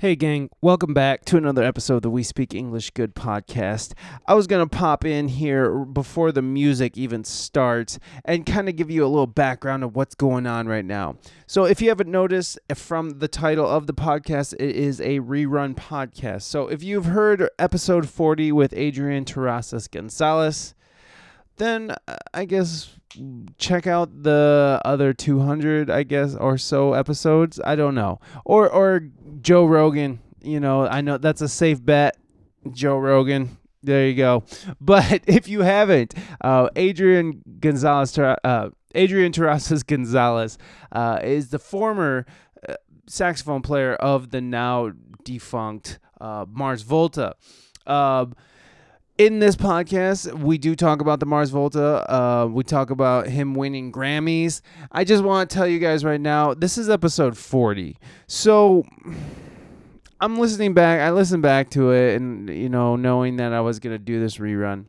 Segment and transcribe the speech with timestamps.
[0.00, 3.94] Hey, gang, welcome back to another episode of the We Speak English Good podcast.
[4.28, 8.76] I was going to pop in here before the music even starts and kind of
[8.76, 11.16] give you a little background of what's going on right now.
[11.48, 15.74] So, if you haven't noticed from the title of the podcast, it is a rerun
[15.74, 16.42] podcast.
[16.42, 20.76] So, if you've heard episode 40 with Adrian Terrazas Gonzalez,
[21.58, 22.90] then uh, I guess
[23.56, 27.60] check out the other 200 I guess or so episodes.
[27.64, 28.20] I don't know.
[28.44, 29.08] Or or
[29.40, 32.16] Joe Rogan you know I know that's a safe bet.
[32.72, 34.44] Joe Rogan there you go.
[34.80, 40.58] But if you haven't uh, Adrian Gonzalez uh, Adrian Terrazas Gonzalez
[40.92, 42.26] uh, is the former
[42.68, 42.74] uh,
[43.06, 44.92] saxophone player of the now
[45.24, 47.34] defunct uh, Mars Volta.
[47.86, 48.34] Um,
[49.18, 52.10] in this podcast, we do talk about the Mars Volta.
[52.10, 54.60] Uh, we talk about him winning Grammys.
[54.92, 57.98] I just want to tell you guys right now, this is episode 40.
[58.28, 58.86] So
[60.20, 61.00] I'm listening back.
[61.00, 64.20] I listened back to it and, you know, knowing that I was going to do
[64.20, 64.86] this rerun.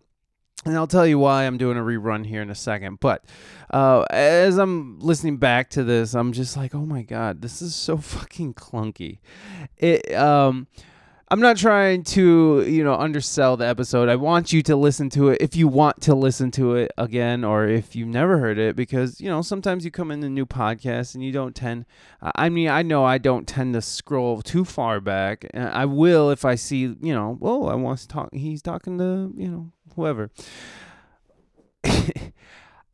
[0.65, 2.99] And I'll tell you why I'm doing a rerun here in a second.
[2.99, 3.25] But
[3.71, 7.73] uh, as I'm listening back to this, I'm just like, oh my God, this is
[7.73, 9.19] so fucking clunky.
[9.77, 10.67] It, um,
[11.31, 14.09] I'm not trying to, you know, undersell the episode.
[14.09, 17.43] I want you to listen to it if you want to listen to it again
[17.43, 20.47] or if you've never heard it because, you know, sometimes you come in a new
[20.47, 21.85] podcast and you don't tend
[22.19, 25.45] I mean, I know I don't tend to scroll too far back.
[25.53, 29.31] I will if I see, you know, oh, I want to talk he's talking to,
[29.37, 30.31] you know, whoever.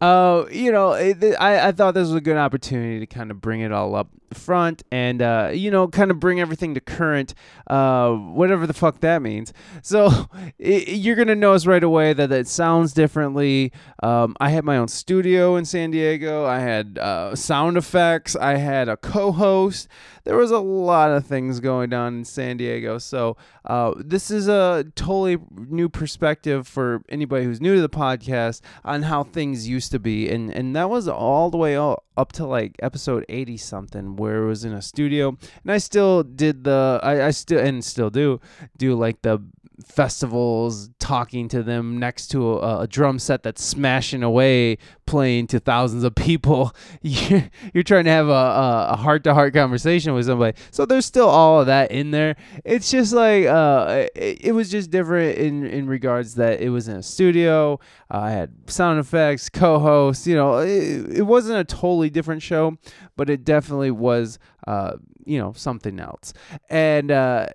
[0.02, 3.40] uh, you know, it, I, I thought this was a good opportunity to kind of
[3.40, 7.34] bring it all up front and, uh, you know, kind of bring everything to current,
[7.68, 9.54] uh, whatever the fuck that means.
[9.82, 10.28] So
[10.60, 13.72] it, you're to notice right away that it sounds differently.
[14.02, 16.46] Um, I had my own studio in San Diego.
[16.46, 18.36] I had uh, sound effects.
[18.36, 19.88] I had a co host.
[20.24, 22.98] There was a lot of things going on in San Diego.
[22.98, 28.62] So uh, this is a totally new perspective for anybody who's new to the podcast
[28.84, 30.30] on how things used to be.
[30.30, 34.44] And, and that was all the way up, up to like episode 80 something where
[34.44, 35.38] it was in a studio.
[35.64, 38.40] And I still did the, I, I still, and still do,
[38.78, 39.42] do like the
[39.84, 45.60] festivals, talking to them next to a, a, drum set that's smashing away, playing to
[45.60, 46.74] thousands of people.
[47.02, 50.58] You're, trying to have a heart to heart conversation with somebody.
[50.72, 52.36] So there's still all of that in there.
[52.64, 56.88] It's just like uh, it, it was just different in in regards that it was
[56.88, 57.80] in a studio.
[58.12, 60.26] Uh, I had sound effects, co-hosts.
[60.26, 62.78] You know, it, it wasn't a totally different show,
[63.16, 64.40] but it definitely was.
[64.66, 64.94] Uh,
[65.26, 66.34] you know, something else.
[66.70, 67.48] And uh,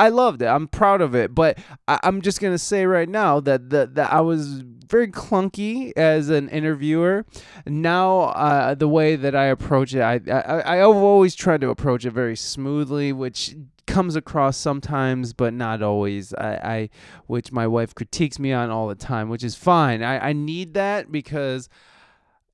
[0.00, 0.46] I loved it.
[0.46, 1.34] I'm proud of it.
[1.34, 5.92] But I, am just gonna say right now that that, that I was very clunky
[5.96, 7.26] as an interviewer.
[7.66, 12.06] Now uh, the way that I approach it, I, I I've always tried to approach
[12.06, 13.54] it very smoothly, which
[13.86, 16.88] comes across sometimes but not always I, I
[17.26, 20.74] which my wife critiques me on all the time which is fine i, I need
[20.74, 21.68] that because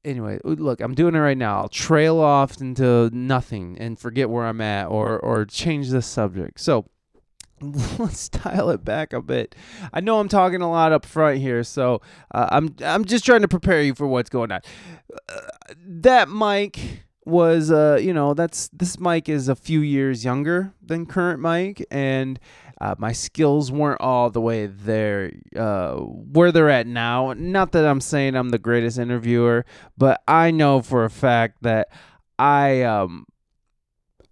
[0.02, 1.58] anyway, look, I'm doing it right now.
[1.58, 6.60] I'll trail off into nothing and forget where I'm at or or change the subject.
[6.60, 6.86] So
[7.98, 9.54] let's dial it back a bit.
[9.92, 12.02] I know I'm talking a lot up front here, so
[12.34, 14.60] uh, I'm I'm just trying to prepare you for what's going on.
[15.28, 15.40] Uh,
[15.84, 21.04] that mic was uh you know that's this mic is a few years younger than
[21.04, 22.38] current mic and
[22.80, 27.84] uh, my skills weren't all the way there uh, where they're at now not that
[27.84, 29.64] i'm saying i'm the greatest interviewer
[29.98, 31.88] but i know for a fact that
[32.38, 33.26] i um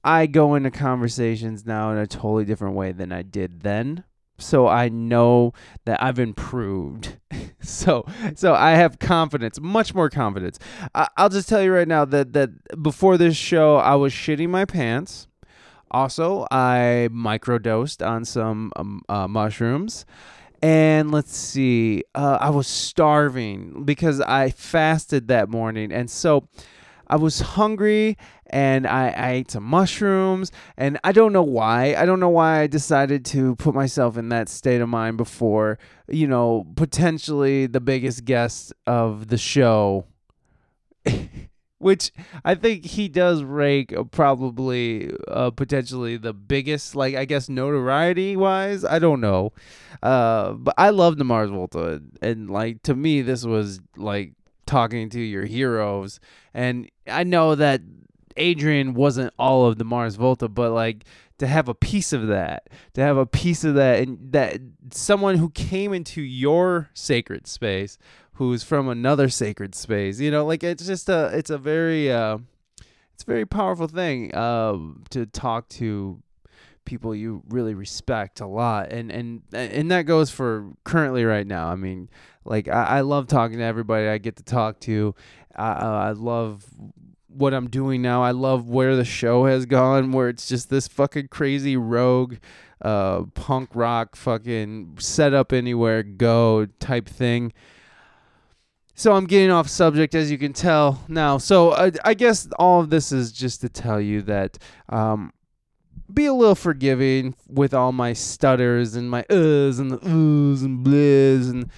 [0.04, 4.04] I go into conversations now in a totally different way than I did then.
[4.37, 5.54] So I know
[5.84, 7.19] that I've improved.
[7.60, 8.04] so
[8.34, 10.59] so I have confidence, much more confidence.
[10.94, 14.50] I, will just tell you right now that that before this show I was shitting
[14.50, 15.28] my pants.
[15.91, 20.04] Also, I microdosed on some um, uh, mushrooms.
[20.60, 25.92] And let's see, uh, I was starving because I fasted that morning.
[25.92, 26.48] And so
[27.14, 31.94] I was hungry and I, I, ate some mushrooms and I don't know why.
[31.94, 35.78] I don't know why I decided to put myself in that state of mind before,
[36.09, 40.06] you know, potentially the biggest guest of the show.
[41.78, 42.10] Which
[42.44, 48.84] I think he does rake probably uh, potentially the biggest, like I guess notoriety wise.
[48.84, 49.53] I don't know,
[50.03, 54.33] uh, but I love the Mars Volta, and like to me, this was like
[54.66, 56.21] talking to your heroes.
[56.53, 57.81] And I know that
[58.37, 61.05] Adrian wasn't all of the Mars Volta, but like
[61.39, 65.37] to have a piece of that, to have a piece of that, and that someone
[65.37, 67.99] who came into your sacred space,
[68.34, 72.39] who's from another sacred space, you know, like it's just a, it's a very, uh,
[73.13, 74.77] it's a very powerful thing, uh,
[75.11, 76.21] to talk to
[76.84, 81.69] people you really respect a lot, and and and that goes for currently right now.
[81.69, 82.09] I mean,
[82.44, 85.14] like I, I love talking to everybody I get to talk to.
[85.54, 86.64] I, I love
[87.28, 88.22] what I'm doing now.
[88.22, 92.36] I love where the show has gone, where it's just this fucking crazy rogue,
[92.82, 97.52] uh, punk rock fucking set up anywhere go type thing.
[98.96, 101.38] So I'm getting off subject, as you can tell now.
[101.38, 104.56] So I, I guess all of this is just to tell you that
[104.88, 105.32] um,
[106.12, 110.86] be a little forgiving with all my stutters and my uhs and the oohs and
[110.86, 111.70] blizz and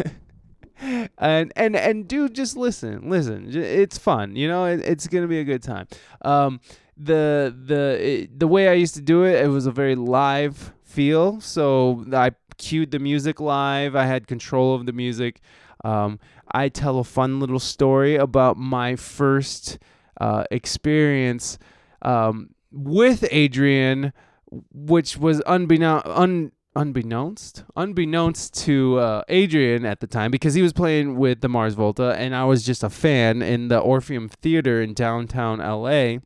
[1.18, 3.48] and and and do just listen, listen.
[3.54, 4.64] It's fun, you know.
[4.64, 5.86] It, it's gonna be a good time.
[6.22, 6.60] Um,
[6.96, 10.72] the the it, the way I used to do it, it was a very live
[10.84, 11.40] feel.
[11.40, 13.94] So I cued the music live.
[13.96, 15.40] I had control of the music.
[15.84, 16.18] Um,
[16.50, 19.78] I tell a fun little story about my first
[20.20, 21.58] uh, experience
[22.02, 24.12] um, with Adrian,
[24.72, 26.06] which was unbeknownst.
[26.06, 31.48] Un- unbeknownst unbeknownst to uh, Adrian at the time because he was playing with the
[31.48, 36.18] Mars Volta and I was just a fan in the Orpheum Theater in downtown LA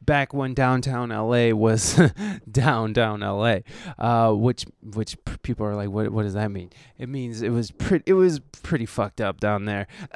[0.00, 2.00] back when downtown LA was
[2.50, 3.58] downtown LA,
[3.98, 6.70] uh, which which people are like, what what does that mean?
[6.98, 9.86] It means it was pretty it was pretty fucked up down there,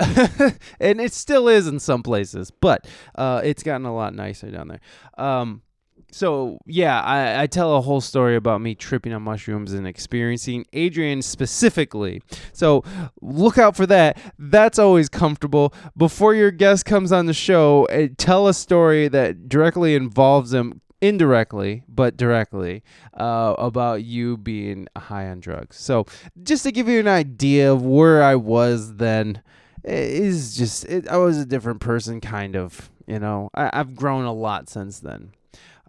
[0.81, 4.69] and it still is in some places, but uh, it's gotten a lot nicer down
[4.69, 4.81] there.
[5.17, 5.63] Um,
[6.11, 10.65] so yeah, I, I tell a whole story about me tripping on mushrooms and experiencing
[10.73, 12.23] Adrian specifically.
[12.53, 12.83] So
[13.21, 14.19] look out for that.
[14.39, 15.75] That's always comfortable.
[15.97, 20.81] Before your guest comes on the show, uh, tell a story that directly involves them
[21.01, 22.83] indirectly but directly
[23.15, 26.05] uh, about you being high on drugs so
[26.43, 29.41] just to give you an idea of where i was then
[29.85, 34.25] is just it, i was a different person kind of you know I, i've grown
[34.25, 35.31] a lot since then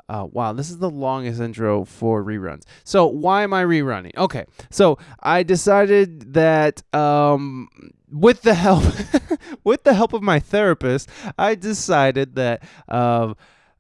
[0.10, 2.64] uh, wow, this is the longest intro for reruns.
[2.84, 4.16] So why am I rerunning?
[4.18, 7.70] Okay, so I decided that um,
[8.12, 8.84] with the help
[9.64, 13.36] with the help of my therapist, I decided that uh,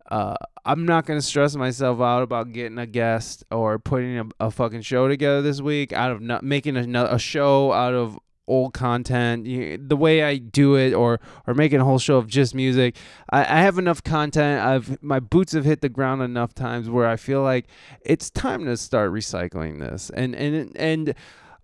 [0.10, 0.36] uh,
[0.66, 4.84] I'm not gonna stress myself out about getting a guest or putting a, a fucking
[4.84, 9.46] show together this week out of not making a, a show out of old content
[9.88, 12.96] the way i do it or or making a whole show of just music
[13.30, 14.66] I, I have enough content.
[14.66, 17.68] I've my boots have hit the ground enough times where i feel like
[18.01, 20.10] it's time to start recycling this.
[20.10, 21.13] And and and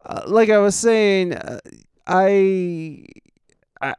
[0.05, 1.59] uh, like i was saying uh,
[2.07, 3.05] i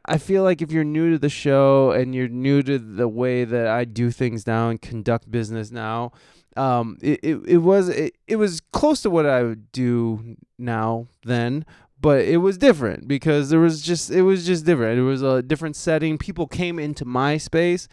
[0.05, 3.45] I feel like if you're new to the show and you're new to the way
[3.45, 6.11] that I do things now and conduct business now,
[6.57, 11.07] um, it, it, it was it, it was close to what I would do now
[11.23, 11.65] then,
[11.99, 14.99] but it was different because there was just it was just different.
[14.99, 16.17] It was a different setting.
[16.17, 17.87] People came into my space.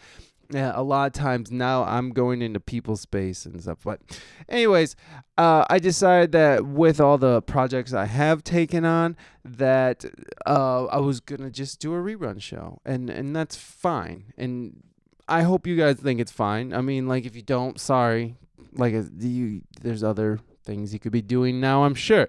[0.51, 3.79] Yeah, a lot of times now I'm going into people's space and stuff.
[3.83, 3.99] But,
[4.47, 4.95] anyways,
[5.39, 10.05] uh, I decided that with all the projects I have taken on, that
[10.45, 14.33] uh, I was gonna just do a rerun show, and and that's fine.
[14.37, 14.83] And
[15.27, 16.73] I hope you guys think it's fine.
[16.73, 18.35] I mean, like if you don't, sorry.
[18.73, 21.85] Like uh, you, there's other things you could be doing now.
[21.85, 22.27] I'm sure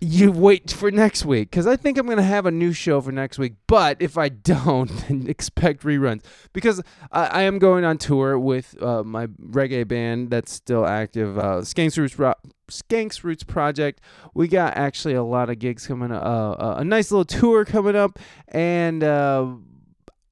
[0.00, 3.12] you wait for next week because I think I'm gonna have a new show for
[3.12, 3.54] next week.
[3.66, 6.82] But if I don't, then expect reruns because
[7.12, 11.60] I, I am going on tour with uh, my reggae band that's still active, uh,
[11.62, 12.34] Skanks Roots Ro-
[12.68, 14.00] Skanks Roots Project.
[14.34, 17.96] We got actually a lot of gigs coming, uh, uh, a nice little tour coming
[17.96, 19.02] up, and.
[19.02, 19.54] Uh,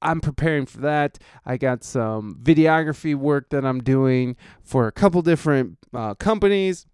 [0.05, 1.17] I'm preparing for that.
[1.45, 6.85] I got some videography work that I'm doing for a couple different uh, companies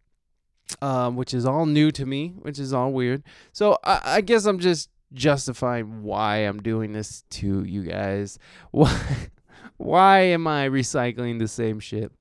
[0.81, 3.23] um, which is all new to me, which is all weird.
[3.51, 8.37] So I, I guess I'm just justifying why I'm doing this to you guys.
[8.71, 8.99] Why,
[9.77, 12.11] why am I recycling the same shit?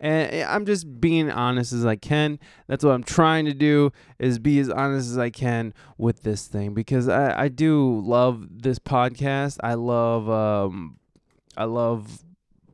[0.00, 2.38] And eh, I'm just being honest as I can.
[2.66, 6.46] That's what I'm trying to do is be as honest as I can with this
[6.46, 9.58] thing because I, I do love this podcast.
[9.62, 10.98] I love um
[11.56, 12.24] I love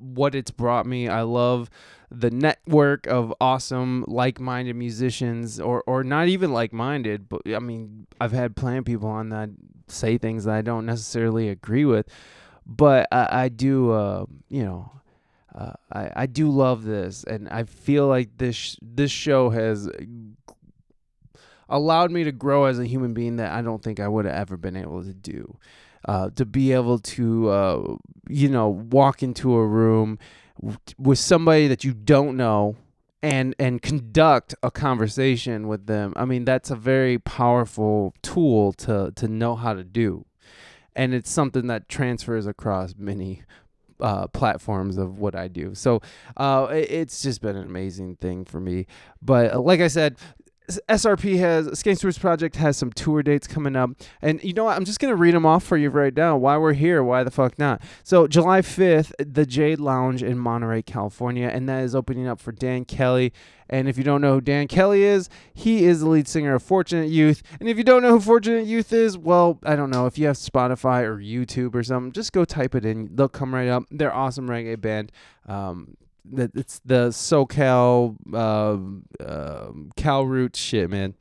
[0.05, 1.09] what it's brought me.
[1.09, 1.71] I love
[2.11, 8.33] the network of awesome like-minded musicians or or not even like-minded but i mean i've
[8.33, 9.49] had plenty of people on that
[9.89, 12.07] say things that i don't necessarily agree with
[12.67, 14.91] but i, I do uh, you know
[15.55, 19.89] uh, I, I do love this and i feel like this this show has
[21.69, 24.35] allowed me to grow as a human being that i don't think i would have
[24.35, 25.59] ever been able to do
[26.07, 27.97] uh, to be able to uh,
[28.29, 30.19] you know walk into a room
[30.99, 32.77] with somebody that you don't know
[33.23, 39.13] and and conduct a conversation with them i mean that's a very powerful tool to
[39.17, 40.25] to know how to do
[40.95, 43.43] and it's something that transfers across many
[44.01, 45.75] uh, platforms of what I do.
[45.75, 46.03] So
[46.37, 48.87] uh, it's just been an amazing thing for me.
[49.23, 50.17] But uh, like I said,
[50.69, 53.91] SRP has Skangsters Project has some tour dates coming up,
[54.23, 54.77] and you know what?
[54.77, 56.37] I'm just gonna read them off for you right now.
[56.37, 57.03] Why we're here?
[57.05, 57.83] Why the fuck not?
[58.03, 62.53] So July 5th, the Jade Lounge in Monterey, California, and that is opening up for
[62.53, 63.33] Dan Kelly.
[63.69, 66.63] And if you don't know who Dan Kelly is, he is the lead singer of
[66.63, 67.43] Fortunate Youth.
[67.61, 70.07] And if you don't know who Fortunate Youth is, well, I don't know.
[70.07, 73.15] If you have Spotify or YouTube or something, just go type it in.
[73.15, 73.85] They'll come right up.
[73.91, 75.13] They're awesome reggae band.
[75.47, 75.97] Um,
[76.33, 81.15] it's the SoCal uh, uh, Cal Root shit, man.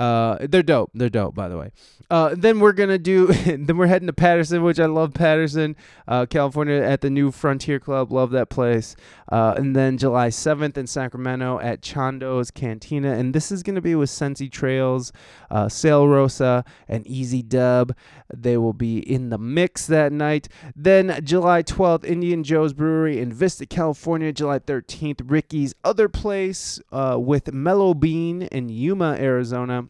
[0.00, 0.90] Uh, they're dope.
[0.94, 1.72] They're dope, by the way.
[2.10, 3.26] Uh, then we're gonna do.
[3.44, 5.76] then we're heading to Patterson, which I love Patterson,
[6.08, 8.10] uh, California, at the new Frontier Club.
[8.10, 8.96] Love that place.
[9.30, 13.94] Uh, and then July 7th in Sacramento at Chando's Cantina, and this is gonna be
[13.94, 15.12] with Sensi Trails,
[15.50, 17.94] uh, Sail Rosa, and Easy Dub.
[18.34, 20.48] They will be in the mix that night.
[20.74, 24.32] Then July 12th, Indian Joe's Brewery in Vista, California.
[24.32, 29.89] July 13th, Ricky's Other Place uh, with Mellow Bean in Yuma, Arizona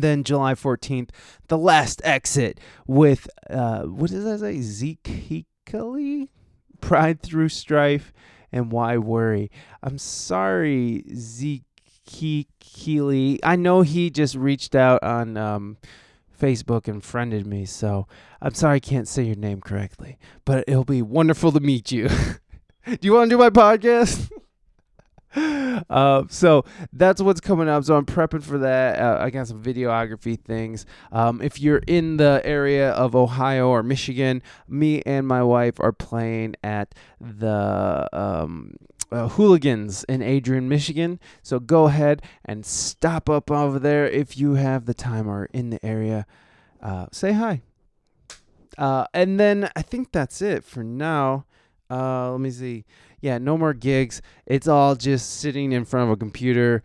[0.00, 1.10] then July 14th,
[1.48, 4.60] the last exit with uh, what does that say?
[4.60, 5.06] Zeke
[5.66, 6.30] Healy?
[6.80, 8.12] Pride through strife
[8.50, 9.50] and why worry?
[9.82, 11.64] I'm sorry, Zeke
[12.60, 13.40] Keeley.
[13.42, 15.78] I know he just reached out on um,
[16.38, 18.06] Facebook and friended me, so
[18.40, 22.08] I'm sorry I can't say your name correctly, but it'll be wonderful to meet you.
[22.86, 24.30] do you want to do my podcast?
[25.34, 27.84] uh, so that's what's coming up.
[27.84, 28.98] So I'm prepping for that.
[28.98, 30.86] Uh, I got some videography things.
[31.10, 35.92] Um, if you're in the area of Ohio or Michigan, me and my wife are
[35.92, 38.74] playing at the um,
[39.10, 41.20] uh, Hooligans in Adrian, Michigan.
[41.42, 45.70] So go ahead and stop up over there if you have the time or in
[45.70, 46.26] the area.
[46.82, 47.62] Uh, say hi.
[48.78, 51.44] Uh, and then I think that's it for now.
[51.90, 52.84] Uh, let me see
[53.22, 54.20] yeah, no more gigs.
[54.44, 56.82] It's all just sitting in front of a computer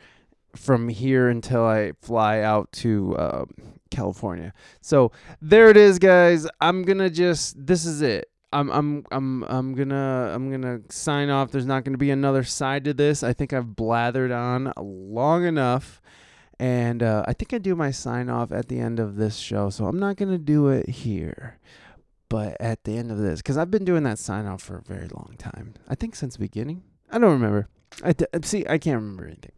[0.56, 3.46] from here until I fly out to uh,
[3.92, 4.54] California.
[4.80, 6.48] So there it is, guys.
[6.62, 8.30] I'm gonna just this is it.
[8.54, 11.52] I'm I'm I'm I'm gonna I'm gonna sign off.
[11.52, 13.24] There's not gonna be another side to this.
[13.24, 16.02] I think I've blathered on long enough.
[16.60, 19.70] And uh, I think I do my sign off at the end of this show,
[19.70, 21.60] so I'm not gonna do it here.
[22.30, 24.82] But at the end of this, because I've been doing that sign off for a
[24.82, 25.76] very long time.
[25.88, 26.84] I think since the beginning.
[27.10, 27.70] I don't remember.
[28.04, 28.66] I d- see.
[28.68, 29.54] I can't remember anything.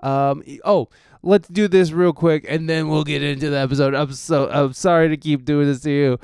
[0.00, 0.42] Um.
[0.64, 0.88] Oh,
[1.22, 3.94] let's do this real quick, and then we'll get into the episode.
[3.94, 4.50] I'm so.
[4.50, 6.18] I'm sorry to keep doing this to you.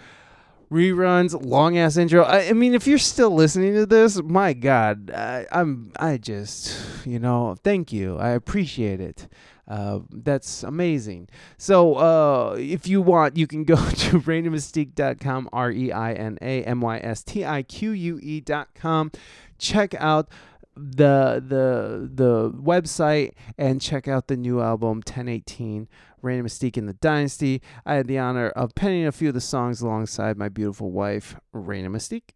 [0.70, 2.24] Reruns, long ass intro.
[2.24, 5.92] I, I mean, if you're still listening to this, my God, I, I'm.
[5.96, 6.76] I just,
[7.06, 8.18] you know, thank you.
[8.18, 9.28] I appreciate it.
[9.68, 11.28] Uh, that's amazing.
[11.58, 16.62] So uh, if you want, you can go to reinamystique.com, R E I N A
[16.64, 19.11] M Y S T I Q U E.com.
[19.58, 20.28] Check out
[20.76, 25.88] the the the website and check out the new album 1018
[26.20, 27.62] Reina Mystique in the Dynasty.
[27.87, 31.37] I had the honor of penning a few of the songs alongside my beautiful wife,
[31.52, 32.30] of Mystique.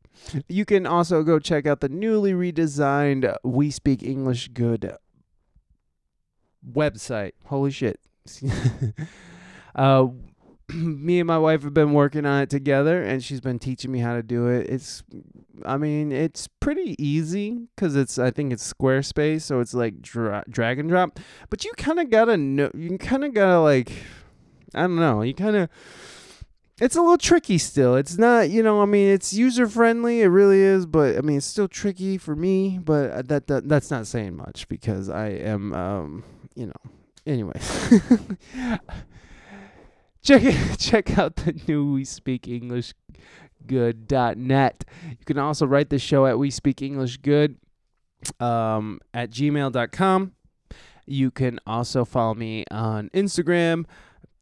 [0.49, 4.97] You can also go check out the newly redesigned We Speak English Good
[6.69, 7.33] website.
[7.47, 8.01] Holy shit.
[9.75, 10.07] uh,
[10.75, 13.99] me and my wife have been working on it together and she's been teaching me
[14.01, 14.69] how to do it.
[14.69, 15.03] It's
[15.65, 20.45] I mean, it's pretty easy cuz it's I think it's Squarespace, so it's like dra-
[20.49, 23.61] drag and drop, but you kind of got to know you kind of got to
[23.61, 23.93] like
[24.75, 25.69] I don't know, you kind of
[26.81, 27.95] it's a little tricky still.
[27.95, 30.23] It's not, you know, I mean, it's user friendly.
[30.23, 32.79] It really is, but I mean, it's still tricky for me.
[32.79, 36.25] But that, that that's not saying much because I am, um,
[36.61, 36.93] you know.
[37.27, 37.59] Anyway,
[40.23, 40.43] check
[40.79, 42.93] check out the new We Speak English
[43.67, 44.85] Good.net.
[45.09, 47.57] You can also write the show at We Speak English Good
[48.39, 50.33] um, at gmail.com.
[51.07, 53.87] You can also follow me on Instagram,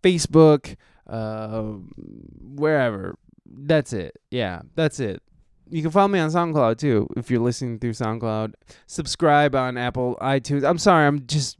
[0.03, 3.17] Facebook uh, wherever.
[3.47, 4.19] That's it.
[4.31, 5.23] Yeah, that's it.
[5.71, 8.55] You can follow me on SoundCloud too if you're listening through SoundCloud.
[8.87, 10.69] Subscribe on Apple iTunes.
[10.69, 11.57] I'm sorry, I'm just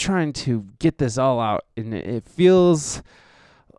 [0.00, 3.02] trying to get this all out, and it feels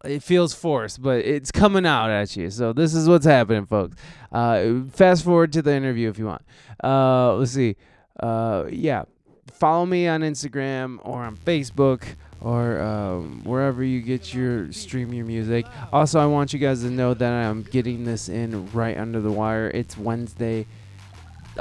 [0.06, 2.50] it feels forced, but it's coming out at you.
[2.50, 3.96] So this is what's happening, folks.
[4.32, 6.44] Uh, fast forward to the interview if you want.
[6.84, 7.76] Uh, let's see.
[8.20, 9.04] Uh, yeah,
[9.52, 12.04] follow me on Instagram or on Facebook
[12.40, 15.66] or um, wherever you get your stream your music.
[15.94, 19.32] Also, I want you guys to know that I'm getting this in right under the
[19.32, 19.70] wire.
[19.70, 20.66] It's Wednesday,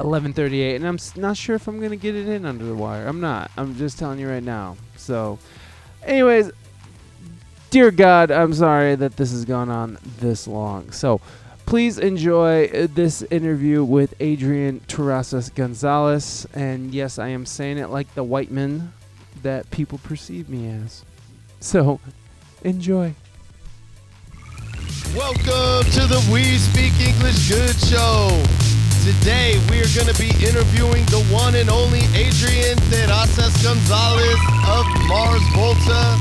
[0.04, 3.06] 11:38, and I'm not sure if I'm gonna get it in under the wire.
[3.06, 3.50] I'm not.
[3.56, 4.76] I'm just telling you right now.
[4.96, 5.38] So,
[6.04, 6.50] anyways,
[7.70, 10.90] dear God, I'm sorry that this has gone on this long.
[10.90, 11.20] So
[11.70, 16.44] please enjoy uh, this interview with Adrian Terrazas Gonzalez.
[16.52, 18.92] And yes, I am saying it like the white man
[19.44, 21.04] that people perceive me as.
[21.60, 22.00] So,
[22.64, 23.14] enjoy.
[25.14, 28.79] Welcome to the We Speak English Good Show.
[29.00, 34.38] Today we are going to be interviewing the one and only Adrian Terrazas Gonzalez
[34.68, 36.18] of Mars Volta.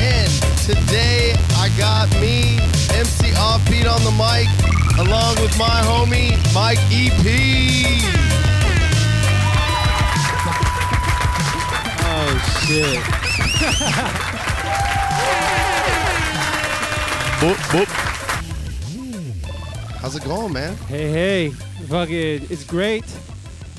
[0.00, 0.32] And
[0.64, 2.56] today I got me,
[2.96, 4.48] MC Offbeat on the mic,
[4.98, 7.20] along with my homie, Mike EP.
[12.02, 12.32] Oh
[12.64, 13.04] shit.
[17.40, 17.88] Boop, boop.
[20.00, 20.74] How's it going, man?
[20.88, 21.69] Hey, hey.
[21.88, 23.04] Fucking, it's great.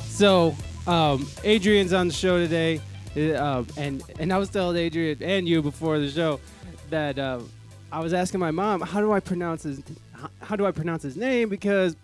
[0.07, 0.55] So,
[0.87, 2.81] um, Adrian's on the show today.
[3.15, 6.39] uh, Um, and, and I was telling Adrian and you before the show
[6.89, 7.39] that uh,
[7.91, 9.81] I was asking my mom, how do I pronounce his
[10.39, 11.49] how, do I pronounce his name?
[11.49, 11.95] Because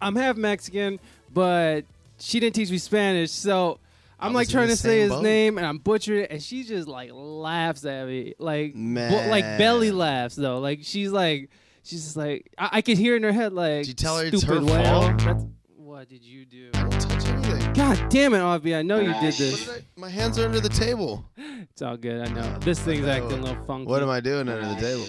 [0.00, 0.98] I'm half Mexican,
[1.34, 1.84] but
[2.18, 3.78] she didn't teach me Spanish, so
[4.18, 5.22] I'm like trying to say his boat.
[5.22, 9.28] name and I'm butchering it, and she just like laughs at me, like Man.
[9.28, 10.58] like belly laughs though.
[10.58, 11.50] Like she's like
[11.84, 13.82] she's just like I, I could hear in her head like.
[13.82, 15.18] Did you tell her it's her "Stupid whale." fault?
[15.18, 15.44] That's,
[15.76, 16.70] what did you do?
[16.74, 17.72] I didn't touch anything.
[17.74, 18.74] God damn it, Avi!
[18.74, 19.66] I know you did What this.
[19.66, 21.24] did I- my hands are under the table.
[21.36, 22.26] It's all good.
[22.28, 23.86] I know this thing's acting a little funky.
[23.86, 25.06] What am I doing under the table?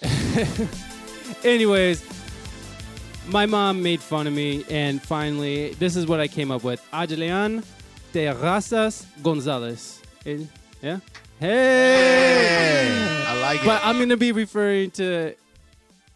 [1.44, 2.02] Anyways,
[3.28, 6.80] my mom made fun of me, and finally, this is what I came up with:
[6.94, 7.62] Adrian
[8.12, 10.00] Terrazas Gonzalez.
[10.26, 10.38] Eh,
[10.82, 10.98] Yeah.
[11.40, 13.24] Hey.
[13.26, 13.66] I like it.
[13.66, 15.34] But I'm gonna be referring to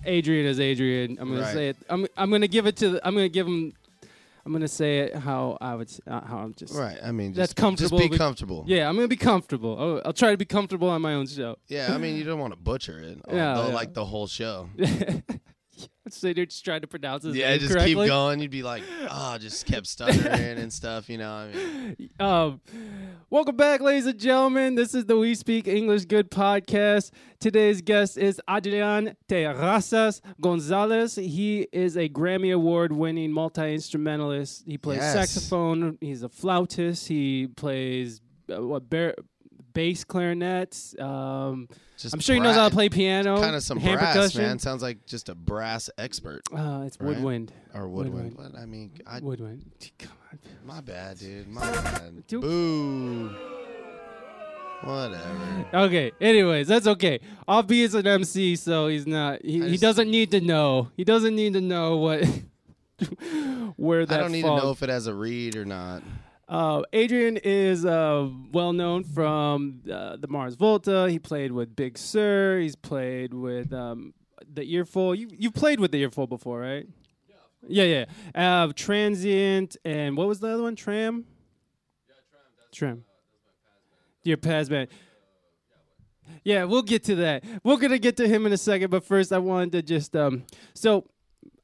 [0.05, 1.19] Adrian is Adrian.
[1.21, 1.53] I'm gonna Right.
[1.55, 1.77] say it.
[1.89, 2.91] I'm I'm gonna give it to.
[2.91, 3.73] The, I'm gonna give him.
[4.45, 5.89] I'm gonna say it how I would.
[6.07, 6.75] Uh, how I'm just.
[6.75, 6.99] Right.
[7.03, 8.65] I mean, just, That's comfortable, Just be comfortable.
[8.67, 9.79] Yeah, I'm gonna be comfortable.
[9.79, 11.59] I'll, I'll try to be comfortable on my own show.
[11.69, 13.21] Yeah, I mean, you don't want to butcher it.
[13.33, 13.75] Yeah, although, yeah.
[13.75, 14.69] like the whole show.
[16.19, 17.95] so they're just trying to pronounce his yeah, name just correctly.
[17.95, 18.41] keep going.
[18.41, 21.09] You'd be like, oh, just kept stuttering and stuff.
[21.09, 22.61] You know, I mean, Um,
[23.31, 24.75] welcome back, ladies and gentlemen.
[24.75, 27.11] This is the We Speak English Good podcast.
[27.41, 31.17] Today's guest is Adrian Terrazas Gonzalez.
[31.17, 34.65] He is a Grammy Award winning multi instrumentalist.
[34.67, 35.13] He plays Yes.
[35.15, 35.99] saxophone.
[36.01, 37.09] He's a flautist.
[37.09, 38.21] He plays
[38.55, 39.15] uh, what bar-
[39.73, 40.95] bass clarinets.
[40.99, 41.69] Um,
[42.13, 43.41] I'm sure he knows how to play piano.
[43.41, 44.43] Kind of some hand brass, percussion.
[44.43, 44.59] man.
[44.59, 47.09] Sounds like just a brass expert Uh, it's Right?
[47.09, 47.53] woodwind.
[47.75, 48.37] or woodwind.
[48.37, 48.53] Woodwind.
[48.55, 49.65] But I mean, I, Woodwind.
[49.99, 50.39] Come on.
[50.67, 51.49] my bad, dude.
[51.49, 52.27] My bad.
[52.27, 52.41] Dude.
[52.41, 53.31] Boo.
[54.83, 55.67] Whatever.
[55.75, 56.11] Okay.
[56.21, 57.21] Anyways, that's okay.
[57.71, 59.41] Is an MC, so he's not.
[59.45, 60.91] He, he doesn't need to know.
[60.97, 62.25] He doesn't need to know what
[63.77, 64.19] where that.
[64.19, 64.61] I don't need falls.
[64.61, 66.03] to know if it has a reed or not.
[66.53, 71.09] Uh, Adrian is uh, well known from uh, the Mars Volta.
[71.09, 72.61] He played with Big Sur.
[72.61, 74.13] He's played with um,
[74.53, 75.15] the Earful.
[75.15, 76.87] You you played with the Earful before, right?
[77.67, 78.05] Yeah, yeah.
[78.35, 78.65] yeah.
[78.65, 80.77] Uh, Transient and what was the other one?
[80.77, 81.25] Tram.
[82.07, 82.15] Yeah,
[82.71, 83.05] Tram.
[84.23, 84.89] Your past band.
[86.45, 87.45] Yeah, we'll get to that.
[87.65, 90.45] We're gonna get to him in a second, but first I wanted to just um.
[90.75, 91.07] So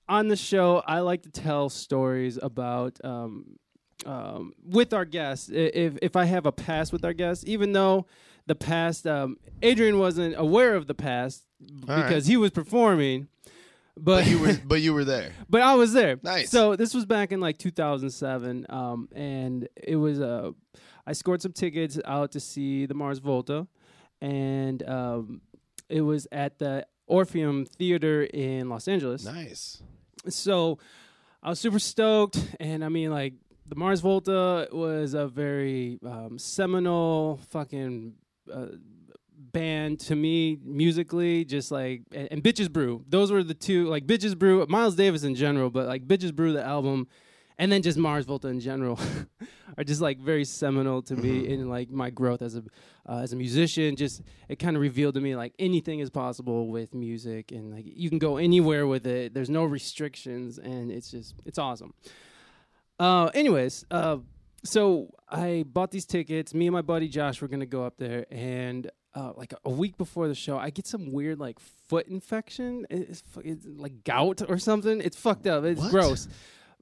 [0.09, 3.59] on the show, I like to tell stories about um,
[4.07, 5.49] um, with our guests.
[5.53, 8.07] If if I have a past with our guests, even though
[8.47, 11.45] the past, um, Adrian wasn't aware of the past
[11.89, 13.29] All because he was performing,
[13.97, 15.33] but But you were, but you were there.
[15.51, 16.19] but I was there.
[16.23, 16.51] Nice.
[16.51, 20.53] So this was back in like 2007, um, and it was uh,
[21.07, 23.67] I scored some tickets out to see the Mars Volta,
[24.21, 25.41] and um,
[25.89, 29.25] it was at the Orpheum Theater in Los Angeles.
[29.25, 29.83] Nice.
[30.29, 30.79] So
[31.43, 33.35] I was super stoked, and I mean like
[33.69, 38.15] the Mars Volta was a very um, seminal fucking.
[38.53, 38.67] Uh,
[39.53, 43.05] band to me musically just like and, and bitches brew.
[43.09, 46.53] Those were the two like bitches brew miles davis in general but like bitches brew
[46.53, 47.07] the album
[47.57, 48.99] and then just mars volta in general
[49.79, 52.65] are just like very seminal to me in like my growth as a
[53.09, 53.97] uh, as a musician.
[53.97, 57.85] Just it kind of revealed to me like anything is possible with music and like
[57.87, 59.35] you can go anywhere with it.
[59.35, 61.95] There's no restrictions and it's just it's awesome
[62.99, 64.19] uh anyways uh
[64.65, 66.53] so I bought these tickets.
[66.53, 69.97] Me and my buddy Josh were gonna go up there, and uh, like a week
[69.97, 72.85] before the show, I get some weird like foot infection.
[72.91, 75.01] It's, it's like gout or something.
[75.01, 75.65] It's fucked up.
[75.65, 75.91] It's What?
[75.91, 76.29] gross.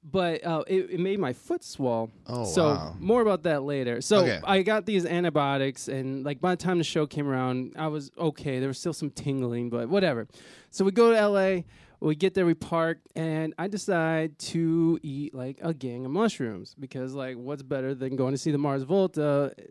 [0.03, 2.09] But uh, it, it made my foot swell.
[2.25, 2.95] Oh, so wow.
[2.99, 3.99] more about that later.
[4.01, 4.39] So Okay.
[4.43, 8.11] I got these antibiotics, and like by the time the show came around, I was
[8.17, 8.59] okay.
[8.59, 10.27] There was still some tingling, but whatever.
[10.71, 11.65] So we go to L.A.
[11.99, 16.75] We get there, we park, and I decide to eat like a gang of mushrooms
[16.79, 19.63] because, like, what's better than going to see the Mars Volta eh,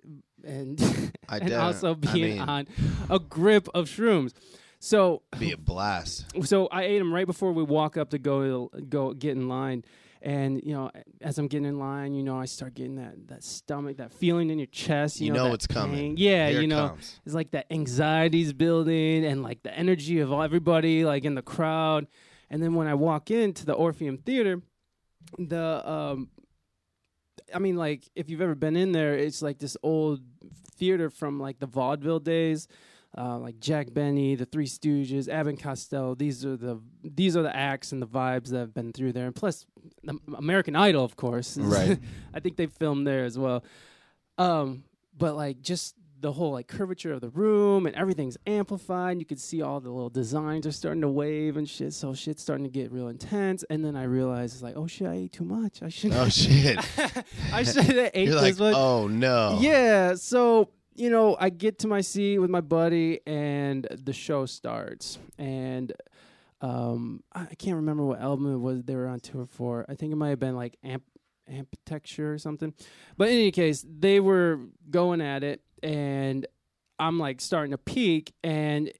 [0.44, 0.80] and
[1.28, 2.66] I and don't- also I being mean- on
[3.08, 4.32] a grip of shrooms?
[4.80, 6.26] So Be a blast.
[6.44, 9.84] so I ate them right before we walk up to go go get in line.
[10.22, 13.44] And you know, as I'm getting in line, you know, I start getting that that
[13.44, 15.20] stomach, that feeling in your chest.
[15.20, 16.16] You, You know, know it's coming.
[16.16, 17.20] Yeah, Here you know, comes.
[17.24, 21.42] it's like that anxiety's building and like the energy of all, everybody like in the
[21.42, 22.06] crowd.
[22.50, 24.62] And then when I walk into the Orpheum Theater,
[25.38, 26.28] the um,
[27.54, 30.20] I mean, like if you've ever been in there, it's like this old
[30.76, 32.68] theater from like the vaudeville days.
[33.18, 36.14] Uh, like Jack Benny, the Three Stooges, Abbott Costello.
[36.14, 39.24] These are the these are the acts and the vibes that have been through there,
[39.24, 39.64] and plus
[40.04, 41.56] the American Idol, of course.
[41.60, 41.98] Right.
[42.34, 43.64] I think they filmed there as well.
[44.36, 44.84] Um,
[45.16, 49.18] but like just the whole like curvature of the room and everything's amplified.
[49.18, 51.92] You can see all the little designs are starting to wave and shit.
[51.94, 53.64] So shit's starting to get real intense.
[53.70, 55.82] And then I realized it's like, oh shit, I ate too much.
[55.82, 56.20] I shouldn't.
[56.20, 56.78] Oh shit!
[57.52, 58.74] I should have ate You're this like, much.
[58.76, 59.58] oh no.
[59.60, 64.46] Yeah, so you know, I get to my seat with my buddy, and the show
[64.46, 65.92] starts, and
[66.60, 69.84] um, I can't remember what album it was they were on tour for.
[69.88, 71.04] I think it might have been like Amp
[71.50, 72.74] Amputechture or something.
[73.16, 76.46] But in any case, they were going at it, and
[76.98, 78.90] I'm like starting to peak, and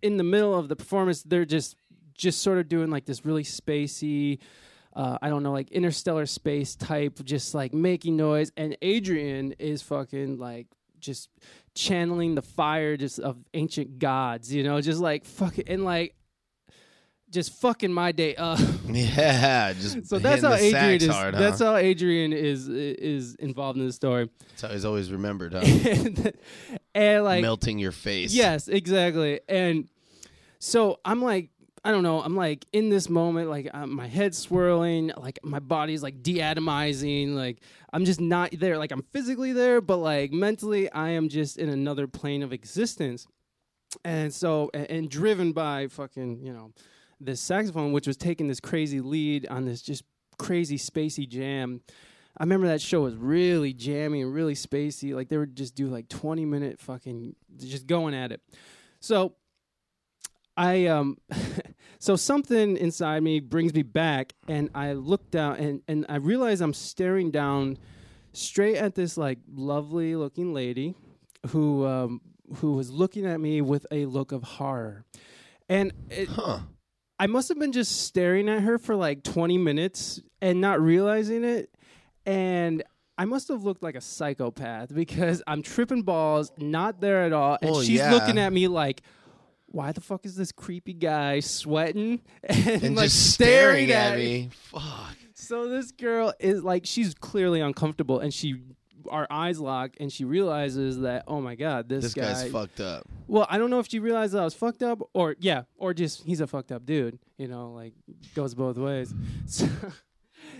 [0.00, 1.76] in the middle of the performance, they're just
[2.14, 4.38] just sort of doing like this really spacey
[4.94, 8.52] uh, I don't know, like interstellar space type, just like making noise.
[8.56, 10.66] And Adrian is fucking like
[11.02, 11.28] just
[11.74, 16.14] channeling the fire just of ancient gods, you know, just like fucking and like
[17.30, 18.58] just fucking my day up.
[18.92, 21.08] Yeah, just so that's how Adrian is.
[21.08, 21.40] hard, huh?
[21.40, 24.28] That's how Adrian is is involved in the story.
[24.50, 25.60] That's how he's always remembered, huh?
[25.64, 26.32] and,
[26.94, 28.34] and like Melting your face.
[28.34, 29.40] Yes, exactly.
[29.48, 29.88] And
[30.58, 31.48] so I'm like,
[31.84, 32.22] I don't know.
[32.22, 37.34] I'm like in this moment, like uh, my head's swirling, like my body's like deatomizing,
[37.34, 37.58] like
[37.92, 38.78] I'm just not there.
[38.78, 43.26] Like I'm physically there, but like mentally, I am just in another plane of existence.
[44.04, 46.72] And so, and, and driven by fucking, you know,
[47.20, 50.04] this saxophone, which was taking this crazy lead on this just
[50.38, 51.80] crazy spacey jam.
[52.38, 55.14] I remember that show was really jammy and really spacey.
[55.14, 58.40] Like they would just do like 20 minute fucking just going at it.
[59.00, 59.34] So
[60.56, 61.16] I um
[61.98, 66.60] so something inside me brings me back and I look down and and I realize
[66.60, 67.78] I'm staring down
[68.32, 70.94] straight at this like lovely looking lady
[71.48, 72.20] who um
[72.56, 75.04] who was looking at me with a look of horror.
[75.68, 76.60] And it, Huh.
[77.18, 81.44] I must have been just staring at her for like 20 minutes and not realizing
[81.44, 81.72] it.
[82.26, 82.82] And
[83.16, 87.58] I must have looked like a psychopath because I'm tripping balls, not there at all.
[87.62, 88.10] And Well, she's yeah.
[88.12, 89.02] looking at me like,
[89.72, 94.16] why the fuck is this creepy guy sweating and, And like just staring, staring at
[94.18, 94.50] me.
[94.70, 95.16] Fuck.
[95.34, 98.62] So this girl is like, she's clearly uncomfortable and she,
[99.10, 102.22] our eyes lock and she realizes that, oh my God, this, This guy.
[102.32, 103.08] guy's fucked up.
[103.26, 105.94] Well, I don't know if she realized that I was fucked up, or yeah, or
[105.94, 107.18] just he's a fucked up dude.
[107.38, 107.94] You know, like
[108.34, 109.12] goes both ways.
[109.46, 109.66] So,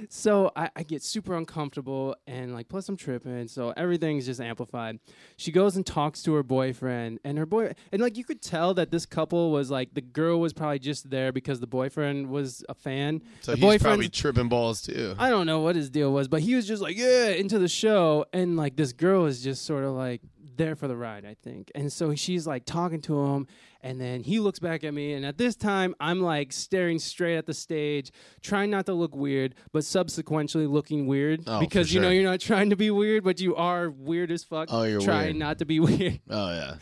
[0.09, 4.99] so I, I get super uncomfortable, and like plus I'm tripping, so everything's just amplified.
[5.37, 8.75] She goes and talks to her boyfriend, and her boy, and like you could tell
[8.75, 12.65] that this couple was like the girl was probably just there because the boyfriend was
[12.69, 13.23] a fan.
[13.41, 15.15] So the he's probably tripping balls too.
[15.19, 17.69] I don't know what his deal was, but he was just like, yeah, into the
[17.69, 18.27] show.
[18.33, 20.23] And like this girl is just sort of like
[20.65, 21.71] there for the ride, I think.
[21.75, 23.47] And so she's like talking to him.
[23.81, 25.13] And then he looks back at me.
[25.15, 29.15] And at this time, I'm like staring straight at the stage, trying not to look
[29.17, 31.43] weird, but subsequently looking weird.
[31.47, 34.31] Oh, because for you know, you're not trying to be weird, but you are weird
[34.31, 34.69] as fuck.
[34.71, 35.37] Oh, you're trying weird.
[35.37, 36.21] not to be weird.
[36.31, 36.75] oh yeah.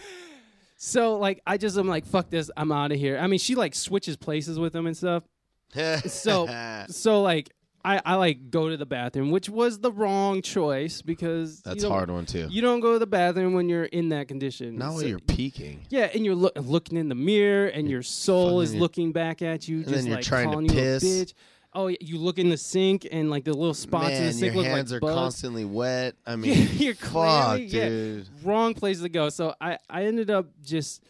[0.76, 2.50] So like, I just, I'm like, fuck this.
[2.56, 3.18] I'm out of here.
[3.18, 5.24] I mean, she like switches places with him and stuff.
[6.06, 6.46] So-
[6.88, 7.50] So like
[7.84, 12.10] I, I like go to the bathroom, which was the wrong choice because that's hard
[12.10, 12.46] one too.
[12.50, 14.76] You don't go to the bathroom when you're in that condition.
[14.76, 15.86] Not when So- you're peaking.
[15.88, 19.66] yeah, and you're loo- looking in the mirror, and your soul is looking back at
[19.66, 21.02] you, And just then you're like trying to calling you piss.
[21.02, 21.34] a bitch.
[21.72, 24.54] Oh, yeah, you look in the sink, and like the little spots in the sink
[24.56, 25.14] like Man, your look hands like are bugs.
[25.14, 26.16] constantly wet.
[26.26, 27.10] I mean, you're fuck,
[27.56, 27.88] clearly- yeah.
[27.88, 28.28] dude.
[28.42, 29.28] wrong place to go.
[29.30, 31.00] So I, I ended up just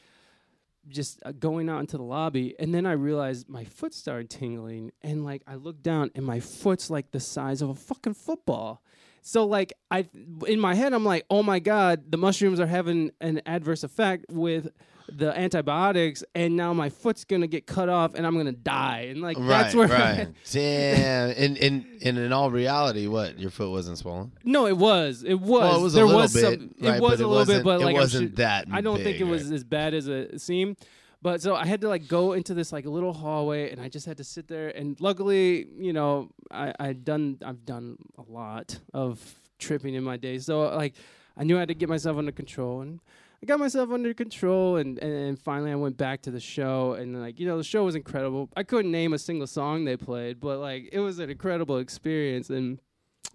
[0.91, 4.93] just uh, going out into the lobby and then I realized my foot started tingling
[5.03, 8.83] and like I looked down and my foot's like the size of a fucking football.
[9.23, 10.09] So like I
[10.47, 14.27] in my head I'm like, "Oh my god, the mushrooms are having an adverse effect
[14.31, 14.69] with
[15.17, 19.23] the antibiotics and now my foot's to get cut off and I'm to die." And
[19.23, 20.29] like that's where right.
[20.51, 21.31] Damn.
[21.37, 24.33] And, and and in all reality, what your foot wasn't swollen?
[24.45, 25.23] No, it was.
[25.23, 25.49] It was.
[25.49, 26.75] Well, it was a little was bit, some.
[26.81, 29.03] right, it was a it little bit, but it like I'm wasn't that I don't
[29.03, 29.55] think it was right?
[29.55, 30.77] as bad as it seemed.
[31.23, 34.07] But so I had to like go into this like little hallway, and I just
[34.07, 34.69] had to sit there.
[34.71, 39.21] And luckily, you know, I I done I've done a lot of
[39.59, 40.39] tripping in my day.
[40.39, 40.95] So like
[41.37, 43.01] I knew I had to get myself under control and
[43.43, 46.93] I got myself under control and, and, and finally I went back to the show
[46.93, 48.51] and like you know the show was incredible.
[48.57, 52.51] I couldn't name a single song they played, but like it was an incredible experience
[52.51, 52.79] and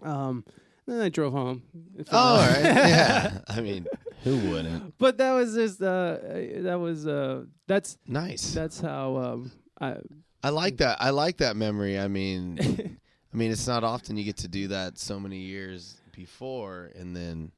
[0.02, 0.44] um
[0.86, 1.62] then I drove home.
[2.12, 2.62] Oh, all like- right.
[2.64, 3.38] Yeah.
[3.48, 3.86] I mean,
[4.22, 4.96] who wouldn't?
[4.98, 6.18] but that was just uh
[6.62, 8.52] that was uh that's Nice.
[8.54, 9.96] that's how um I
[10.44, 10.98] I like that.
[11.00, 11.98] I like that memory.
[11.98, 12.58] I mean,
[13.32, 17.16] I mean, it's not often you get to do that so many years before, and
[17.16, 17.50] then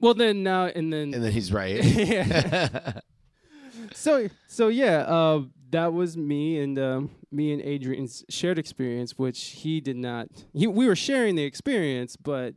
[0.00, 1.82] well then now and then and then he's right.
[1.84, 3.00] Yeah.
[3.94, 9.42] so so yeah uh that was me and um me and Adrian's shared experience which
[9.62, 12.54] he did not he, we were sharing the experience but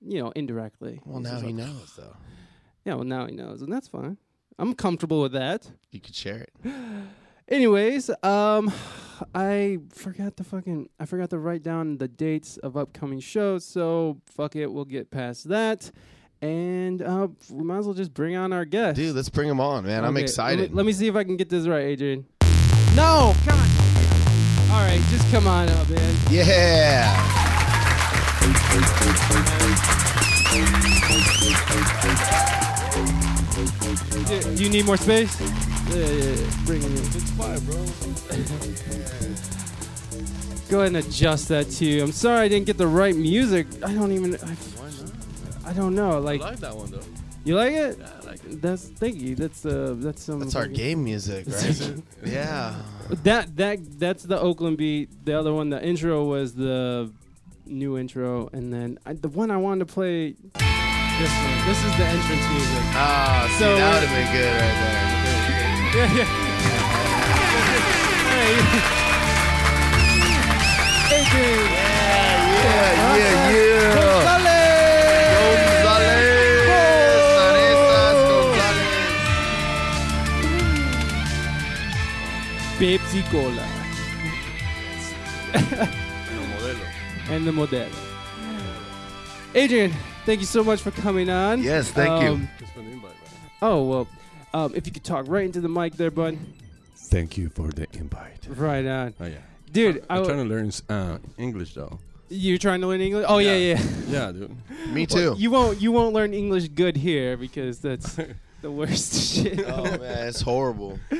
[0.00, 2.16] you know indirectly well, now he a- knows though.
[2.84, 4.16] yeah well now he knows and that's fine
[4.58, 6.52] I'm comfortable with that You could share it.
[7.48, 8.72] anyways um
[9.34, 14.18] I forgot to fucking I forgot to write down the dates of upcoming shows so
[14.26, 15.90] fuck it we'll get past that
[16.42, 19.60] and uh we might as well just bring on our guest Dude, let's bring him
[19.60, 19.98] on, man.
[20.04, 20.74] I'm Okay, let me- excited.
[20.74, 22.26] Let me, see if I can get this right, Adrian.
[22.96, 23.68] No, come on.
[24.72, 26.16] All right, just come on up, man.
[26.30, 27.08] yeah.
[33.22, 35.38] Do, do you need more space?
[35.40, 36.50] Yeah, yeah, yeah.
[36.64, 36.96] Bring it in.
[36.96, 37.76] It's fine, bro.
[40.70, 42.02] Go ahead and adjust that to you.
[42.02, 43.66] I'm sorry I didn't get the right music.
[43.84, 44.34] I don't even.
[44.36, 44.81] I, Why not?
[45.72, 46.10] I don't know.
[46.12, 47.00] I Like, like that one though.
[47.44, 47.96] you like it?
[47.98, 48.60] Yeah, I like it.
[48.60, 49.34] That's thank you.
[49.34, 50.40] That's uh, that's some.
[50.40, 51.94] That's our game music, right?
[52.26, 52.74] yeah.
[53.24, 55.08] That that that's the Oakland beat.
[55.24, 57.10] The other one, the intro was the
[57.64, 60.34] new intro, and then I, the one I wanted to play.
[60.52, 61.56] This one.
[61.66, 62.84] This is the entrance music.
[62.92, 65.00] Ah, see, So, that would have been good right there.
[65.96, 66.28] Yeah, yeah.
[68.32, 68.56] hey.
[71.16, 71.64] Adrian.
[72.62, 73.94] Yeah, yeah, yeah.
[73.94, 74.11] Gonzalez.
[82.82, 83.64] Pepsi Cola.
[85.54, 86.86] No modelo.
[87.30, 87.92] And the Modelo.
[89.54, 89.92] Adrian,
[90.26, 91.62] thank you so much for coming on.
[91.62, 92.30] Yes, thank you.
[92.30, 93.50] Um, Thanks for the invite, man.
[93.62, 94.08] Oh, well,
[94.52, 96.36] um, if you could talk right into the mic there, bud.
[96.96, 98.48] Thank you for the invite.
[98.48, 99.14] Right on.
[99.20, 99.36] Oh yeah.
[99.70, 102.00] Dude, I I'm w- trying to learn uh, English though.
[102.30, 103.26] you're trying to learn English?
[103.28, 103.78] Oh, yeah, Yeah.
[104.08, 104.26] yeah.
[104.26, 104.56] Yeah, dude.
[104.92, 105.36] Me too.
[105.38, 108.18] You won't you won't learn English good here because that's
[108.62, 109.60] the worst shit.
[109.66, 110.98] oh man, it's horrible.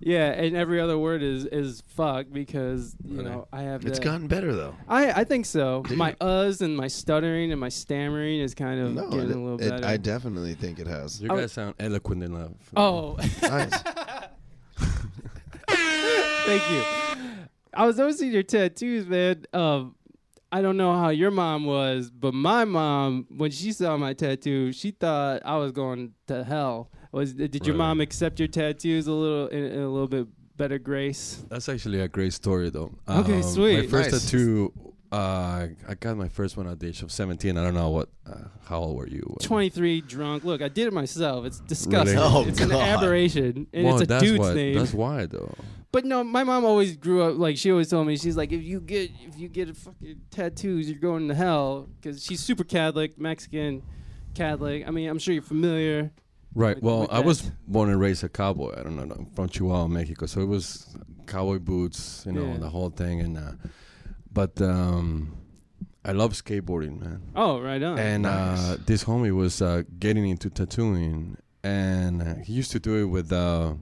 [0.00, 3.30] Yeah, and every other word is is fuck because you Really?
[3.30, 3.84] know I have.
[3.86, 4.74] It's that- gotten better though.
[4.88, 5.84] I I think so.
[5.84, 5.96] Dude.
[6.04, 9.38] My uhs and my stuttering and my stammering is kind of No, getting it- a
[9.38, 9.86] little it- better.
[9.86, 11.22] I definitely think it has.
[11.22, 11.36] You Oh.
[11.36, 12.50] guys sound eloquent enough.
[12.76, 13.70] oh, Nice.
[15.68, 16.82] thank you.
[17.72, 19.44] I was noticing your tattoos, man.
[19.52, 19.94] Um,
[20.54, 24.70] I don't know how your mom was, but my mom, when she saw my tattoo,
[24.70, 26.92] she thought I was going to hell.
[27.10, 27.78] Was did your Really?
[27.78, 31.44] mom accept your tattoos a little in, in a little bit better grace?
[31.48, 32.92] That's actually a great story though.
[33.08, 33.90] Okay, um, My sweet.
[33.90, 34.22] first Nice.
[34.30, 34.72] tattoo.
[35.14, 37.56] Uh, I got my first one at the age of 17.
[37.56, 38.08] I don't know what.
[38.26, 39.36] Uh, how old were you?
[39.42, 40.44] 23 drunk.
[40.44, 41.44] Look, I did it myself.
[41.46, 42.16] It's disgusting.
[42.16, 42.28] Really?
[42.32, 42.80] Oh, it's an God.
[42.82, 43.66] aberration.
[43.72, 44.74] And Well, it's a that's dude's why, name.
[44.74, 45.54] That's why though.
[45.92, 48.62] But no, my mom always grew up like she always told me she's like if
[48.64, 52.64] you get if you get a fucking tattoos you're going to hell because she's super
[52.64, 53.82] Catholic Mexican
[54.34, 54.84] Catholic.
[54.88, 56.10] I mean I'm sure you're familiar.
[56.56, 56.74] Right.
[56.76, 58.72] with- well, with I was born and raised a cowboy.
[58.76, 60.26] I don't know, no, from Chihuahua, Mexico.
[60.26, 60.96] So it was
[61.26, 62.58] cowboy boots, you know, Yeah.
[62.58, 63.20] the whole thing.
[63.20, 63.52] And uh,
[64.34, 65.36] but um,
[66.04, 67.22] I love skateboarding, man.
[67.34, 67.98] Oh right on.
[67.98, 72.96] and uh, this homie was uh, getting into tattooing, and uh, he used to do
[73.02, 73.74] it with uh,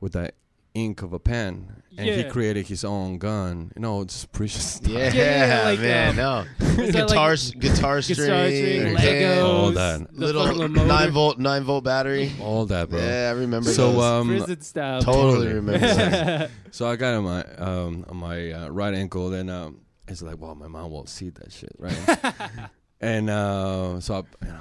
[0.00, 0.32] with the
[0.74, 3.70] ink of a pen, and he created his own gun.
[3.76, 4.90] You know, it's precious stuff.
[4.92, 6.18] Yeah, Yeah, yeah, like, man.
[6.20, 6.82] um, no.
[6.82, 10.14] is like guitar, guitar string, guitar string, Legos, Legos, all that.
[10.16, 12.32] little nine volt, nine volt battery.
[12.40, 12.98] all that, bro.
[12.98, 14.02] Yeah, I remember So those.
[14.02, 15.02] um, prison style.
[15.02, 15.52] totally totally.
[15.54, 16.50] remember that.
[16.70, 19.28] So I got on my um on my uh, right ankle.
[19.30, 22.32] Then um, it's like, well, my mom won't see that shit, right?
[23.00, 24.60] and uh, so I, you know,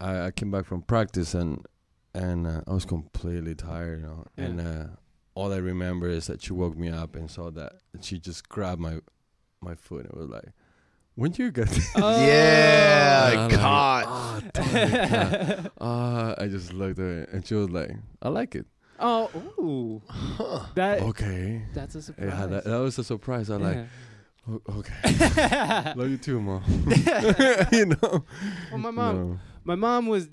[0.00, 1.64] I, I came back from practice and
[2.14, 4.24] and uh, I was completely tired, you know.
[4.36, 4.44] Yeah.
[4.44, 4.84] And uh,
[5.34, 8.48] all I remember is that she woke me up and saw that and she just
[8.48, 8.98] grabbed my
[9.60, 10.52] my foot and was like,
[11.14, 12.24] "When you get?" this?" Oh.
[12.26, 14.04] yeah, And I'm like, God.
[14.08, 17.90] "Ah, it, Uh, I just looked at it and she was like,
[18.22, 18.66] "I like it."
[19.02, 20.02] oh, ooh.
[20.74, 21.62] That Okay.
[21.74, 22.28] that's a surprise.
[22.30, 23.50] Yeah, that, that was a surprise.
[23.50, 23.76] I like.
[23.76, 23.86] Yeah.
[24.50, 25.92] "O- Okay.
[25.96, 26.62] Love you too, mom.
[27.72, 28.24] you know.
[28.70, 29.38] well, my mom, No.
[29.64, 30.28] my mom was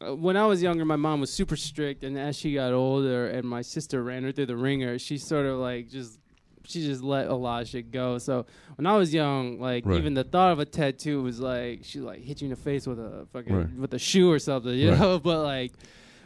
[0.00, 0.84] when I was younger.
[0.84, 4.32] My mom was super strict, and as she got older, and my sister ran her
[4.32, 6.18] through the wringer, she sort of like just
[6.64, 8.18] she just let a lot of shit go.
[8.18, 9.98] So when I was young, like Right.
[9.98, 12.86] even the thought of a tattoo was like she like hit you in the face
[12.86, 13.72] with a fucking Right.
[13.76, 14.98] with a shoe or something, you Right.
[14.98, 15.18] know.
[15.22, 15.72] But like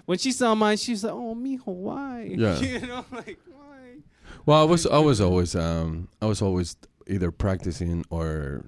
[0.07, 2.59] when she saw mine, she was like, "Oh, mijo, why?" Yeah.
[2.61, 3.99] you know, like why?
[4.47, 8.65] Well, I was I was always um I was always either practicing or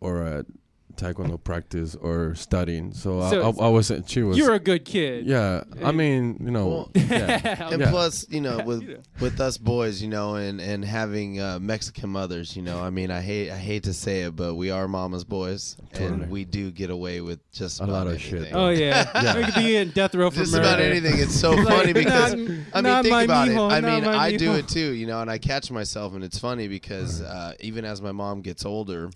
[0.00, 0.46] or at
[0.96, 2.92] taekwondo practice or studying.
[2.92, 5.26] So, So I, I, I was she was You're a good kid.
[5.26, 5.64] yeah.
[5.82, 7.90] I mean you know Well, yeah And Yeah.
[7.90, 12.10] plus, you know, with You with us boys, you know, and and having uh, Mexican
[12.10, 14.86] mothers, you know, I mean, I hate I hate to say it, but we are
[14.88, 16.22] mama's boys, Totally.
[16.22, 18.44] and we do get away with just A about lot of anything.
[18.44, 18.54] shit.
[18.54, 19.36] Oh yeah, Yeah.
[19.36, 20.64] we could be in death row for Just murder.
[20.68, 21.18] about anything.
[21.18, 23.72] It's so Like, funny because not- I mean, not think my about mijo, it.
[23.72, 24.58] I not mean, my I do mijo.
[24.58, 28.00] it too, you know, and I catch myself, and it's funny because uh, even as
[28.02, 29.10] my mom gets older,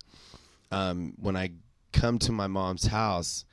[0.71, 1.51] um, when I
[2.01, 3.45] come to my mom's house,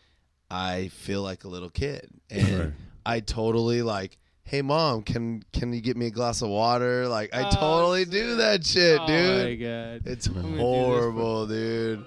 [0.51, 2.71] I feel like a little kid, and Right.
[3.05, 4.17] I totally like.
[4.45, 7.07] Hey mom, can can you get me a glass of water?
[7.07, 9.45] Like I Oh, totally do that shit, oh dude.
[9.47, 10.01] my god.
[10.05, 12.03] It's gonna do this horrible, dude.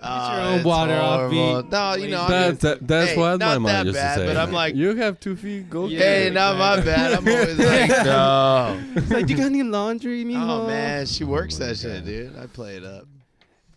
[0.00, 1.62] Ah, your own it's water off horrible.
[1.62, 1.72] beat.
[1.72, 4.14] No, you know, I that, mean, that that's hey, what my mom that used bad,
[4.14, 4.26] to say.
[4.28, 5.98] but I'm like- you have two feet, go Yeah.
[5.98, 6.32] get hey, it.
[6.34, 7.12] not my bad.
[7.14, 8.80] I'm always like, no.
[8.94, 10.36] It's like, you got any laundry, mijo?
[10.48, 12.36] Oh man, she works my that shit, dude.
[12.38, 13.08] I play it up.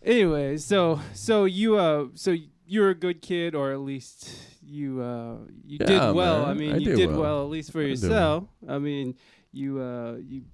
[0.08, 2.34] Anyway, so so you uh so
[2.66, 4.30] you're a good kid, or at least
[4.62, 6.46] you uh you did well.
[6.46, 6.48] man.
[6.48, 7.20] I mean, I you did well.
[7.20, 7.42] well.
[7.42, 8.44] at least for did yourself.
[8.66, 9.16] I mean,
[9.52, 10.44] you uh you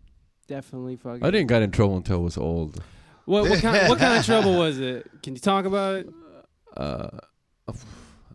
[0.48, 1.24] definitely fucking.
[1.24, 2.82] I didn't get in trouble until I was old.
[3.26, 5.08] What what kind what kind of trouble was it?
[5.22, 6.08] Can you talk about it?
[6.76, 7.10] Uh,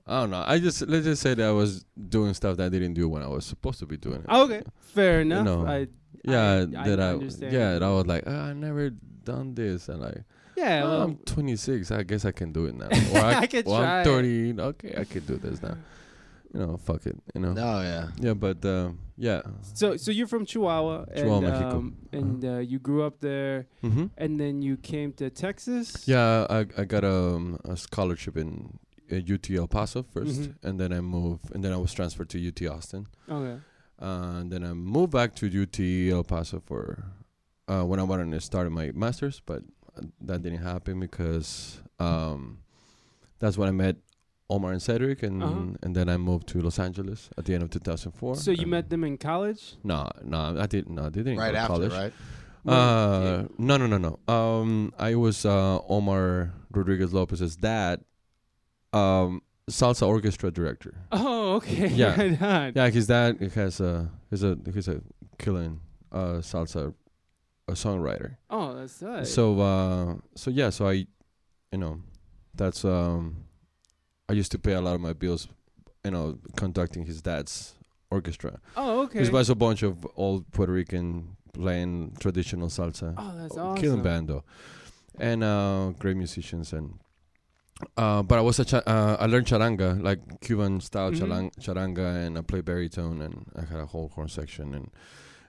[0.07, 0.43] I don't know.
[0.47, 3.23] I just let's just say that I was doing stuff that I didn't do when
[3.23, 4.29] I was supposed to be doing it.
[4.33, 5.45] Okay, fair enough.
[5.45, 5.87] You know, I
[6.23, 7.51] yeah, I that I, understand.
[7.51, 10.23] yeah, that I was like, oh, I never done this, and like,
[10.59, 10.83] yeah.
[10.83, 11.91] Well, I'm 26.
[11.91, 12.89] I guess I can do it now.
[13.13, 14.61] Or I could well, try I'm 30.
[14.71, 15.77] Okay, I could do this now.
[16.53, 17.15] You know, fuck it.
[17.35, 17.53] You know.
[17.57, 18.07] Oh yeah.
[18.19, 19.41] Yeah, but uh, yeah.
[19.73, 21.77] so so you're from Chihuahua, Chihuahua, and Mexico.
[21.77, 24.05] um, and uh, you grew up there, Mm-hmm.
[24.17, 26.07] and then you came to Texas.
[26.07, 28.79] Yeah, I I got um, a scholarship in
[29.11, 30.53] uh, UT El Paso 1st Mhm.
[30.63, 33.57] and then I moved, and then I was transferred to UT Austin, Okay.
[34.01, 35.79] uh, and then I moved back to UT
[36.17, 36.83] El Paso for
[37.71, 39.61] uh, when I wanted to start my masters, but
[40.21, 42.59] that didn't happen because um,
[43.39, 43.95] that's when I met
[44.49, 45.75] Omar and Cedric, and Uh-huh.
[45.83, 48.35] and then I moved to Los Angeles at the end of 2004.
[48.35, 49.75] So you met them in college?
[49.83, 50.95] No, no, I didn't.
[50.95, 51.91] No, they didn't Right go to after, college.
[51.93, 52.13] right?
[52.67, 54.19] Uh, no, no, no, no.
[54.33, 58.03] Um, I was uh, Omar Rodriguez Lopez's dad,
[58.93, 60.93] um, salsa orchestra director.
[61.11, 61.87] Oh, okay.
[61.87, 62.71] Yeah.
[62.75, 65.01] Yeah, his dad has a he's a he's a
[65.37, 65.79] killing
[66.11, 66.93] uh, salsa
[67.69, 68.37] a songwriter.
[68.49, 69.33] Oh, that's nice.
[69.33, 71.05] So uh, so yeah, so I,
[71.71, 72.01] you know,
[72.53, 73.45] that's um,
[74.27, 75.47] I used to pay a lot of my bills,
[76.03, 77.73] you know, conducting his dad's
[78.11, 78.59] orchestra.
[78.75, 79.21] oh, okay.
[79.21, 83.13] It was a bunch of old Puerto Rican playing traditional salsa.
[83.17, 83.81] oh, that's Oh, awesome.
[83.81, 84.43] killing band though,
[85.19, 86.99] and uh, great musicians and.
[87.95, 91.49] Uh, but I was a cha- uh, I learned charanga like Cuban style Mhm.
[91.63, 94.91] charanga and I play baritone and I had a whole horn section and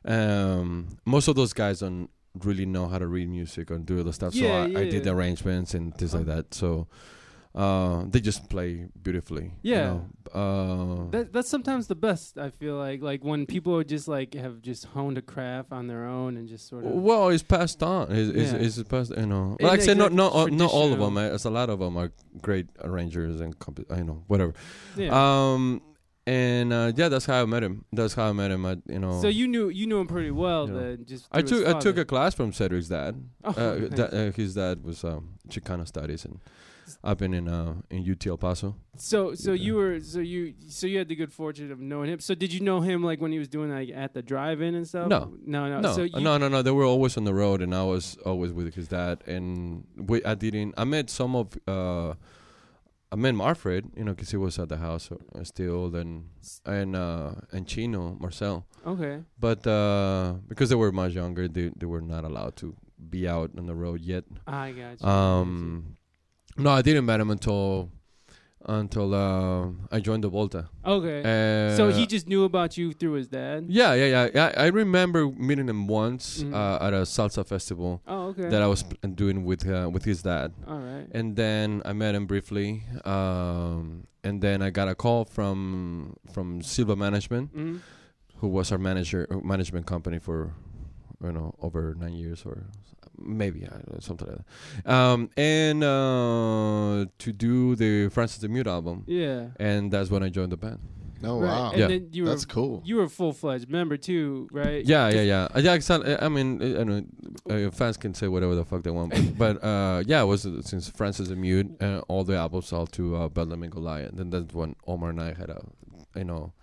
[0.05, 2.09] um, most of those guys don't
[2.45, 4.35] really know how to read music or do the stuff.
[4.35, 6.55] Yeah, so I, I did the arrangements and things like that.
[6.55, 6.87] So
[7.55, 9.53] uh, they just play beautifully.
[9.63, 9.87] you Yeah.
[9.87, 10.07] know.
[10.33, 12.39] Uh, That that's sometimes the best.
[12.39, 16.05] I feel like like when people just like have just honed a craft on their
[16.07, 16.93] own and just sort of.
[16.93, 18.13] Well, it's passed on.
[18.13, 18.59] It's, it's, Yeah.
[18.61, 19.11] it's passed.
[19.17, 21.19] You know, like I said, not not uh, not all of them.
[21.19, 24.55] As a lot of them are great arrangers and comp- I know whatever.
[24.97, 25.11] yeah.
[25.11, 25.83] Um,
[26.27, 27.85] and uh, yeah, that's how I met him.
[27.93, 28.65] That's how I met him.
[28.67, 30.81] At you know, so you knew you knew him pretty well You know.
[30.81, 31.05] then.
[31.07, 33.23] Just I took I took a class from Cedric's dad.
[33.45, 33.91] Oh, uh, nice.
[33.91, 36.39] da- uh, his dad was um, Chicano studies, and
[37.03, 38.77] I've been in uh, in UT El Paso.
[38.97, 39.65] So so Yeah.
[39.65, 42.21] you were so you so you had the good fortune of knowing him.
[42.21, 44.87] So did you know him like when he was doing like at the drive-in and
[44.87, 45.09] stuff?
[45.09, 45.33] No.
[45.47, 45.81] no, no.
[45.81, 46.63] No, So uh, you, no, no, no.
[46.63, 49.23] They were always on the road, and I was always with his dad.
[49.27, 50.75] And we, I didn't.
[50.77, 51.57] I met some of.
[53.13, 56.31] I met Marfred, you know, because he was at the house uh, still, and
[56.65, 58.67] and uh, and Chino Marcel.
[58.87, 59.23] Okay.
[59.39, 62.77] But uh, because they were much younger, they they were not allowed to
[63.09, 64.25] be out on the road yet.
[64.47, 65.09] I got you.
[65.09, 65.97] Um,
[66.57, 67.91] no, I didn't meet him until
[68.67, 70.69] until uh, I joined the Volta.
[70.85, 71.21] Okay.
[71.25, 73.67] Uh, so he just knew about you through his dad.
[73.69, 74.29] Yeah, yeah, yeah.
[74.35, 74.53] yeah.
[74.57, 76.53] I remember meeting him once Mhm.
[76.55, 78.49] uh, at a salsa festival Oh, okay.
[78.49, 81.07] that I was pl- doing with uh, with his dad, All right.
[81.13, 86.63] and then I met him briefly, um, and then I got a call from from
[86.63, 87.77] Silva Management, hmm
[88.41, 90.55] who was our manager uh, management company for
[91.23, 92.65] you know over nine years or
[93.21, 94.39] maybe I don't know, something like
[94.85, 99.49] that, um, and uh, to do the Frances the Mute album, Yeah.
[99.59, 100.79] and that's when I joined the band.
[101.23, 101.51] Oh Right.
[101.51, 101.87] wow, And Yeah.
[101.89, 102.81] then you were that's cool.
[102.83, 104.83] you were a full fledged member too, right?
[104.83, 105.49] Yeah, yeah, yeah.
[105.55, 106.17] Uh, Yeah, exactly.
[106.19, 107.05] I mean, uh, I know
[107.51, 110.47] uh, fans can say whatever the fuck they want, but, but uh, yeah, it was
[110.47, 114.13] uh, since Frances and Mute, uh, all the albums all to uh, Bedlam in Goliath.
[114.15, 115.61] Then that's when Omar and I had a,
[116.17, 116.55] you know,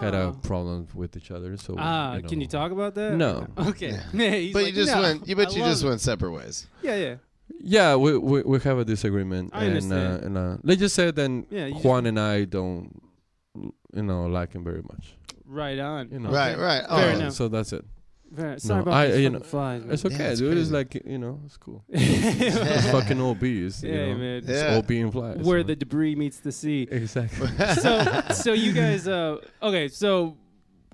[0.00, 0.32] had a Ah.
[0.42, 1.56] problem with each other.
[1.56, 2.28] So Ah, you know.
[2.28, 3.12] can you talk about that?
[3.14, 3.46] No.
[3.70, 3.98] Okay.
[4.12, 5.28] Yeah, he's But like, you just "No, went.
[5.28, 6.66] You bet I you just it." went separate ways.
[6.82, 7.14] Yeah, yeah.
[7.60, 10.22] Yeah, we we, we have a disagreement, I and understand.
[10.22, 13.02] uh, and uh, let's just say then Yeah, Juan and I don't,
[13.94, 15.14] you know, like him very much.
[15.46, 16.10] Right on.
[16.12, 16.30] You know.
[16.30, 16.84] Right, right.
[16.88, 17.32] Oh, Fair enough.
[17.32, 17.84] So that's it.
[18.30, 19.82] Very, sorry No, about I- you know, flies.
[19.88, 20.56] It's okay, it's dude.
[20.58, 21.82] It's like you know, it's cool.
[21.92, 23.82] It's fucking OBs.
[23.82, 24.14] You know?
[24.16, 24.42] man.
[24.46, 24.76] Yeah.
[24.76, 25.38] It's OB and flies.
[25.38, 26.86] Where so- the debris meets the sea.
[26.90, 27.48] exactly.
[27.80, 30.36] so so you guys uh okay so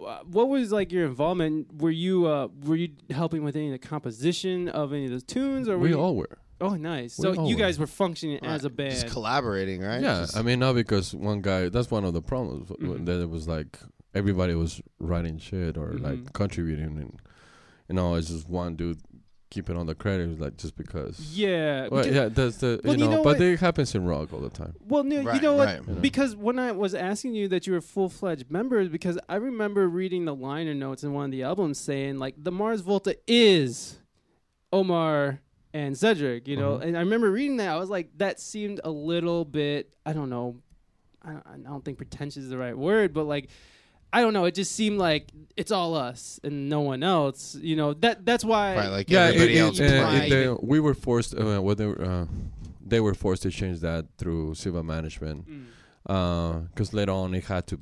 [0.05, 3.73] uh, what was like your involvement were you uh were you helping with any of
[3.73, 6.39] the composition of any of those tunes or were we you, all were.
[6.61, 10.01] oh nice we so you guys were functioning as a band Just collaborating, right?
[10.03, 11.69] Yeah, Just- I mean, not because one guy.
[11.69, 12.69] That's one of the problems.
[12.69, 13.07] w- Mhm.
[13.07, 13.79] That it was like
[14.15, 16.03] everybody was writing shit or Mhm.
[16.03, 17.21] like contributing, and
[17.89, 19.01] you know, it's just one dude
[19.51, 21.21] keeping on the credit, like just because.
[21.39, 23.43] yeah Well, because- yeah, that's the Well, you you know, know but what?
[23.43, 24.75] it happens in rock all the time.
[24.81, 25.67] Well, no, you know what?
[25.69, 25.81] right.
[25.87, 25.95] You?
[25.95, 29.89] Because when I was asking you that you were full fledged members, because I remember
[29.89, 33.99] reading the liner notes in one of the albums saying like the Mars Volta is
[34.73, 35.41] Omar
[35.73, 36.83] and Cedric, you know, Mhm.
[36.87, 37.69] and I remember reading that.
[37.69, 40.57] I was like, that seemed a little bit, I don't know,
[41.23, 43.49] I don't, I don't think pretentious is the right word, but like.
[44.17, 44.45] I don't know.
[44.45, 45.25] It just seemed like
[45.57, 47.57] it's all us and no one else.
[47.61, 48.25] You know that.
[48.25, 48.77] That's why.
[48.77, 49.81] right, like Yeah, everybody it, else.
[49.81, 51.35] it, uh, it, they- we were forced.
[51.35, 52.27] Uh, whether uh,
[52.93, 56.69] they were forced to change that through Silva management, Mm.
[56.69, 57.81] because later on it had to,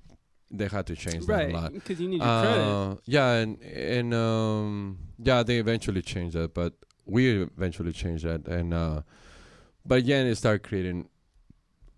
[0.51, 1.63] they had to change that a lot.
[1.65, 1.73] right?
[1.75, 2.63] Because you need your credit.
[2.63, 6.73] Uh, yeah, and and um, yeah, they eventually changed that, but
[7.05, 9.03] we eventually changed that, and uh,
[9.85, 11.09] but again, it started creating.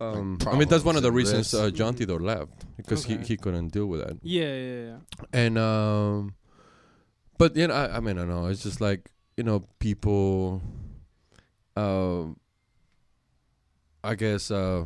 [0.00, 1.78] Um, I mean, that's one of the reasons uh, risks.
[1.78, 3.18] Jon Theodore left because Okay.
[3.18, 4.98] he, he couldn't deal with that, Yeah, yeah, yeah.
[5.32, 6.34] and um,
[7.38, 8.46] but you know, I, I mean, I know.
[8.46, 10.62] It's just like you know, people.
[11.76, 12.34] Uh,
[14.02, 14.84] I guess uh,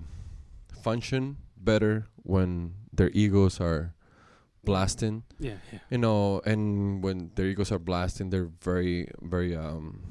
[0.82, 3.94] function better when their egos are
[4.64, 5.78] blasting Yeah, yeah.
[5.90, 10.02] you know and when their egos are blasting they're very very um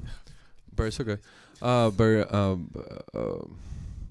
[0.74, 1.18] very it's okay
[1.62, 2.70] uh very um
[3.14, 3.44] uh,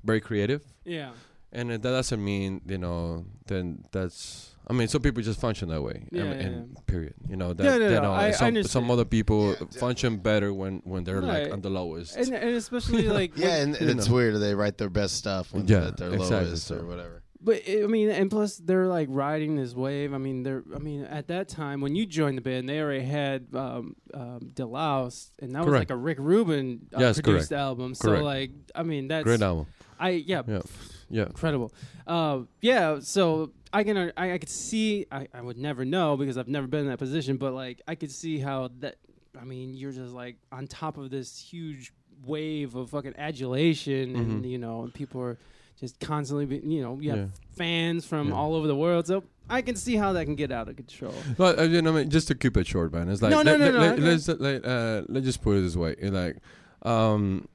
[0.08, 1.12] very creative Yeah.
[1.52, 5.82] and that doesn't mean you know then that's i mean some people just function that
[5.88, 6.58] way I Yeah, mean, yeah, and
[6.94, 8.72] period you know that Yeah, no, that, no, uh, I- I some, understand.
[8.76, 11.44] some other people Yeah, function better when when they're Right.
[11.44, 14.16] like on the lowest And, and especially like yeah, when- and it's know.
[14.18, 14.34] weird.
[14.46, 16.76] They write their best stuff when Yeah, they're at their exactly lowest so.
[16.80, 17.18] or whatever.
[17.40, 20.10] But I mean, and plus they're like riding this wave.
[20.12, 20.64] I mean, they're.
[20.78, 24.40] I mean, at that time when you joined the band, they already had um, um,
[24.58, 27.62] De-Loused, and that was like a Rick Rubin uh, Yes, produced correct.
[27.68, 27.94] album.
[27.94, 28.24] So Correct.
[28.24, 29.68] like, I mean, that's great album
[30.00, 30.62] I yeah, Yeah.
[31.10, 31.72] yeah incredible.
[32.06, 36.38] Uh, yeah, so I can I, I could see I, I would never know because
[36.38, 38.96] I've never been in that position, but like I could see how that.
[39.40, 41.94] I mean, you're just like on top of this huge
[42.26, 44.50] wave of fucking adulation, and Mhm.
[44.50, 45.38] you know, and people are
[45.80, 47.26] just constantly, be, you know, you have Yeah.
[47.52, 48.34] fans from Yeah.
[48.36, 49.06] all over the world.
[49.06, 51.14] So I can see how that can get out of control.
[51.38, 53.10] Well, uh, you know, I mean, just to keep it short, man.
[53.10, 54.02] It's like No, no, let, no, let, no, let, okay.
[54.02, 55.96] let's like, uh, let's just put it this way.
[56.02, 56.38] Like,
[56.82, 57.48] um,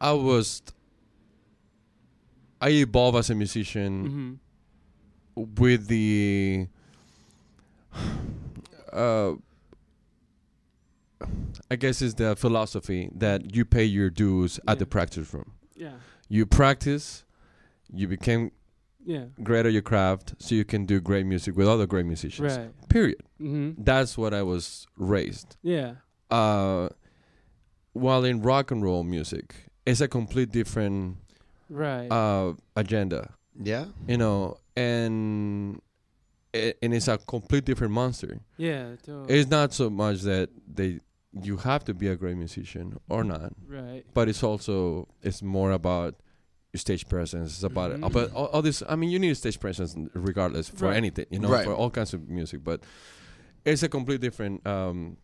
[0.00, 0.62] I was,
[2.60, 4.34] I evolved as a musician hmm
[5.36, 6.66] with the,
[8.92, 9.32] uh,
[11.70, 15.52] I guess it's the philosophy that you pay your dues at the practice room.
[15.76, 15.92] Yeah,
[16.28, 17.24] You practice,
[17.92, 18.50] you became
[19.04, 22.56] yeah, great at your craft, so you can do great music with other great musicians.
[22.56, 22.88] right.
[22.88, 23.20] Period.
[23.38, 25.56] hmm That's what I was raised.
[25.62, 25.94] Yeah,
[26.30, 26.88] Uh,
[27.92, 29.54] while in rock and roll music,
[29.86, 31.16] it's a complete different
[31.68, 32.08] right.
[32.10, 33.86] uh, agenda, Yeah.
[34.06, 35.80] you know, and
[36.52, 38.40] it, and it's a complete different monster.
[38.56, 39.34] yeah, totally.
[39.38, 41.00] It's not so much that they
[41.42, 44.04] you have to be a great musician or not, right.
[44.14, 46.14] but it's also it's more about
[46.72, 47.52] your stage presence.
[47.52, 48.06] It's about Mhm.
[48.06, 48.82] about all, all this.
[48.88, 50.96] I mean, you need a stage presence regardless for Right.
[50.96, 51.64] anything, you know, Right.
[51.66, 52.82] for all kinds of music, but
[53.64, 55.18] it's a complete different um,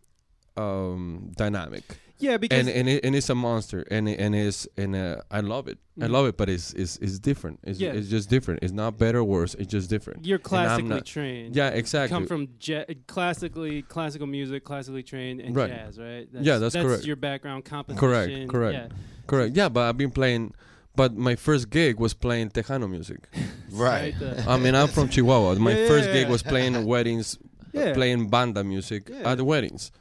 [0.57, 1.83] um, dynamic.
[2.17, 5.17] Yeah, because and and, it, and it's a monster and it, and it's and uh,
[5.29, 6.11] I love it I Mhm.
[6.11, 7.91] love it but it's it's, it's different it's, Yeah.
[7.91, 11.55] it's just different it's not better or worse it's just different you're classically not- trained.
[11.55, 15.69] yeah exactly Come from ja- classically classical music, classically trained, and Right.
[15.69, 16.27] jazz, right?
[16.31, 17.05] Yeah, that's correct.
[17.05, 17.99] your background composition.
[17.99, 18.73] Correct, correct.
[18.91, 18.97] Yeah.
[19.27, 20.53] correct yeah but I've been playing
[20.95, 23.27] but my first gig was playing Tejano music
[23.71, 24.15] Right.
[24.47, 27.37] I mean I'm from Chihuahua my Yeah, first gig was playing weddings
[27.73, 27.93] Yeah.
[27.93, 29.31] playing banda music Yeah.
[29.31, 29.91] at the weddings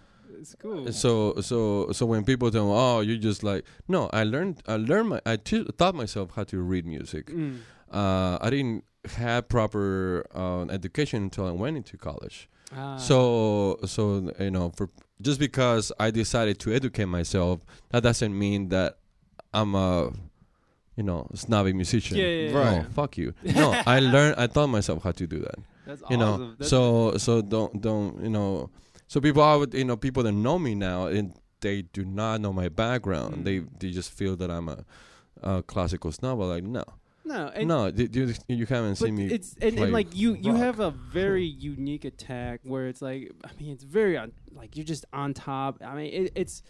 [0.44, 0.92] It's cool.
[0.92, 4.76] So so so when people tell me, oh, you just like no, I learned I
[4.76, 7.24] learned my I t- taught myself how to read music.
[7.28, 7.60] Mm.
[7.90, 8.84] Uh, I didn't
[9.16, 12.48] have proper uh, education until I went into college.
[12.76, 12.96] Ah.
[12.98, 14.02] So so
[14.38, 14.86] you know for
[15.26, 18.98] just because I decided to educate myself, that doesn't mean that
[19.54, 20.12] I'm a
[20.96, 22.18] you know snobby musician.
[22.18, 22.58] Yeah, yeah, yeah.
[22.58, 22.82] Right.
[22.82, 23.32] No, fuck you.
[23.60, 24.34] No, I learned.
[24.36, 25.56] I taught myself how to do that.
[25.86, 26.32] that's You know.
[26.34, 26.50] awesome.
[26.58, 28.68] That's- So so don't don't you know.
[29.06, 32.52] So people would you know people that know me now and they do not know
[32.52, 33.38] my background.
[33.38, 33.44] Mm.
[33.44, 34.84] They they just feel that I'm a,
[35.42, 36.40] a classical snob.
[36.40, 36.84] I'm like no
[37.24, 39.26] no, and, no you, you haven't seen me.
[39.26, 40.60] it's and, and like you you rock.
[40.60, 44.84] have a very unique attack where it's like I mean it's very on like you're
[44.84, 45.78] just on top.
[45.84, 46.62] I mean it, it's.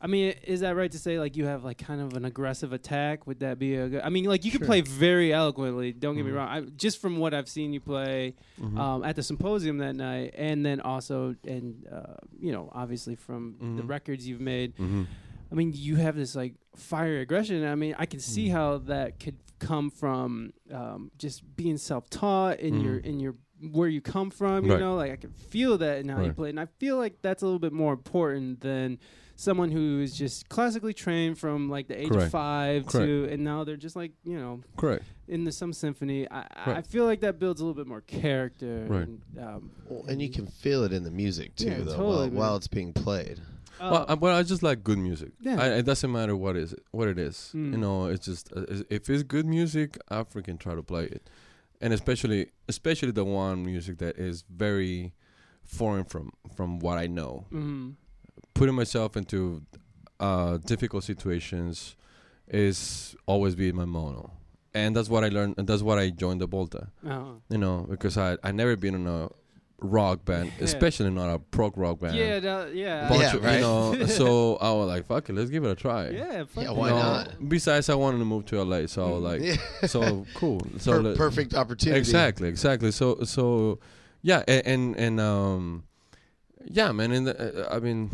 [0.00, 2.72] I mean, is that right to say like you have like kind of an aggressive
[2.72, 3.26] attack?
[3.26, 4.02] Would that be a good?
[4.02, 5.92] I mean, like you can play very eloquently.
[5.92, 6.36] Don't get me Mhm.
[6.36, 6.48] wrong.
[6.48, 8.78] I, just from what I've seen you play, Mhm.
[8.78, 13.56] um, at the symposium that night, and then also, and uh, you know, obviously from
[13.76, 13.88] the Mhm.
[13.88, 14.76] records you've made.
[14.76, 15.06] Mhm.
[15.50, 17.64] I mean, you have this like fiery aggression.
[17.64, 18.52] I mean, I can see Mm.
[18.52, 23.34] how that could come from um, just being self-taught in your in your
[23.72, 24.64] where you come from.
[24.64, 24.80] You Right.
[24.80, 27.42] know, like I can feel that in how you play, and I feel like that's
[27.42, 29.00] a little bit more important than
[29.40, 32.32] someone who is just classically trained from like the age of Correct.
[32.32, 35.04] five to, and now they're just like you know Correct.
[35.28, 36.28] in the some symphony.
[36.28, 36.44] I,
[36.78, 38.84] I feel like that builds a little bit more character.
[38.88, 39.06] Right.
[39.06, 42.28] And, um, Well, and you can feel it in the music too, Yeah, though, totally,
[42.30, 43.38] while, while it's being played.
[43.80, 45.30] uh, well, I, well, I just like good music.
[45.40, 45.62] Yeah.
[45.62, 47.52] I, it doesn't matter what is it, what it is.
[47.54, 47.72] Mm.
[47.72, 51.30] You know, it's just uh, if it's good music, I freaking try to play it,
[51.80, 55.12] and especially especially the one music that is very
[55.62, 57.46] foreign from from what I know.
[57.52, 57.94] mhm.
[58.58, 59.62] Putting myself into
[60.20, 61.96] uh, difficult situations
[62.48, 64.32] is always be my mono,
[64.74, 66.88] and that's what I learned, and that's what I joined the Volta.
[67.06, 67.24] Uh-huh.
[67.50, 69.28] You know, because I I never been in a
[69.80, 70.64] rock band, Yeah.
[70.68, 72.16] especially not a prog rock band.
[72.16, 73.08] Yeah, that, yeah.
[73.08, 73.54] bunch Yeah, of- right.
[73.54, 76.64] You know, so I was like, "Fuck it, let's give it a try." Yeah, fuck
[76.64, 77.48] Yeah, why You know, not?
[77.48, 79.86] Besides, I wanted to move to LA, so I was like, Yeah.
[79.86, 80.60] so cool.
[80.78, 81.98] So Per- perfect opportunity.
[82.00, 82.90] Exactly, exactly.
[82.90, 83.78] So, so
[84.22, 85.84] yeah, and and, and um,
[86.70, 87.12] yeah, man.
[87.12, 88.10] And uh, I mean,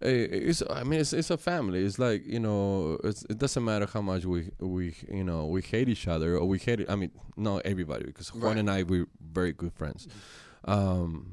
[0.00, 1.84] it's I mean it's it's a family.
[1.84, 5.60] It's like you know, it's, it doesn't matter how much we we you know we
[5.62, 6.80] hate each other or we hate.
[6.80, 6.90] it.
[6.90, 8.58] I mean, not everybody because Juan Right.
[8.58, 10.08] and I we're very good friends.
[10.64, 11.32] Um,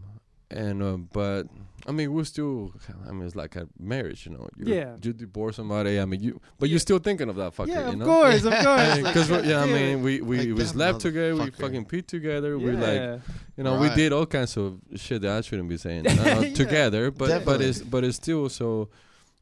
[0.49, 1.43] and uh, but
[1.87, 2.71] I mean we're still.
[3.07, 4.47] I mean it's like a marriage, you know.
[4.57, 4.95] You, Yeah.
[5.01, 5.99] You divorce somebody.
[5.99, 7.67] I mean you, but you're still thinking of that fucker.
[7.67, 8.05] yeah, you of know?
[8.05, 8.97] course, of course.
[9.03, 12.71] Because yeah, I mean, we we, Like we slept together, we fucking peed together, we
[12.71, 13.19] like
[13.57, 16.53] you know we did all kinds of shit that I shouldn't be saying uh, Yeah.
[16.53, 18.89] together, but but it's but it's still so,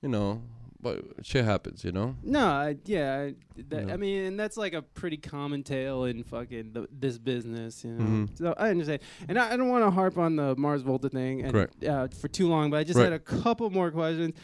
[0.01, 0.41] you know,
[0.85, 2.15] but shit happens, you know.
[2.23, 3.33] No, I, yeah, I,
[3.69, 3.93] that, Yeah.
[3.93, 7.91] I mean, and that's like a pretty common tale in fucking the, this business, you
[7.93, 8.03] know.
[8.27, 8.37] Mhm.
[8.37, 11.41] So I understand, and I, I don't want to harp on the Mars Volta thing
[11.41, 11.83] and Correct.
[11.83, 13.05] uh, for too long, but I just Right.
[13.05, 14.35] had a couple more questions.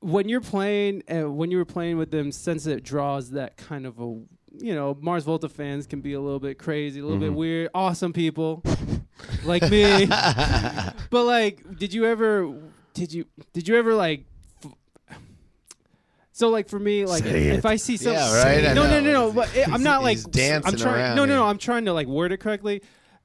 [0.00, 3.86] When you're playing, uh, when you were playing with them, since it draws that kind
[3.86, 4.02] of a,
[4.58, 7.36] you know, Mars Volta fans can be a little bit crazy, a little bit Mhm.
[7.36, 8.64] weird, awesome people
[9.44, 10.06] like me.
[10.06, 12.52] but like, did you ever?
[12.94, 13.26] Did you?
[13.52, 14.24] Did you ever like?
[16.32, 17.64] F- So like for me, like Say if it.
[17.64, 19.32] I see some, Yeah, right, I no, no, no, no.
[19.32, 20.94] But it, I'm not like He's dancing I'm trying.
[20.96, 21.44] around no, no, no.
[21.46, 22.82] I'm trying to like word it correctly.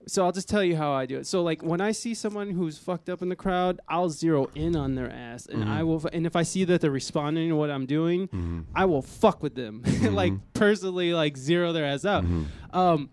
[0.09, 1.27] So I'll just tell you how I do it.
[1.27, 4.75] So like when I see someone who's fucked up in the crowd, I'll zero in
[4.77, 5.67] on their ass, and Mhm.
[5.67, 6.01] I will.
[6.13, 8.59] And if I see that they're responding to what I'm doing, Mm-hmm.
[8.73, 9.81] I will fuck with them,
[10.11, 10.39] like Mhm.
[10.53, 12.23] personally, like zero their ass out.
[12.71, 13.09] Um,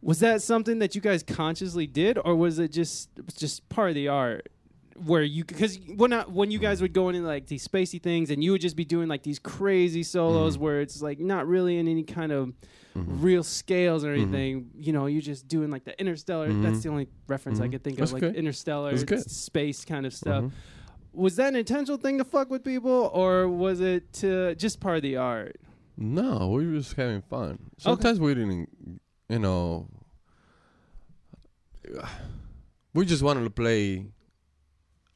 [0.00, 3.94] was that something that you guys consciously did, or was it just just part of
[3.94, 4.48] the art?
[5.06, 8.30] Where you because when I, when you guys would go into like these spacey things,
[8.30, 10.60] and you would just be doing like these crazy solos Mhm.
[10.60, 12.52] where it's like not really in any kind of
[12.96, 13.22] Mm-hmm.
[13.22, 14.68] real scales or anything.
[14.76, 16.52] You know, you're just doing like the interstellar.
[16.52, 16.82] That's Mhm.
[16.82, 17.70] the only reference I Mhm.
[17.72, 18.34] could think That's of, like good.
[18.34, 20.52] interstellar space kind of stuff.
[21.12, 24.96] Was that an intentional thing to fuck with people, or was it to just part
[24.96, 25.56] of the art?
[25.96, 27.58] No, we were just having fun.
[27.78, 28.68] Sometimes we didn't,
[29.28, 29.86] you know.
[32.92, 34.06] We just wanted to play.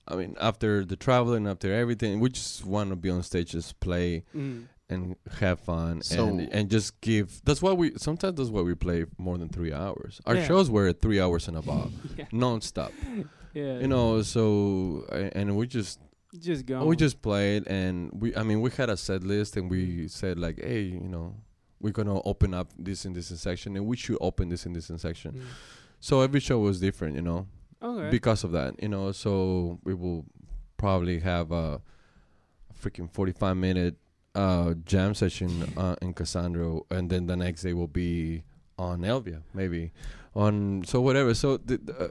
[0.06, 3.80] I mean, after the traveling, after everything, we just want to be on stage, just
[3.80, 4.64] play Mm.
[4.90, 7.40] and have fun, So- and and just give.
[7.44, 10.20] That's why we sometimes that's why we play more than three hours.
[10.26, 10.46] Our Yeah.
[10.46, 12.26] shows were three hours and above, Yeah.
[12.32, 12.92] non-stop.
[13.54, 16.00] Yeah, You know, so and we just
[16.40, 16.84] just go.
[16.84, 18.34] we just played, and we.
[18.34, 21.36] I mean, we had a set list, and we said like, hey, you know,
[21.80, 24.90] we're gonna open up this and this section, and we should open this and this
[25.00, 25.34] section.
[25.34, 25.42] Mm.
[26.00, 27.46] So every show was different, you know,
[27.84, 28.10] Okay.
[28.10, 29.12] because of that, you know.
[29.12, 30.24] So we will
[30.78, 31.80] probably have a
[32.82, 33.96] freaking forty-five minute
[34.34, 38.42] uh, jam session uh, in Cassandra, and then the next day will be
[38.78, 39.92] on L'Via, maybe
[40.34, 41.34] on so whatever.
[41.34, 42.08] So uh,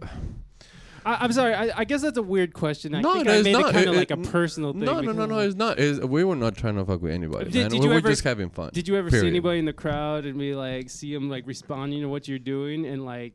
[1.05, 1.53] I, I'm sorry.
[1.53, 2.95] I, I guess that's a weird question.
[2.95, 3.69] I No, think no, I it's made not.
[3.69, 4.83] it kind of like a personal thing.
[4.83, 5.39] No, no, no, no.
[5.39, 5.77] It's not.
[5.79, 8.23] It's, we were not trying to fuck with anybody, Did- did we were ever- just
[8.23, 8.69] having fun.
[8.73, 12.01] Did you ever see anybody in the crowd and be like, see them like responding
[12.01, 13.33] to what you're doing and like,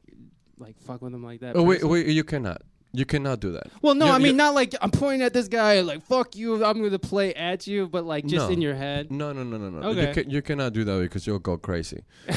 [0.58, 1.56] like fuck with them like that?
[1.56, 2.04] Oh, wait, personally?
[2.04, 2.14] wait.
[2.14, 2.62] You cannot.
[2.90, 3.66] You cannot do that.
[3.82, 6.34] Well, no, You- I mean you- not like I'm pointing at this guy like fuck
[6.34, 6.64] you.
[6.64, 8.52] I'm going to play at you, but like just No.
[8.52, 9.10] in your head.
[9.10, 9.88] No, no, no, no, no.
[9.90, 10.08] Okay.
[10.08, 12.02] You, can, you cannot do that because you'll go crazy.
[12.28, 12.32] no,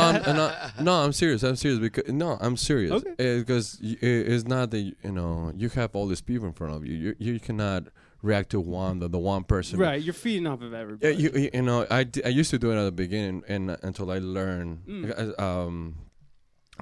[0.00, 1.42] I'm, I'm not, no, I'm serious.
[1.42, 2.92] I'm serious because no, I'm serious.
[2.92, 3.10] Okay.
[3.10, 6.46] Uh, because y- it- it's not that you you know you have all these people
[6.46, 6.94] in front of you.
[6.94, 7.84] You you cannot
[8.22, 9.78] react to one the, the one person.
[9.78, 11.14] Right, you're feeding off of Yeah, everybody.
[11.16, 13.76] you, you you know I, d- I used to do it at the beginning and
[13.82, 15.34] until I learned Mm.
[15.38, 15.96] uh, um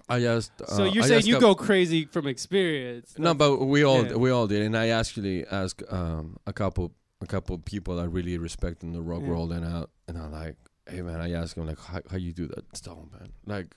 [0.09, 3.15] I just so uh, you're I saying you got- go crazy from experience?
[3.19, 4.15] no but we all yeah.
[4.15, 8.39] we all did and I actually asked um a couple a couple people I really
[8.39, 9.29] respect in the rock Yeah.
[9.31, 10.57] world and I and I like
[10.89, 13.75] hey man I asked him like how, how you do that stuff man like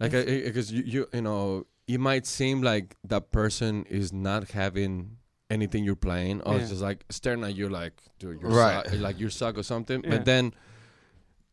[0.00, 5.18] like because you, you you know it might seem like that person is not having
[5.50, 6.60] anything you're playing or Yeah.
[6.60, 8.86] it's just like staring at you like dude you're Right.
[8.88, 10.10] su- like you suck or something Yeah.
[10.10, 10.54] but then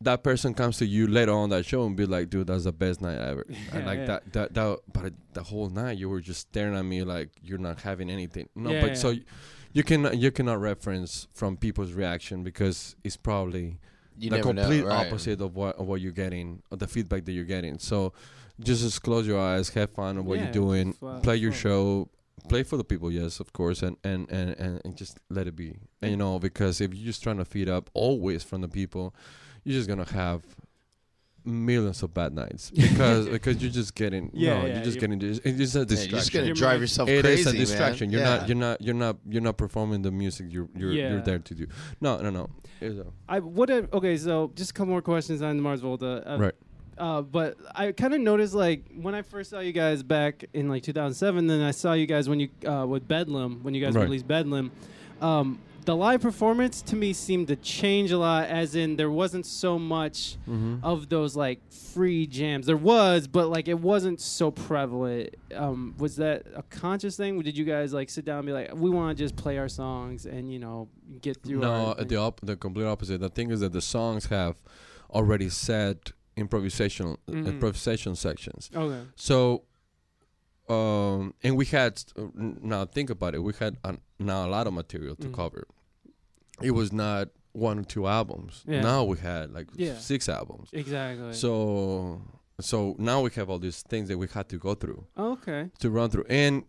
[0.02, 2.72] that person comes to you later on that show and be like dude that's the
[2.72, 4.06] best night ever Yeah, and like yeah.
[4.06, 7.58] that that that but the whole night you were just staring at me like you're
[7.58, 8.94] not having anything no Yeah, but yeah.
[8.94, 9.14] so
[9.72, 13.78] you can you cannot reference from people's reaction because it's probably
[14.18, 15.06] You the never know, complete right.
[15.06, 17.78] opposite of what of what you're getting, of the feedback that you're getting.
[17.78, 18.12] So
[18.58, 21.52] just just close your eyes, have fun of what Yeah, you're doing, fu- play your
[21.52, 21.60] fun.
[21.60, 22.08] show,
[22.48, 25.54] play for the people, yes, of course, and and, and, and and just let it
[25.56, 25.76] be.
[26.02, 29.14] And you know, because if you're just trying to feed up always from the people,
[29.64, 30.42] you're just gonna have
[31.44, 35.16] millions of bad nights because because you're just getting Yeah, no, yeah, you're just you're-
[35.16, 35.40] getting it's
[35.72, 37.60] just a Yeah, you're just gonna drive yourself It crazy, is a man.
[37.60, 38.10] distraction.
[38.10, 38.36] You're Yeah.
[38.36, 38.48] not.
[38.48, 38.80] You're not.
[38.82, 39.16] You're not.
[39.28, 40.46] You're not performing the music.
[40.50, 40.68] You're.
[40.76, 40.92] You're.
[40.92, 41.10] Yeah.
[41.12, 41.66] You're there to do.
[42.00, 42.18] No.
[42.18, 42.30] No.
[42.30, 42.50] No.
[42.80, 43.70] It's a- I what?
[43.70, 46.22] If, okay, so just a couple more questions on the Mars Volta.
[46.30, 46.54] Uh, Right.
[46.98, 50.68] Uh, but I kind of noticed like when I first saw you guys back in
[50.68, 53.94] like 2007, then I saw you guys when you uh, with Bedlam when you guys
[53.94, 54.02] Right.
[54.02, 54.70] released Bedlam.
[55.22, 59.46] Um, the live performance to me seemed to change a lot, as in there wasn't
[59.46, 60.76] so much Mm-hmm.
[60.84, 62.66] of those like free jams.
[62.66, 65.34] There was, but like it wasn't so prevalent.
[65.54, 67.40] Um, was that a conscious thing?
[67.42, 69.68] Did you guys like sit down and be like, we want to just play our
[69.68, 70.88] songs and you know
[71.22, 71.60] get through?
[71.60, 73.20] No, our uh, the op- the complete opposite.
[73.20, 74.56] The thing is that the songs have
[75.10, 77.46] already set improvisation Mhm.
[77.46, 78.70] improvisation sections.
[78.74, 79.02] okay.
[79.16, 79.64] So,
[80.68, 83.42] um, and we had uh, now think about it.
[83.42, 85.34] We had uh, now a lot of material to Mhm.
[85.34, 85.66] cover.
[86.62, 88.62] It was not one or two albums.
[88.66, 88.82] Yeah.
[88.82, 89.98] Now we had like Yeah.
[89.98, 90.68] six albums.
[90.72, 91.32] Exactly.
[91.32, 92.20] So,
[92.60, 95.06] so now we have all these things that we had to go through.
[95.16, 95.70] okay.
[95.80, 96.64] to run through and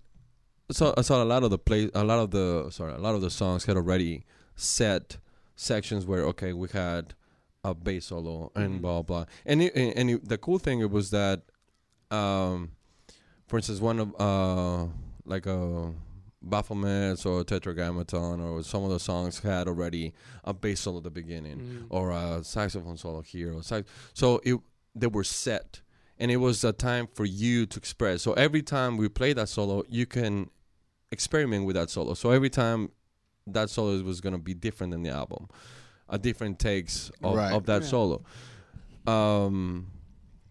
[0.72, 3.14] so I saw a lot of the play a lot of the sorry a lot
[3.14, 4.24] of the songs had already
[4.56, 5.18] set
[5.56, 7.14] sections where okay we had
[7.64, 8.82] a bass solo and Mhm.
[8.82, 11.44] blah blah and it, and, it, the cool thing it was that
[12.10, 12.72] um
[13.48, 14.88] for instance one of uh
[15.26, 15.94] like a
[16.48, 20.14] Baphomets or Tetragrammaton or some of the songs had already
[20.44, 21.86] a bass solo at the beginning Mhm.
[21.90, 24.60] or a saxophone solo here or sax- so it
[24.96, 25.82] they were set
[26.18, 29.48] and it was a time for you to express so every time we play that
[29.50, 30.50] solo you can
[31.12, 32.90] experiment with that solo so every time
[33.48, 35.48] that solo was going to be different than the album
[36.10, 37.54] a different takes of, Right.
[37.54, 37.88] of that Yeah.
[37.88, 38.24] solo
[39.08, 39.88] um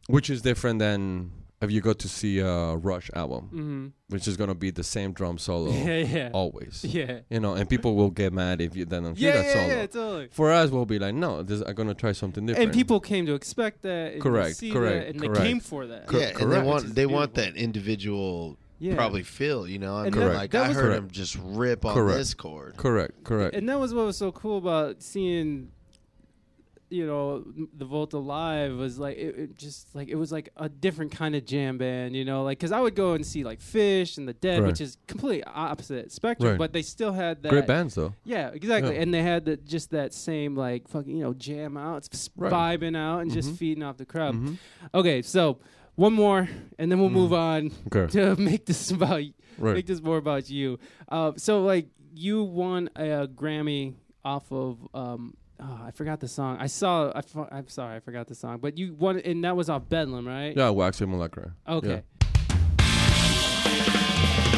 [0.08, 1.32] which is different than
[1.62, 3.86] if you go to see a rush album Mm-hmm.
[4.08, 7.20] which is going to be the same drum solo Yeah, yeah, always yeah.
[7.28, 9.52] you know and people will get mad if you then don't hear Yeah, that yeah,
[9.52, 10.28] solo yeah, totally.
[10.32, 13.26] for us we'll be like no this, i'm gonna try something different And people came
[13.26, 14.12] to expect that.
[14.14, 15.34] And Correct, see correct, That, and correct.
[15.34, 16.06] they came for that.
[16.06, 16.66] Cor- yeah, and they correct.
[16.66, 18.94] want Which is they want that individual Yeah.
[18.96, 19.96] probably feel, you know.
[19.96, 20.98] I And mean, that- like that I heard Correct.
[20.98, 22.18] him just rip on Correct.
[22.18, 22.76] this chord.
[22.78, 25.70] correct correct And that was what was so cool about seeing,
[26.90, 27.44] you know,
[27.76, 31.34] the Volta live was like it, it just like it was like a different kind
[31.36, 34.26] of jam band, you know, like because I would go and see like Phish and
[34.28, 34.66] the Dead, Right.
[34.68, 36.58] which is completely opposite spectrum, Right.
[36.58, 38.94] but they still had that great bands though Yeah, exactly.
[38.96, 39.02] Yeah.
[39.02, 42.52] And they had the, just that same like fucking you know jam out, Right.
[42.52, 43.56] vibing out and just Mhm.
[43.56, 44.34] feeding off the crowd.
[44.34, 44.56] Mhm.
[44.92, 45.58] Okay, so
[45.94, 49.22] one more, and then we'll move on okay to make this about
[49.58, 50.78] make this more about you.
[51.08, 56.56] Uh, so like you won a, Grammy off of um, oh, I forgot the song.
[56.60, 57.12] I saw.
[57.14, 58.58] I fu- I'm sorry, I forgot the song.
[58.58, 60.56] But you won, and that was off Bedlam, right?
[60.56, 62.02] yeah wax simulacra Okay.
[62.78, 64.49] Follow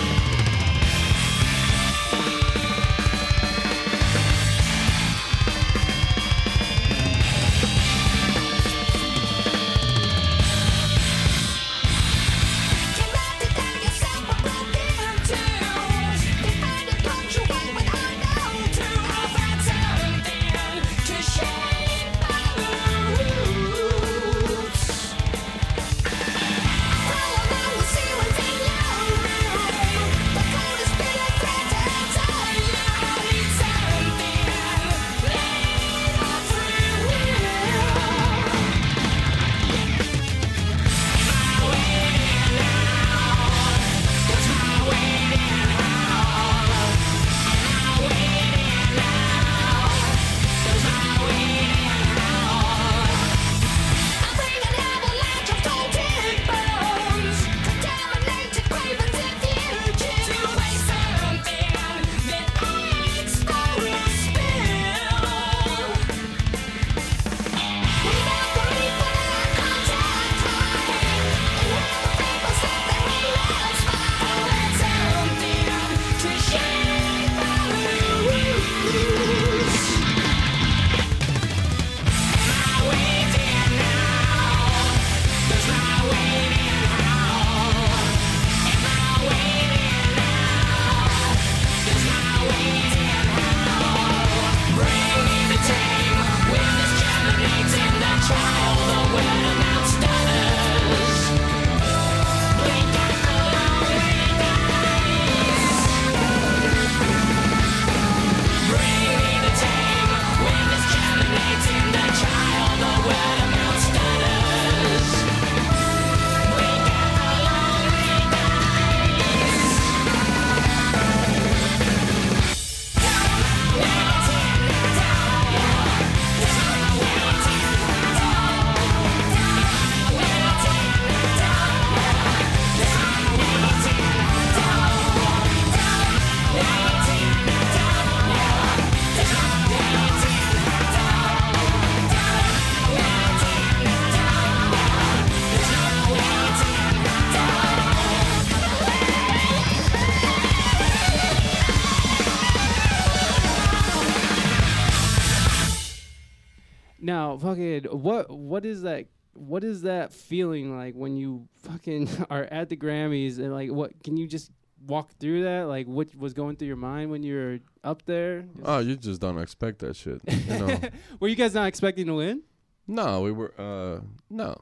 [158.63, 159.07] what is that?
[159.35, 164.03] What is that feeling like when you fucking are at the Grammys and like what?
[164.05, 164.53] Can you just
[164.87, 165.65] walk through that?
[165.65, 168.45] Like what was going through your mind when you were up there?
[168.65, 170.21] Oh, you just don't expect that shit.
[170.29, 170.79] You know.
[171.19, 172.43] were you guys not expecting to win?
[172.87, 173.53] no, we were.
[173.59, 174.01] Uh,
[174.31, 174.57] no,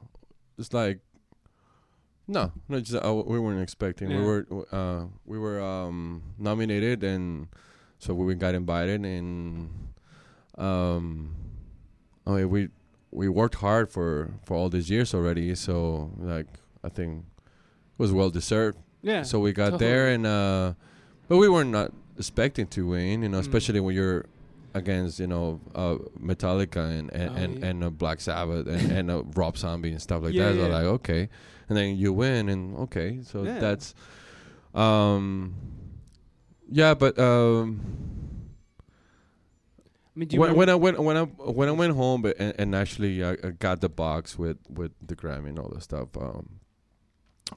[0.58, 1.00] it's like.
[2.26, 4.08] No, no, just uh, we weren't expecting.
[4.08, 7.48] We were, uh, we were um, nominated, and
[7.98, 9.68] so we got invited, and
[10.56, 11.34] um,
[12.24, 12.68] I mean, we
[13.12, 15.54] we worked hard for for all these years already.
[15.54, 16.46] So like,
[16.84, 18.78] I think it was well deserved.
[19.02, 19.22] Yeah.
[19.22, 19.90] So we got totally.
[19.90, 20.74] there, and uh,
[21.28, 23.22] but we were not expecting to win.
[23.22, 23.46] You know, Mm.
[23.48, 24.26] especially when you're
[24.74, 27.66] against you know uh, Metallica and and Oh, and, yeah.
[27.66, 30.54] and uh, Black Sabbath and and uh, Rob Zombie and stuff like Yeah, that.
[30.54, 30.74] So yeah.
[30.74, 31.28] like okay,
[31.68, 33.94] and then you win, and okay, so that's
[34.74, 35.54] um
[36.70, 37.80] yeah, but um.
[40.14, 42.36] I mean, do you When, when I went when I when I went home but,
[42.38, 45.82] and, and actually I, I got the box with with the Grammy and all that
[45.82, 46.08] stuff.
[46.16, 46.60] Um,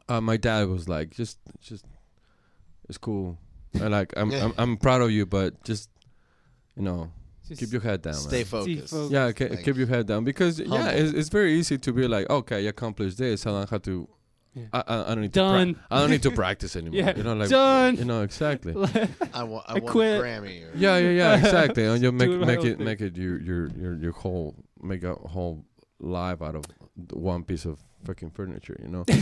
[0.07, 1.85] uh, my dad was like, just just
[2.89, 3.37] it's cool.
[3.81, 4.45] I like I'm, Yeah.
[4.45, 5.89] I'm I'm proud of you, but just
[6.75, 7.11] you know
[7.47, 8.13] just keep your head down.
[8.13, 8.45] Stay man.
[8.45, 8.89] focused.
[8.89, 9.11] focused.
[9.11, 12.07] Yeah, ke- Like, keep your head down because yeah, it's, it's very easy to be
[12.07, 13.45] like, okay, I accomplished this.
[13.45, 14.07] I don't have to.
[14.55, 14.65] Yeah.
[14.73, 15.67] I, I, I don't need Done.
[15.67, 15.73] to.
[15.73, 16.99] Pra- I don't need to practice anymore.
[16.99, 17.95] Yeah, you know, like done.
[17.97, 18.73] You know exactly.
[19.33, 20.19] I, wa- I, I won quit.
[20.19, 20.63] a Grammy.
[20.73, 21.85] Or, Yeah, yeah, yeah, exactly.
[21.85, 22.85] And you make Doing make it thing.
[22.85, 25.65] make it your your your your whole make a whole
[25.99, 26.65] life out of
[27.13, 28.77] one piece of fucking furniture.
[28.83, 29.05] You know.
[29.07, 29.15] you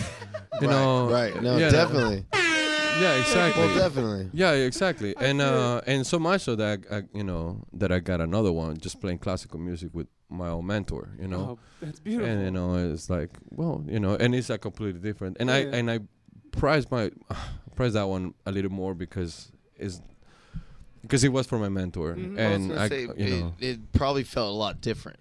[0.61, 1.09] right, know.
[1.09, 1.41] right.
[1.41, 2.25] No, yeah, definitely.
[2.33, 3.63] Yeah, exactly.
[3.63, 4.29] Well, definitely.
[4.33, 5.15] yeah, exactly.
[5.17, 8.77] And uh, and so much so that I, you know that I got another one
[8.77, 11.09] just playing classical music with my old mentor.
[11.19, 11.41] You know.
[11.41, 12.29] Oh, that's beautiful.
[12.31, 15.37] And you know, it's like, well, you know, and it's like completely different.
[15.39, 15.75] And I Yeah.
[15.75, 15.99] and I
[16.51, 17.11] prize my
[17.75, 20.01] prize that one a little more because it's
[21.01, 22.17] because it was for my mentor, Mhm.
[22.17, 25.19] I was and gonna I, say, you it, know, it probably felt a lot different.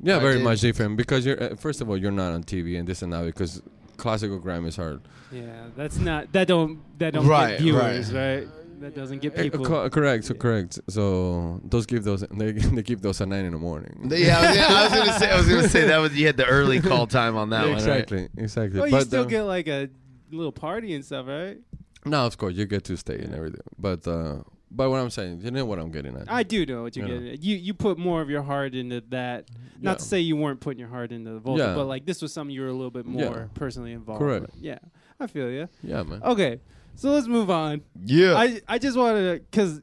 [0.00, 2.42] yeah, I very did- much different because you're uh, first of all you're not on
[2.44, 3.62] TV and this and that because
[3.96, 5.00] classical Grammys are
[5.32, 8.46] yeah, that's not that don't that don't Right, get viewers, right.
[8.80, 9.64] That doesn't get uh, people.
[9.64, 10.78] co- correct, so correct.
[10.88, 14.10] So those give those they they give those at nine in the morning.
[14.14, 15.30] Yeah, I was, gonna, I was gonna say.
[15.32, 17.74] I was gonna say that was you had the early call time on that Yeah,
[17.74, 17.84] one.
[17.86, 17.98] right?
[17.98, 18.80] exactly, exactly.
[18.80, 19.88] oh, you still uh, get like a
[20.30, 21.58] little party and stuff, right?
[22.04, 23.60] no, of course you get to stay and everything.
[23.78, 24.36] But uh,
[24.70, 26.30] but what I'm saying, you know what I'm getting at.
[26.30, 27.14] I do know what you're Yeah.
[27.14, 27.32] getting.
[27.32, 27.42] At.
[27.42, 29.46] You you put more of your heart into that.
[29.80, 29.94] Not Yeah.
[29.98, 31.74] to say you weren't putting your heart into the Volta, Yeah.
[31.74, 33.44] but like this was something you were a little bit more Yeah.
[33.54, 34.20] personally involved.
[34.20, 34.42] Correct.
[34.42, 34.62] with.
[34.62, 34.78] Yeah,
[35.20, 35.68] I feel you.
[35.82, 36.22] Yeah, man.
[36.22, 36.60] Okay,
[36.96, 37.82] so let's move on.
[38.04, 38.34] Yeah.
[38.34, 39.80] I I just wanted to because.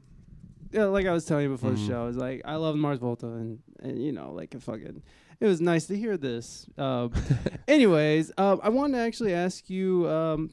[0.72, 1.86] Yeah, like I was telling you before the Mhm.
[1.86, 5.04] show, I was like, I love Mars Volta, and, and you know, like, it fucking,
[5.38, 6.66] it was nice to hear this.
[6.76, 7.12] Um,
[7.68, 10.50] anyways, um, I wanted to actually ask you, um,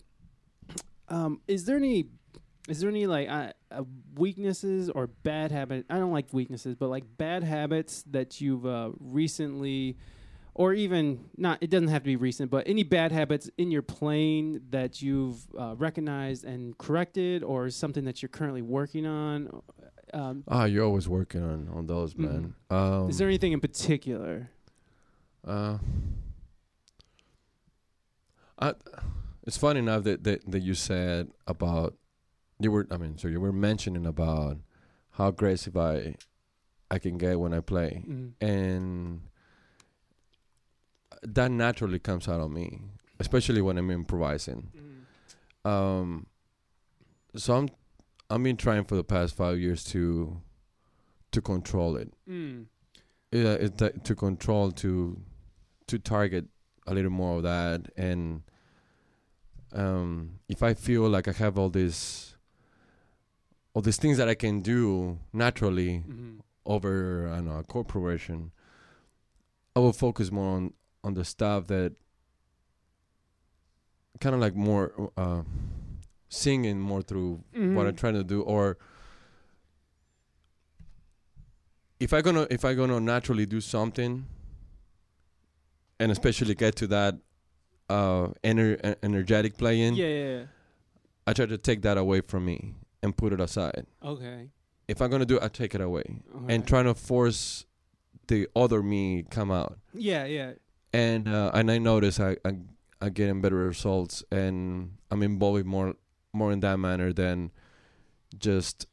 [1.10, 2.06] um, is there any,
[2.70, 3.84] is there any like uh, uh,
[4.14, 5.88] weaknesses or bad habit?
[5.90, 9.98] I don't like weaknesses, but like bad habits that you've uh, recently,
[10.54, 11.58] or even not.
[11.62, 15.40] It doesn't have to be recent, but any bad habits in your playing that you've
[15.58, 19.62] uh, recognized and corrected, or something that you're currently working on.
[20.14, 22.20] Um, Ah, you're always working on on those, Mhm.
[22.20, 22.56] man.
[22.70, 24.50] Um, is there anything in particular?
[25.48, 25.78] uh,
[28.60, 28.74] I,
[29.48, 31.96] it's funny enough that, that that you said about
[32.60, 32.88] you were.
[32.92, 34.58] I mean, so you were mentioning about
[35.12, 36.16] how aggressive I
[36.92, 38.34] I can get when I play, Mm.
[38.42, 39.22] and
[41.24, 42.82] that naturally comes out of me,
[43.20, 44.72] especially when I'm improvising.
[45.64, 46.26] Um,
[47.36, 47.70] so I'm
[48.30, 50.42] I've been trying for the past five years to
[51.32, 52.12] to control it.
[52.28, 52.66] Mm.
[53.32, 55.22] Yeah, it's that to control to
[55.88, 56.46] to target
[56.88, 58.42] a little more of that and
[59.74, 62.36] um if I feel like I have all this
[63.74, 66.40] all these things that I can do naturally Mhm.
[66.66, 68.52] over I don't know a corporation
[69.76, 70.74] I will focus more on
[71.04, 71.94] on the stuff that
[74.20, 75.42] kind of like more uh
[76.30, 77.98] singing more through what I'm Mhm.
[77.98, 78.78] trying to do or
[82.00, 84.26] if I gonna if I gonna naturally do something
[86.00, 87.16] and especially get to that
[87.90, 90.46] uh ener- energetic playing Yeah, yeah, yeah.
[91.28, 94.50] I try to take that away from me and put it aside Okay.
[94.88, 96.04] if I'm gonna do it I take it away
[96.48, 97.66] and trying to force
[98.28, 100.54] the other me come out Yeah, yeah.
[100.94, 102.56] And uh, and I notice I, I
[103.02, 105.96] I getting better results and I'm involved more
[106.34, 107.52] more in that manner than
[108.38, 108.88] just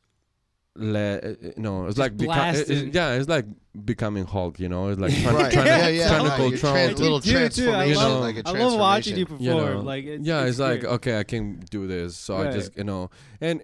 [0.74, 3.46] let uh, you know it's Just like beca- it- it's- yeah it's like
[3.84, 5.53] becoming Hulk you know it's like trying, Right.
[5.53, 6.09] trying yeah, to yeah.
[6.09, 7.34] trying no, to your control trans- little You do, too.
[7.38, 9.42] I transformation, love- like a I love watching you perform.
[9.44, 10.92] You know, like it's, yeah it's, like great.
[10.92, 13.61] okay I can do this so I just you know and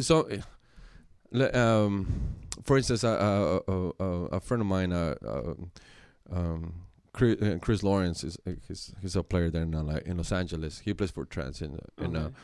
[0.00, 0.28] so
[1.34, 2.06] uh, um
[2.64, 5.54] for instance a a, a, a, a friend of mine uh, uh,
[6.32, 6.74] um,
[7.18, 10.32] Chris, uh, Chris Lawrence is uh, he's, he's a player there now, like in Los
[10.32, 10.78] Angeles.
[10.80, 12.34] He plays for Trans in, in uh, Okay.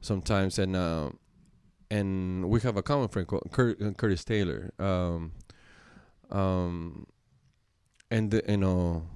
[0.00, 1.10] sometimes and uh,
[1.90, 4.70] and we have a common friend called Cur- uh, Curtis Taylor.
[4.78, 5.32] Um,
[6.30, 7.06] um,
[8.10, 9.06] and the, you know,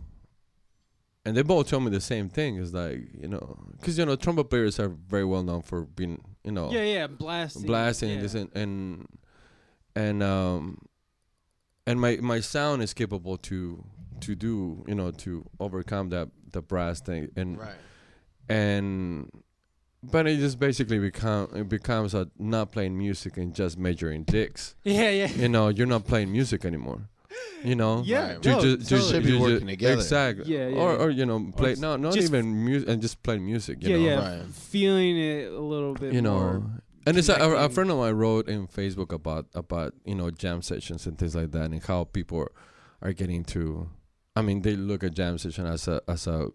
[1.25, 2.57] and they both told me the same thing.
[2.57, 6.21] Is like you know, because you know, trumpet players are very well known for being
[6.45, 7.67] you know Yeah, yeah, blasting.
[7.67, 8.21] blasting yeah.
[8.23, 9.07] this and and
[9.97, 10.79] and um
[11.87, 13.85] and my my sound is capable to
[14.27, 17.75] to do you know to overcome that the brass thing and Right.
[18.49, 19.31] and
[20.03, 24.75] but it just basically become it becomes a not playing music and just measuring dicks
[24.85, 25.29] Yeah, yeah.
[25.29, 27.09] you know you're not playing music anymore
[27.65, 28.45] you know Yeah, Right.
[28.45, 29.11] You no, ju- ju- totally.
[29.13, 29.95] Should be you ju- working together.
[29.95, 30.77] exactly Yeah, yeah.
[30.77, 33.97] or or you know play s- no not even music and just play music you
[33.97, 34.39] yeah, know yeah.
[34.41, 34.47] Right.
[34.49, 36.63] Feeling it a little bit you know more.
[37.07, 40.31] and it's a, a, a friend of mine wrote in facebook about about you know
[40.31, 42.53] jam sessions and things like that and how people are,
[43.03, 43.89] are getting to
[44.37, 46.49] i mean they look at jam session as a as a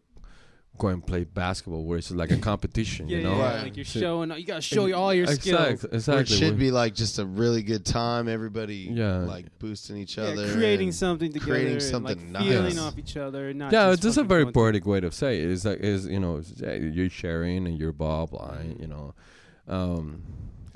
[0.78, 3.64] go and play basketball where it's like a competition Yeah, you know yeah, Right.
[3.64, 4.32] like you're So- showing.
[4.32, 5.84] You gotta show you all your skills.
[5.84, 8.30] exactly, exactly Where it should We- be like just a really good time.
[8.30, 9.18] Everybody Yeah.
[9.18, 10.54] like boosting each Yeah, other.
[10.54, 13.54] creating something together, creating and, something like feeling off each other.
[13.54, 15.50] Not yeah, just it's just a very poetic way to say it.
[15.50, 19.14] It's like is you know you're sharing and you're blah blah, you know,
[19.68, 20.22] um,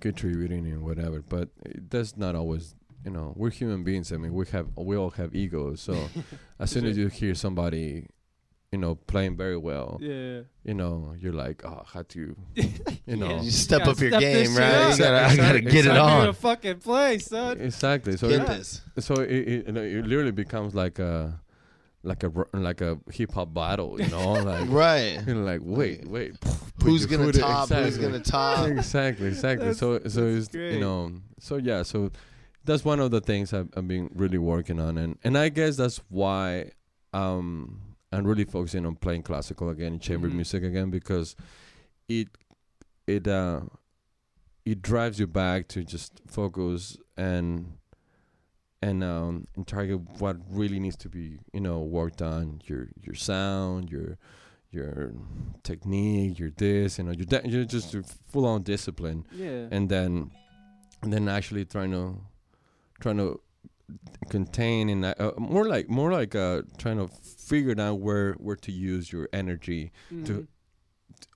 [0.02, 1.22] contributing and whatever.
[1.22, 2.76] But it- that's not always
[3.06, 4.12] you know we're human beings.
[4.12, 5.82] I mean we have we all have egos.
[5.82, 5.96] So
[6.60, 8.08] as soon as you hear somebody,
[8.72, 10.42] you know, playing very well, Yeah.
[10.64, 12.36] you know, you're like oh how to
[13.06, 14.92] you know You step gotta up your step game, right?
[14.92, 16.00] You gotta, I gotta get it Exactly.
[16.00, 17.60] I'm gonna fucking play, son.
[17.62, 18.18] exactly.
[18.18, 18.82] So Get it, this.
[19.00, 21.40] so it, it, you know, it literally becomes like a
[22.06, 24.70] like a like a hip hop battle, you know, like.
[24.70, 25.22] Right.
[25.26, 26.40] You're like, wait, wait.
[26.42, 27.70] put Who's gonna foot in- top?
[27.70, 28.04] Who's exactly.
[28.12, 28.68] gonna top?
[28.70, 29.68] exactly, exactly.
[29.68, 30.74] That's- so, so it's great.
[30.74, 32.12] you know, so yeah, so
[32.66, 35.76] that's one of the things I've, I've been really working on, and and I guess
[35.78, 36.72] that's why
[37.14, 40.36] um I'm really focusing on playing classical again, chamber Mhm.
[40.36, 41.36] music again, because
[42.08, 42.28] it
[43.08, 43.62] it uh
[44.66, 47.78] it drives you back to just focus and
[48.82, 53.16] and um and target what really needs to be you know worked on your your
[53.16, 54.18] sound your
[54.72, 55.14] your
[55.64, 57.96] technique your this you know your di- you're just
[58.28, 59.68] full on discipline Yeah.
[59.72, 60.32] and then
[61.02, 62.18] and then actually trying to
[63.04, 63.30] trying to
[64.30, 67.08] contain and uh, more like more like uh trying to
[67.52, 69.92] figure out where where to use your energy
[70.28, 70.48] to Mhm.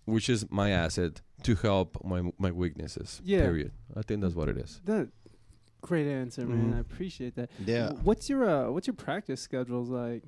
[0.06, 3.42] which is my asset to help my my weaknesses Yeah.
[3.48, 5.10] period i think that's what it is That
[5.82, 6.72] great answer, man.
[6.72, 6.76] Mhm.
[6.78, 7.50] I appreciate that.
[7.74, 7.92] Yeah.
[8.08, 10.24] What's your uh, what's your practice schedules like?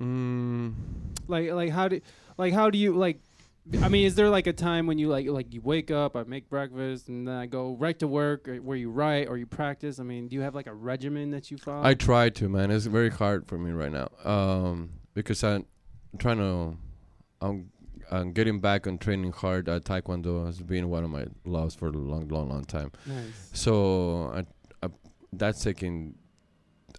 [0.00, 0.72] mm,
[1.28, 2.00] Like like how do
[2.36, 3.18] like how do you like?
[3.82, 6.24] I mean, is there like a time when you like like you wake up, I
[6.24, 9.46] make breakfast, and then I go right to work, or where you write or you
[9.46, 9.98] practice?
[9.98, 11.82] I mean, do you have like a regimen that you follow?
[11.82, 12.70] I try to, man.
[12.70, 15.64] It's very hard for me right now, um, because I'm
[16.18, 16.76] trying to.
[17.40, 17.70] I'm,
[18.10, 19.66] I'm getting back on training hard.
[19.68, 22.92] Uh, Taekwondo has been one of my loves for a long, long, long time.
[23.06, 23.50] nice.
[23.54, 24.90] So I, I,
[25.32, 26.14] that's taking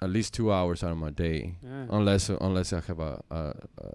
[0.01, 1.85] at least two hours out of my day, Yeah.
[1.91, 3.35] unless unless I have a a,
[3.77, 3.89] a,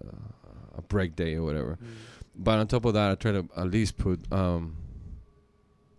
[0.78, 1.78] a break day or whatever.
[1.82, 1.88] Mm.
[2.34, 4.30] But on top of that, I try to at least put.
[4.32, 4.76] Um,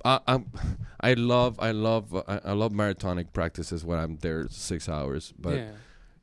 [0.03, 0.51] I I'm,
[1.01, 5.33] I love I love I, I love marathonic practices when I'm there six hours.
[5.37, 5.71] But yeah.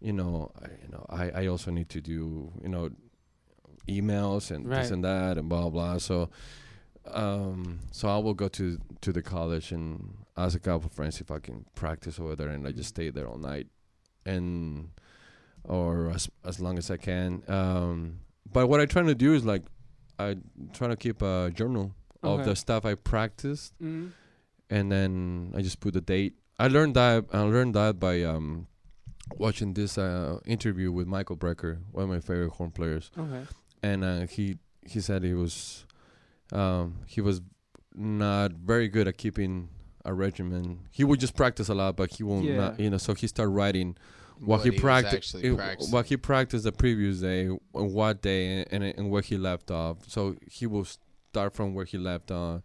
[0.01, 2.91] you know I, you know I, I also need to do you know
[3.89, 4.83] emails and Right.
[4.83, 5.99] this and that and blah blah.
[5.99, 6.31] So
[7.07, 11.21] um so I will go to to the college and ask a couple of friends
[11.21, 13.67] if I can practice over there, and I just stay there all night
[14.27, 14.91] and
[15.65, 17.43] or as as long as I can.
[17.49, 18.21] Um,
[18.53, 19.63] but what I try to do is like
[20.19, 20.37] I
[20.73, 24.11] try to keep a journal of the stuff I practiced, Mhm.
[24.71, 26.35] and then I just put the date.
[26.59, 28.67] I learned that I learned that by um,
[29.37, 33.47] watching this uh, interview with Michael Brecker, one of my favorite horn players, Okay.
[33.83, 35.87] and uh, he he said he was
[36.53, 37.41] um, he was
[37.95, 39.69] not very good at keeping
[40.05, 40.89] a regimen.
[40.91, 42.45] He would just practice a lot, but he won't.
[42.45, 42.57] Yeah.
[42.57, 43.97] Not, you know, so he started writing
[44.41, 45.35] what, he practiced,
[45.91, 49.99] what he practiced the previous day, on what day, and and where he left off.
[50.07, 50.85] So he will
[51.31, 52.63] start from where he left off,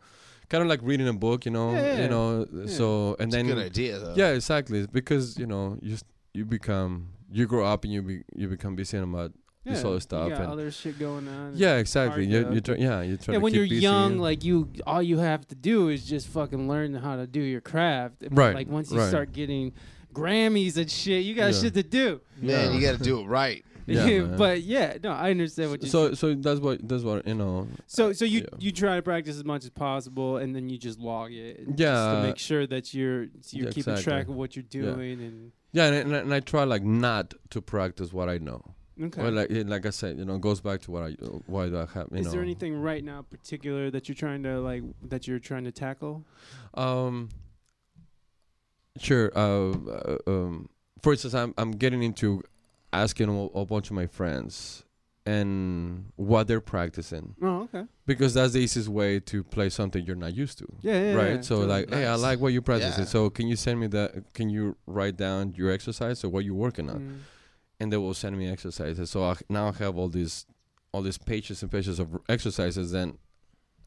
[0.50, 1.74] kind of like reading a book, you know.
[1.74, 2.02] Yeah.
[2.04, 2.68] You know, Yeah.
[2.68, 4.14] so and It's a then good idea though.
[4.16, 4.88] yeah, exactly.
[4.92, 5.98] Because you know you
[6.34, 9.32] you become you grow up and you be, you become busy about
[9.66, 9.74] Yeah.
[9.74, 11.54] this other stuff You got and other shit going on.
[11.56, 12.26] yeah, exactly.
[12.26, 15.48] You you try, yeah you try Yeah, when you're young, like you, all you have
[15.48, 18.16] to do is just fucking learn how to do your craft.
[18.30, 19.10] Right, Like once you right.
[19.10, 19.74] start getting
[20.14, 21.62] Grammys and shit, you got Yeah.
[21.62, 22.22] shit to do.
[22.42, 22.72] Man, Yeah.
[22.72, 23.64] you got to do it right.
[23.86, 24.38] Yeah, man.
[24.38, 25.90] but yeah, no, I understand what you.
[25.90, 27.68] so so that's what that's what you know.
[27.86, 28.58] so so you yeah.
[28.58, 31.58] you try to practice as much as possible, and then you just log it.
[31.68, 32.14] just Yeah.
[32.16, 34.04] to make sure that you're you're Yeah, keeping exactly.
[34.04, 34.82] track of what you're Yeah.
[34.94, 35.52] doing and.
[35.74, 38.64] Yeah, and, and, I- and I try like not to practice what I know.
[39.02, 39.22] Okay.
[39.22, 41.12] Well, like it- like I said, you know, it goes back to what I
[41.48, 42.08] why do I have.
[42.12, 45.40] You Is know, there anything right now particular that you're trying to like that you're
[45.40, 46.24] trying to tackle?
[46.76, 47.28] Um,
[49.00, 49.32] sure.
[49.36, 50.70] Uh, uh, um,
[51.02, 52.44] for instance, I'm I'm getting into
[52.92, 54.84] asking a, a bunch of my friends
[55.26, 57.86] and what they're practicing Oh, okay.
[58.06, 60.68] because that's the easiest way to play something you're not used to.
[60.82, 61.14] Yeah, yeah.
[61.14, 61.36] right.
[61.36, 61.80] yeah, so totally.
[61.86, 63.04] like, hey, I like what you're practicing.
[63.06, 63.10] Yeah.
[63.10, 64.34] So can you send me that?
[64.34, 67.00] Can you write down your exercise or what you're working on?
[67.00, 67.18] Mm.
[67.80, 69.10] and they will send me exercises.
[69.10, 70.46] So I, now I have all these
[70.92, 72.92] all these pages and pages of exercises.
[72.92, 73.18] Then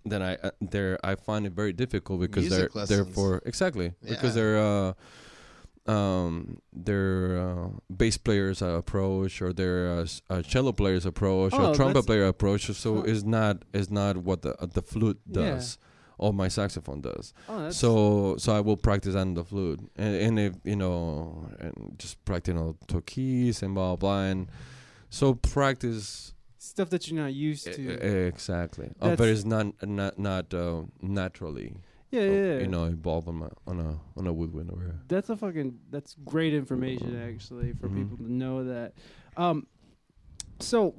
[0.06, 3.14] then I uh, there I find it very difficult because Music they're they're lessons.
[3.14, 4.42] for exactly because Yeah.
[4.42, 4.92] they're uh
[5.86, 11.70] um their uh, bass players uh, approach or their uh, uh, cello players approach Oh,
[11.70, 13.02] or trumpet player approach so Huh.
[13.06, 15.54] it's not is not what the uh, the flute Yeah.
[15.54, 15.78] does
[16.18, 20.38] or my saxophone does Oh, so so I will practice on the flute and, and
[20.40, 24.48] if you know and just practice you know to keys and blah blah and
[25.08, 26.34] so practice
[26.66, 27.82] stuff that you're not used to.
[28.26, 31.76] exactly uh, but it's not not not uh, naturally
[32.10, 32.58] yeah, uh, yeah, yeah.
[32.62, 34.94] you know involved on, my, on a on a woodwind or.
[35.08, 37.96] That's a fucking that's great information actually for Mhm.
[37.98, 38.92] people to know that.
[39.36, 39.66] Um
[40.60, 40.90] so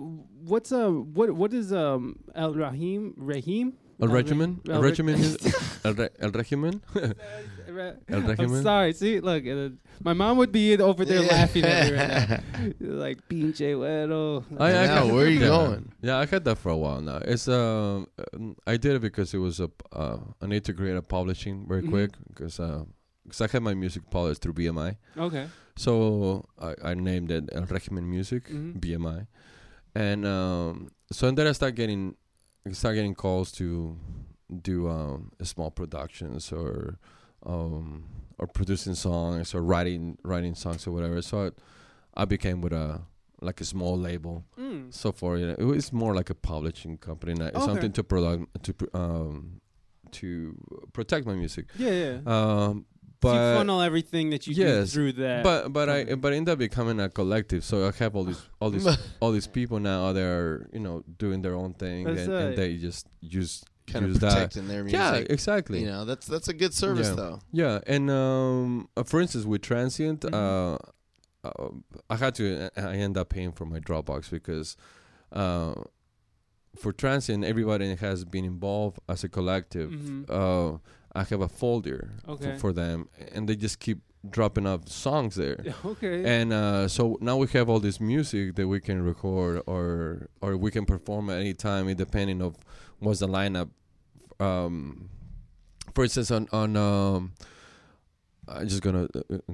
[0.52, 3.74] what's uh what what is um El Rahim Rahim?
[4.00, 4.62] A El Ra- regimen?
[4.68, 5.16] El A regimen?
[5.20, 5.38] is-
[5.86, 6.82] El, re, el regimen?
[6.96, 8.94] Ra- El I'm sorry.
[8.94, 9.70] See, look, uh,
[10.04, 11.32] my mom would be over there Yeah.
[11.32, 12.30] laughing at me right
[12.80, 13.00] now.
[13.04, 14.44] like pinche güero.
[14.60, 15.92] I, I Now, where are you going?
[16.02, 17.18] Yeah, I had that for a while now.
[17.26, 18.08] It's um,
[18.68, 21.82] I did it because it was a uh, I need to create a publishing very
[21.82, 21.90] Mhm.
[21.90, 22.84] quick because uh,
[23.30, 24.96] cause I had my music published through BMI.
[25.18, 25.48] Okay.
[25.76, 28.80] So I, I named it El Regimen Music Mhm.
[28.80, 29.28] BMI,
[29.96, 32.16] and um, so and then I start getting
[32.70, 33.98] I start getting calls to
[34.62, 36.98] do um, small productions or
[37.46, 38.06] um,
[38.38, 41.22] or producing songs or writing writing songs or whatever.
[41.22, 41.48] So
[42.16, 43.02] I, I became with a
[43.42, 44.44] like a small label.
[44.60, 44.94] Mm.
[44.94, 47.66] So for you know, it was more like a publishing company, not Okay.
[47.66, 49.62] something to product to pr- um
[50.12, 50.56] to
[50.94, 51.66] protect my music.
[51.78, 52.18] Yeah, yeah.
[52.26, 52.86] Um,
[53.22, 55.44] so you funnel everything that you yes, do through that.
[55.44, 57.64] but but I but end up becoming a collective.
[57.64, 58.88] So I have all these all these
[59.20, 60.14] all these people now.
[60.14, 64.20] They're you know doing their own thing, and, and they just use Kind of use
[64.20, 64.34] that.
[64.34, 65.00] protecting their music.
[65.00, 65.80] Yeah, exactly.
[65.80, 67.16] You know, that's that's a good service Yeah.
[67.16, 67.40] though.
[67.54, 70.34] Yeah, and um, uh, for instance, with Transient, Mhm.
[70.34, 71.70] uh, uh,
[72.10, 72.70] I had to.
[72.76, 74.76] I end up paying for my Dropbox because
[75.32, 75.74] uh,
[76.78, 79.90] for Transient, everybody has been involved as a collective.
[79.92, 80.80] Mhm.
[81.18, 82.54] Uh, I have a folder Okay.
[82.54, 84.00] for, for them, and they just keep
[84.30, 85.64] dropping off songs there.
[85.86, 86.24] okay.
[86.26, 90.58] And uh, so now we have all this music that we can record or or
[90.58, 92.56] we can perform at any time, depending of
[93.00, 93.70] what's the lineup.
[94.40, 95.10] Um,
[95.96, 97.34] for instance, on on um,
[98.48, 99.54] I'm just gonna uh,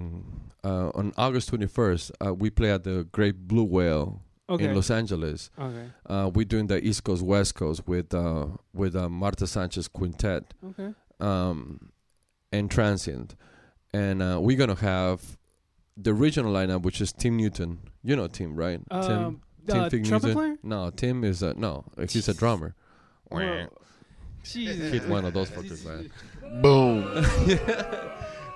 [0.63, 4.65] uh, on August 21st, uh, we play at the Great Blue Whale okay.
[4.65, 5.49] in Los Angeles.
[5.59, 5.87] okay.
[6.05, 10.53] Uh, we're doing the East Coast West Coast with uh, with uh, Marta Sanchez Quintet
[10.65, 10.93] Okay.
[11.19, 11.91] Um,
[12.51, 13.35] and Transient,
[13.93, 15.37] and uh, we're gonna have
[15.97, 17.79] the original lineup, which is Tim Newton.
[18.03, 18.81] You know Tim, right?
[18.89, 19.11] Tim.
[19.11, 20.41] Um, Tim uh, Fig trumpet Newton.
[20.41, 20.57] player?
[20.63, 21.85] No, Tim is a no.
[22.09, 22.75] He's a drummer.
[23.29, 23.67] Whoa.
[24.43, 24.91] Jesus.
[24.91, 26.61] He's one of those fuckers, man.
[26.61, 27.25] Boom.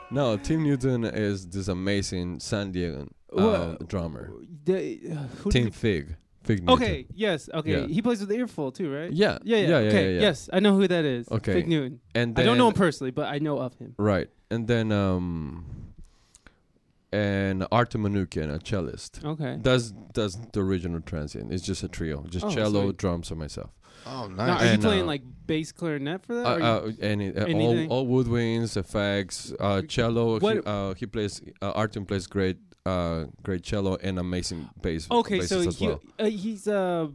[0.10, 4.32] No, Tim Newton is this amazing San Diego uh, drummer.
[4.64, 6.16] The, uh, Tim did Fig.
[6.48, 6.74] Fig Newton.
[6.84, 7.06] Okay.
[7.14, 7.50] Yes.
[7.54, 7.82] Okay.
[7.82, 7.88] Yeah.
[7.88, 9.12] He plays with Earful too, right?
[9.12, 9.38] Yeah.
[9.43, 9.58] Yeah.
[9.58, 9.68] Yeah.
[9.68, 9.76] Yeah.
[9.89, 10.06] okay.
[10.14, 10.22] yeah, yeah.
[10.22, 11.30] Yes, I know who that is.
[11.30, 11.54] Okay.
[11.54, 12.00] Fig Newton.
[12.16, 13.93] And I don't know him personally, but I know of him.
[13.98, 14.30] Right.
[14.50, 15.66] And then um
[17.12, 19.24] and Artem Manukian, a cellist.
[19.24, 19.58] Okay.
[19.62, 21.54] Does does the original transient.
[21.54, 22.26] It's just a trio.
[22.30, 22.98] Just Oh, cello, sweet.
[22.98, 23.72] drums, and myself.
[24.06, 24.62] Oh, Now, nice.
[24.62, 26.45] are you playing uh, like bass clarinet for that?
[26.45, 27.89] Uh, uh, any, uh, all, anything?
[27.89, 30.39] all woodwinds, effects, uh, cello.
[30.39, 31.41] He, What- uh, he plays.
[31.62, 32.58] Uh, Artem plays great,
[32.88, 35.08] uh, great cello and amazing bass.
[35.12, 36.00] okay, so he, well.
[36.20, 37.08] uh, he's uh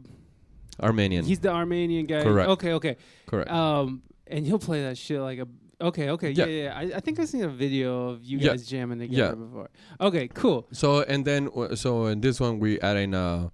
[0.81, 1.25] Armenian.
[1.25, 2.23] he's the Armenian guy.
[2.23, 2.49] Correct.
[2.49, 2.73] Okay.
[2.73, 2.95] Okay.
[3.27, 3.49] correct.
[3.51, 5.47] Um, and he'll play that shit like a.
[5.81, 6.51] Okay, okay, yeah, Yeah.
[6.51, 6.63] yeah.
[6.87, 6.95] yeah.
[6.95, 8.49] I, I think I've seen a video of you Yeah.
[8.51, 9.45] guys jamming together Yeah.
[9.45, 9.69] before.
[9.99, 10.65] Okay, cool.
[10.71, 13.49] So and then uh, so in this one we add in uh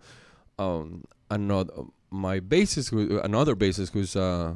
[0.59, 1.73] um another
[2.11, 4.53] my bassist who another bassist who's uh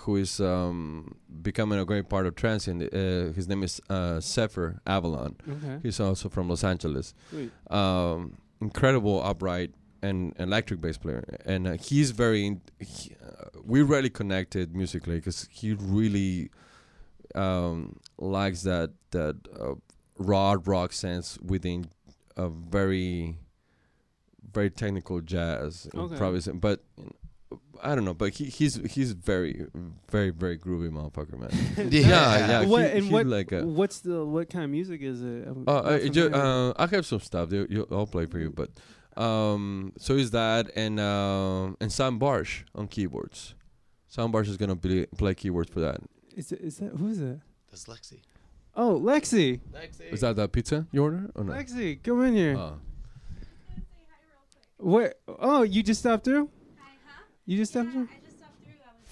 [0.00, 4.80] who is um becoming a great part of transient uh, his name is uh Zephyr
[4.86, 5.34] Avalos.
[5.48, 7.14] Okay, he's also from Los Angeles.
[7.70, 9.72] Um incredible upright
[10.02, 11.24] and electric bass player.
[11.46, 16.50] And uh, he's very in, he, uh, we really connected musically because he really
[17.34, 19.74] um likes that that uh,
[20.18, 21.86] raw rock sense within
[22.36, 23.38] a very
[24.52, 25.88] very technical jazz.
[25.94, 26.12] Okay.
[26.12, 26.84] improvisation but
[27.82, 29.66] I don't know, but he he's he's very
[30.10, 31.50] very very groovy motherfucker, man.
[31.92, 32.00] Yeah.
[32.08, 32.66] Yeah, yeah.
[32.66, 33.26] what he- and what?
[33.26, 35.46] like a- what's the what kind of music is it?
[35.46, 37.50] I'm Uh, not uh, ju- uh, I have some stuff.
[37.50, 38.70] They, you, I'll play for you, but
[39.22, 43.54] um, so is that and um and Sam Barsh on keyboards.
[44.08, 46.00] Sam Barsh is gonna play, play keyboards for that.
[46.36, 47.38] is, it, is that who is it?
[47.70, 48.20] That's Lexi.
[48.76, 49.60] Oh, Lexi.
[49.72, 50.12] Lexi.
[50.12, 51.52] Is that the pizza you order or no?
[51.52, 52.56] Lexi, come in here.
[52.56, 52.72] Uh,
[54.78, 55.20] What?
[55.28, 56.48] Oh, you just stopped through?
[57.46, 58.08] You just stopped through?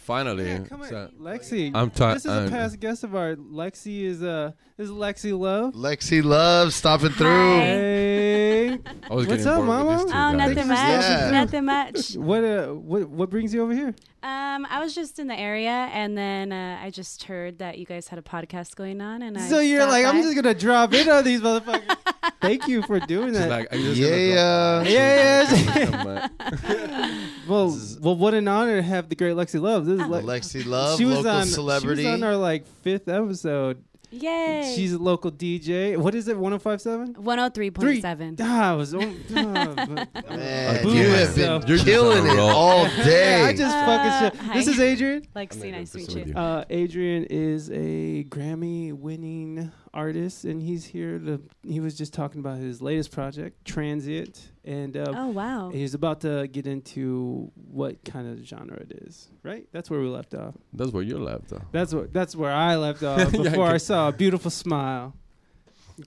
[0.02, 1.24] Finally, Yeah, come so- in.
[1.24, 1.70] Lexi.
[1.74, 2.16] I'm tired.
[2.16, 3.38] This is a past guest of ours.
[3.38, 5.74] Lexi is uh this is Lexi Love.
[5.74, 7.58] Lexi Love stopping through.
[7.58, 8.78] Hey.
[9.10, 9.90] I was What's up, bored with mama?
[9.96, 10.36] these two Oh, guys.
[10.36, 11.02] nothing Thank you for much.
[11.04, 11.32] stopping through.
[11.32, 12.14] Nothing much.
[12.16, 13.94] what uh what what brings you over here?
[14.24, 17.84] Um, I was just in the area, and then uh, I just heard that you
[17.84, 20.54] guys had a podcast going on, and I so you're stopped like, I'm just gonna
[20.54, 21.96] drop in on these motherfuckers.
[22.40, 23.50] Thank you for doing She's that.
[23.50, 24.78] like, I'm just Yeah.
[24.84, 27.08] gonna Yeah, yeah.
[27.48, 29.86] well, well, what an honor to have the great Lexi Love.
[29.96, 32.02] This is Le- Lexi Love, she was local on celebrity.
[32.02, 33.82] She was on our like fifth episode.
[34.14, 34.70] Yay!
[34.76, 35.96] She's a local DJ.
[35.96, 36.36] What is it?
[36.36, 37.14] 105.7?
[37.14, 38.36] 103.7.
[38.42, 38.94] Ah, I was.
[38.94, 38.98] Oh,
[39.36, 41.62] ah, Man, you have myself.
[41.66, 43.40] been You're killing it all day.
[43.40, 44.52] Yeah, I just fucking Uh, shit.
[44.54, 45.22] This is Adrian.
[45.34, 46.24] Lexi, nice to meet you.
[46.26, 46.34] you.
[46.34, 51.42] Uh, Adrian is a Grammy-winning artist, and he's here to.
[51.62, 55.70] He was just talking about his latest project, Transient, and uh, Oh wow!
[55.70, 59.28] he's about to get into what kind of genre it is.
[59.42, 59.66] Right?
[59.72, 60.54] That's where we left off.
[60.72, 61.62] That's where you left, off.
[61.72, 62.12] That's what.
[62.12, 65.14] That's where I left off Yeah, before I saw a beautiful smile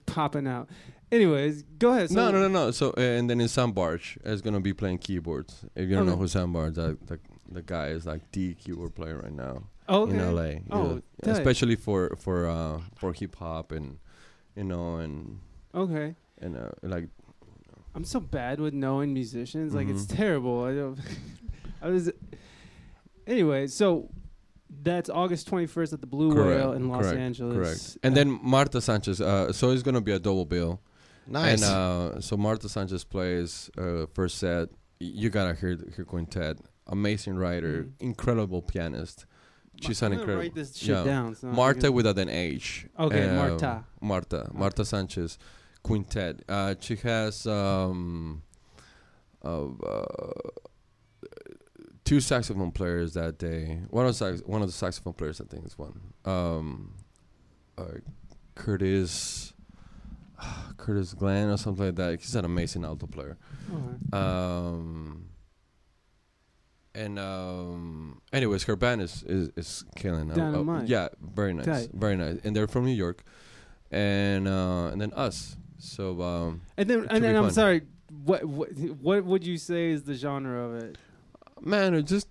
[0.06, 0.68] popping out.
[1.12, 2.10] Anyways, go ahead.
[2.10, 2.70] no, So- no, no, no.
[2.72, 5.64] So uh, and then in Sam Barsh is gonna be playing keyboards.
[5.74, 7.20] If you don't know who Sam Barsh, that the,
[7.50, 10.12] the guy is like the keyboard player right now Oh, okay.
[10.18, 10.42] in LA.
[10.44, 13.98] you Oh, know, especially for for uh, for hip hop and
[14.56, 15.38] you know and
[15.74, 16.14] Okay.
[16.40, 17.08] and uh, like
[17.94, 19.74] I'm so bad with knowing musicians.
[19.74, 20.16] Like it's Mhm.
[20.16, 20.64] terrible.
[20.64, 20.98] I don't.
[21.82, 22.10] I was.
[23.26, 24.08] Anyway, so
[24.82, 27.54] that's August 21st at the Blue correct, Whale in Los correct, Angeles.
[27.56, 27.98] correct.
[28.02, 29.20] And then Marta Sanchez.
[29.20, 30.80] Uh, so it's gonna be a double bill.
[31.26, 31.62] nice.
[31.62, 34.68] And uh, so Marta Sanchez plays uh, first set.
[35.00, 36.58] Y- You gotta hear her quintet.
[36.86, 37.90] Amazing writer, Mhm.
[38.00, 39.26] incredible pianist.
[39.80, 40.40] She's an incredible.
[40.40, 41.04] Write this shit yeah.
[41.04, 41.34] down.
[41.34, 42.86] so Marta without an H.
[42.98, 43.84] Okay, Uh, Marta.
[44.00, 44.50] Marta.
[44.52, 45.38] Marta Sanchez
[45.82, 46.40] quintet.
[46.48, 48.42] Uh, she has um,
[49.44, 50.04] uh, uh,
[52.04, 53.80] two saxophone players that day.
[53.90, 56.00] One of the sax- one of the saxophone players, I think, is one.
[56.24, 56.94] Um,
[57.78, 57.84] uh,
[58.54, 59.52] Curtis.
[60.76, 62.20] Curtis Glenn or something like that.
[62.20, 63.38] He's an amazing alto player.
[63.72, 64.16] Okay.
[64.16, 65.26] Um,
[66.96, 70.30] and um, anyways, her band is is, is killing.
[70.30, 71.90] Uh, uh, yeah, very nice, Tight.
[71.92, 72.38] very nice.
[72.44, 73.22] And they're from New York,
[73.90, 75.56] and uh, and then us.
[75.78, 77.52] So um, And then, and be then I'm fun.
[77.52, 77.82] sorry.
[78.24, 78.70] What what
[79.00, 80.98] what would you say is the genre of it?
[81.60, 82.28] man, it just.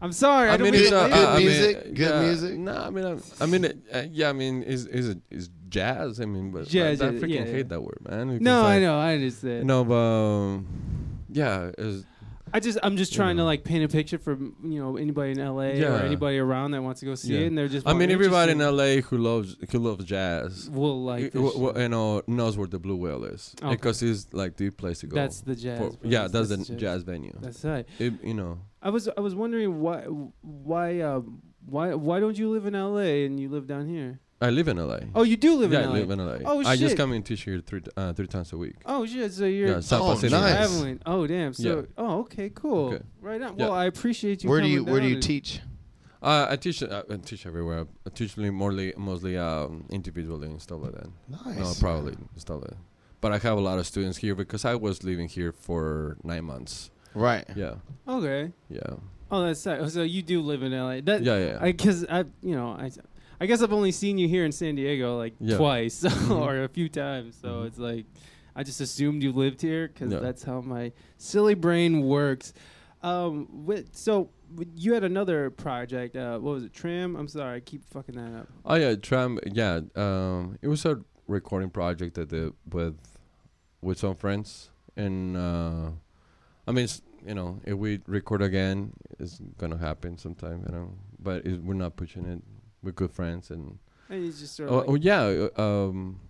[0.00, 0.50] I'm sorry.
[0.50, 1.94] I, I don't mean, mean it's to uh, good uh, I mean, music?
[1.94, 2.58] Good yeah, music?
[2.58, 5.50] No, I mean, I, I mean, it, uh, yeah, I mean, is is it is
[5.68, 6.20] jazz?
[6.20, 8.38] I mean, but Jazz, I, I freaking yeah, hate that word, man.
[8.42, 8.98] No, I like, know.
[8.98, 9.66] I understand.
[9.66, 10.66] No, but um,
[11.30, 12.04] yeah, it's,
[12.54, 15.38] I just I'm just trying to like paint a picture for you know anybody in
[15.38, 17.40] LA or anybody around that wants to go see Yeah.
[17.40, 17.86] it, and they're just.
[17.86, 18.58] I mean, everybody in.
[18.60, 21.82] LA who loves who loves jazz will like this w- shit.
[21.82, 23.74] you know knows where the Blue Whale is Okay.
[23.74, 25.16] because it's like the place to go.
[25.16, 25.78] That's the jazz.
[25.80, 27.02] for- yeah, that's, the jazz.
[27.02, 27.36] venue.
[27.40, 27.86] That's right.
[27.98, 30.02] It, you know, I was I was wondering why
[30.42, 34.20] why um why why don't you live in LA and you live down here?
[34.40, 34.98] I live in LA.
[35.14, 35.94] Oh, you do live yeah, in LA.
[35.94, 36.38] Yeah, I live in LA.
[36.50, 36.66] Oh, shit!
[36.72, 38.74] I just come and teach here three uh, three times a week.
[38.84, 39.32] Oh shit!
[39.32, 40.32] So you're Yeah, San Oh, Pacific.
[40.32, 40.54] nice.
[40.54, 41.00] traveling.
[41.06, 41.52] Oh damn.
[41.54, 41.82] So Yeah.
[41.96, 42.88] oh okay cool.
[42.94, 43.04] Okay.
[43.20, 43.56] Right on.
[43.58, 43.64] Yeah.
[43.66, 44.50] Well, I appreciate you.
[44.50, 45.60] where do coming you where do you teach?
[46.22, 47.86] Uh, I teach uh, I teach everywhere.
[48.06, 51.08] I teach mostly mostly um, individually and stuff like that.
[51.28, 51.58] Nice.
[51.58, 52.78] No, probably and stuff like that.
[53.20, 56.44] But I have a lot of students here because I was living here for nine
[56.44, 56.90] months.
[57.14, 57.44] Right.
[57.54, 57.76] Yeah,
[58.08, 58.52] Okay.
[58.68, 58.80] yeah,
[59.30, 59.88] Oh, that's sad.
[59.90, 61.00] So you do live in LA.
[61.00, 61.58] That yeah, yeah.
[61.60, 62.90] I because I you know I
[63.40, 65.56] I guess I've only seen you here in San Diego like Yeah.
[65.56, 66.40] twice Mhm.
[66.40, 67.36] or a few times.
[67.40, 67.66] So Mhm.
[67.66, 68.06] it's like
[68.56, 70.20] I just assumed you lived here because Yeah.
[70.20, 72.52] that's how my silly brain works.
[73.02, 74.30] Um, with, so
[74.76, 76.16] you had another project.
[76.16, 76.72] Uh, what was it?
[76.72, 77.16] Tram.
[77.16, 78.48] I'm sorry, I keep fucking that up.
[78.64, 79.38] Oh yeah, tram.
[79.44, 82.96] Yeah, um, it was a recording project that did with
[83.82, 85.90] with some friends, and uh,
[86.66, 90.94] I mean, it's, you know, if we record again, it's gonna happen sometime, you know.
[91.18, 92.40] But it, we're not pushing it.
[92.84, 93.78] We're good friends, and
[94.08, 96.20] And it's just sort oh, of oh like, yeah, um,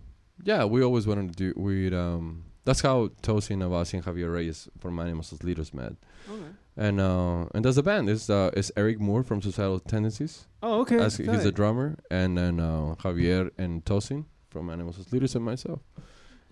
[0.43, 1.53] yeah, we always wanted to do.
[1.59, 5.93] We um, that's how Tosin Abasi and Javier Reyes from Animals as Leaders met,
[6.29, 6.41] okay.
[6.77, 8.09] and uh, and that's the band.
[8.09, 10.47] It's uh, it's Eric Moore from Suicidal Tendencies.
[10.63, 10.99] Oh, okay.
[10.99, 11.55] As he's the tight.
[11.55, 15.79] drummer, and then uh, Javier and Tosin from Animals as Leaders and myself,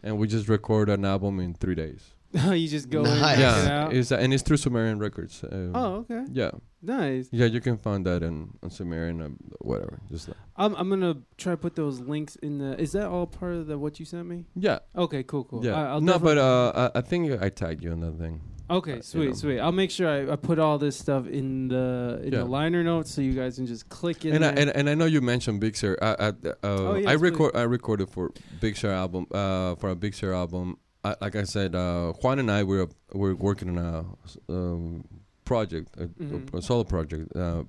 [0.03, 2.13] and we just record an album in three days.
[2.53, 3.37] you just go in and Nice.
[3.37, 3.93] check it yeah, out.
[3.93, 5.43] it's uh, and it's through Sumerian Records.
[5.51, 6.51] Um, oh, okay, yeah,
[6.81, 7.29] nice.
[7.31, 9.29] yeah, you can find that in on Sumerian, uh,
[9.59, 9.99] whatever.
[10.09, 12.79] Just I'm I'm gonna try to put those links in the.
[12.81, 14.45] Is that all part of the what you sent me?
[14.55, 15.63] yeah, Okay, cool, cool.
[15.65, 15.75] yeah.
[15.75, 18.41] I, I'll no, but definitely- uh, I, I think I tagged you on that thing.
[18.69, 19.33] Okay, Uh, you sweet, know.
[19.33, 19.59] sweet.
[19.59, 22.39] I'll make sure I, I put all this stuff in the in Yeah.
[22.39, 24.33] the liner notes so you guys can just click in.
[24.33, 24.59] And I, there.
[24.69, 25.97] and, and I know you mentioned Big Sir.
[26.01, 28.31] I, I, uh, Oh, yes, I record I recorded for
[28.61, 30.77] Big Sir album uh, for a Big Sir album.
[31.03, 35.05] I, like I said, uh, Juan and I were were working on a um,
[35.45, 36.53] project, a, Mhm.
[36.53, 37.63] a solo project uh,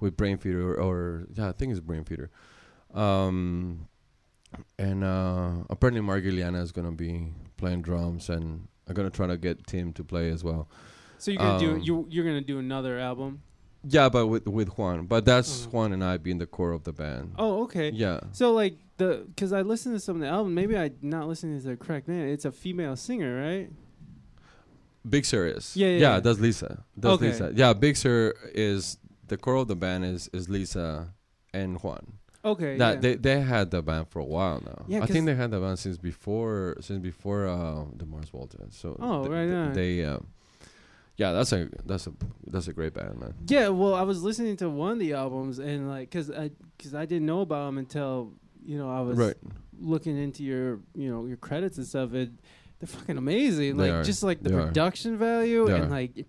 [0.00, 2.28] with Brainfeeder, or, yeah, I think it's Brainfeeder.
[2.94, 3.88] Um,
[4.78, 9.66] and uh, apparently Mark is gonna be playing drums, and I'm gonna try to get
[9.66, 10.68] Tim to play as well.
[11.18, 13.42] so you're gonna do um, you you're gonna do another album.
[13.88, 15.06] Yeah, but with with Juan.
[15.06, 15.72] But that's Mhm.
[15.72, 17.32] Juan and I being the core of the band.
[17.38, 17.90] Oh, okay.
[17.90, 18.20] Yeah.
[18.32, 20.54] So like the because I listened to some of the album.
[20.54, 22.26] Maybe I not listening to the correct name.
[22.28, 23.70] It's a female singer, right?
[25.08, 25.76] Big Sir is.
[25.76, 26.00] Yeah, yeah, yeah.
[26.14, 26.20] yeah.
[26.20, 26.84] That's Lisa.
[26.96, 27.28] That's Okay.
[27.28, 27.52] Lisa.
[27.54, 28.98] Yeah, Big Sir is
[29.28, 31.14] the core of the band is is Lisa
[31.54, 32.14] and Juan.
[32.44, 32.76] Okay.
[32.78, 33.00] That yeah.
[33.00, 34.84] they they had the band for a while now.
[34.88, 38.58] Yeah, I think they had the band since before since before uh, the Mars Volta.
[38.70, 39.72] So Oh, th- right th- on.
[39.74, 40.18] They uh,
[41.16, 42.12] yeah, that's a that's a
[42.46, 43.34] that's a great band, man.
[43.48, 46.50] Yeah, well, I was listening to one of the albums and like, cause I,
[46.82, 48.32] cause I didn't know about them until
[48.64, 49.36] you know I was Right.
[49.78, 52.12] looking into your, you know, your credits and stuff.
[52.14, 52.30] It,
[52.78, 53.76] they're fucking amazing.
[53.78, 54.04] They like are.
[54.04, 54.66] just like the They are.
[54.66, 55.88] production value They and are.
[55.88, 56.26] like,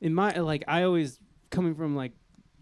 [0.00, 1.18] in my like I always
[1.50, 2.12] coming from like.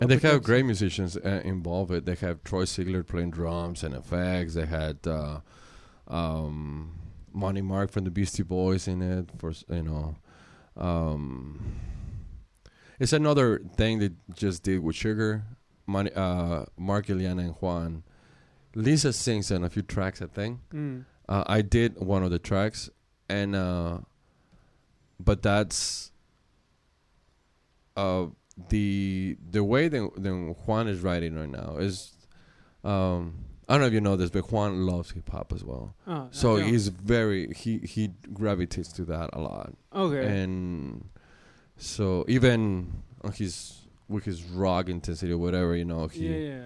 [0.00, 1.90] And they have great musicians uh, involved.
[1.92, 2.04] It.
[2.04, 4.54] They have Troy Zeigler playing drums and effects.
[4.54, 5.40] They had uh,
[6.06, 6.92] um,
[7.32, 9.28] Money Mark from the Beastie Boys in it.
[9.38, 10.16] For you know,
[10.78, 11.74] um,
[12.98, 15.44] it's another thing they just did with Sugar.
[15.86, 18.02] Money, uh, Mark, Iliana, and Juan.
[18.74, 20.20] Lisa sings on a few tracks.
[20.20, 21.04] I think Mm.
[21.28, 22.90] uh, I did one of the tracks,
[23.28, 23.98] and uh,
[25.18, 26.12] but that's
[27.96, 28.26] uh,
[28.68, 32.12] the the way that, that Juan is writing right now is
[32.84, 35.94] um, I don't know if you know this, but Juan loves hip hop as well.
[36.06, 36.64] Oh, So yeah.
[36.66, 40.26] he's very he he gravitates to that a lot, okay.
[40.42, 41.08] and
[41.76, 43.74] so even on his
[44.08, 46.62] with his rock intensity or whatever, you know, he yeah, yeah.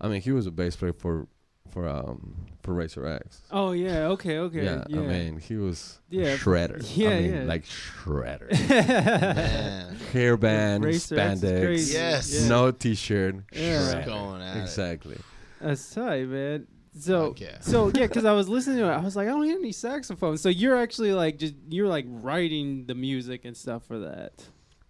[0.00, 1.28] I mean he was a bass player for
[1.70, 3.42] for um for Racer X.
[3.50, 4.06] Oh yeah.
[4.14, 4.38] Okay.
[4.38, 4.64] Okay.
[4.64, 5.00] Yeah, Yeah.
[5.00, 6.80] I mean, he was Yeah, shredder.
[6.96, 7.42] yeah, I mean, yeah.
[7.42, 8.48] like shredder.
[10.12, 11.92] Hairband, Racer X is spandex.
[11.92, 12.40] Yes.
[12.42, 12.48] Yeah.
[12.48, 13.34] no t-shirt.
[13.52, 13.60] Yeah.
[13.78, 14.04] Just shredder.
[14.06, 15.20] going at it.
[15.60, 15.68] Exactly.
[15.68, 16.66] That's tight, man.
[16.98, 17.60] So, Fuck yeah.
[17.60, 19.72] so yeah, because I was listening to it, I was like, I don't hear any
[19.72, 20.38] saxophone.
[20.38, 24.32] So you're actually like just you're like writing the music and stuff for that.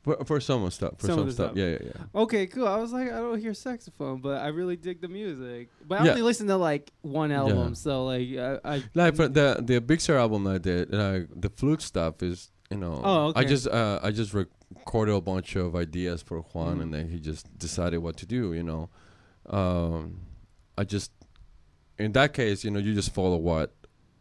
[0.05, 1.01] For, for some of stuff.
[1.01, 1.47] For Some some, of the stuff.
[1.49, 1.57] stuff.
[1.57, 2.21] Yeah, yeah, yeah.
[2.23, 2.69] Okay, cool.
[2.69, 5.69] I was like, I don't hear saxophone, but I really dig the music.
[5.85, 6.11] But I Yeah.
[6.13, 7.75] only listened to like one album, Yeah.
[7.75, 11.51] so like I, I Like for the the Big Sir album I did, uh, the
[11.57, 13.01] flute stuff is you know.
[13.03, 13.41] Oh, okay.
[13.41, 16.83] I just uh, I just recorded a bunch of ideas for Juan, Mhm.
[16.83, 18.53] and then he just decided what to do.
[18.53, 18.91] You know,
[19.51, 20.21] um,
[20.79, 21.11] I just
[21.99, 23.73] in that case, you know, you just follow what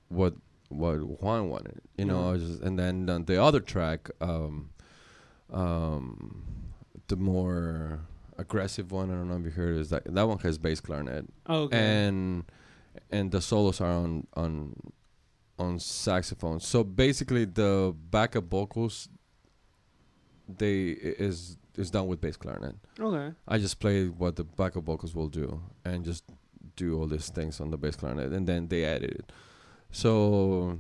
[0.09, 0.35] what
[0.69, 1.81] what Juan wanted.
[1.97, 2.33] You know.
[2.33, 4.69] I just, and then on the other track, um,
[5.51, 6.43] um,
[7.07, 7.99] the more
[8.37, 9.11] aggressive one.
[9.11, 11.77] I don't know if you heard is that that one has bass clarinet oh, okay.
[11.77, 12.43] and
[13.11, 14.75] and the solos are on on
[15.57, 16.59] on saxophone.
[16.59, 19.09] So basically, the backup vocals
[20.47, 22.75] they is is done with bass clarinet.
[22.99, 23.35] okay.
[23.47, 26.23] I just play what the backup vocals will do and just
[26.75, 29.31] do all these things on the bass clarinet, and then they edit it.
[29.91, 30.77] So,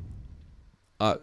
[0.99, 1.17] uh,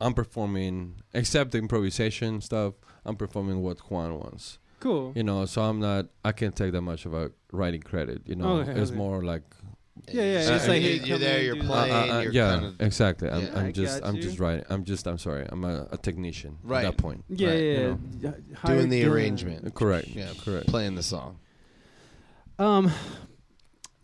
[0.00, 2.74] I'm performing, except the improvisation stuff.
[3.04, 5.12] I'm performing what Juan wants Cool.
[5.16, 8.34] you know so i'm not i can't take that much of a writing credit you
[8.36, 8.98] know Okay, it's okay.
[8.98, 9.42] more like
[10.12, 11.66] Yeah, yeah, So it's like, you- hey, you're there, you're do that.
[11.68, 13.52] playing, uh, uh, you're yeah kind of exactly i'm, Yeah.
[13.54, 16.58] I I'm just got i'm just writing i'm just i'm sorry i'm a, a technician
[16.62, 16.84] Right.
[16.84, 18.32] at that point Yeah, Right, yeah, you yeah.
[18.66, 19.12] doing the gun.
[19.12, 19.74] arrangement.
[19.74, 21.38] correct Yeah, correct playing the song.
[22.58, 22.90] Um,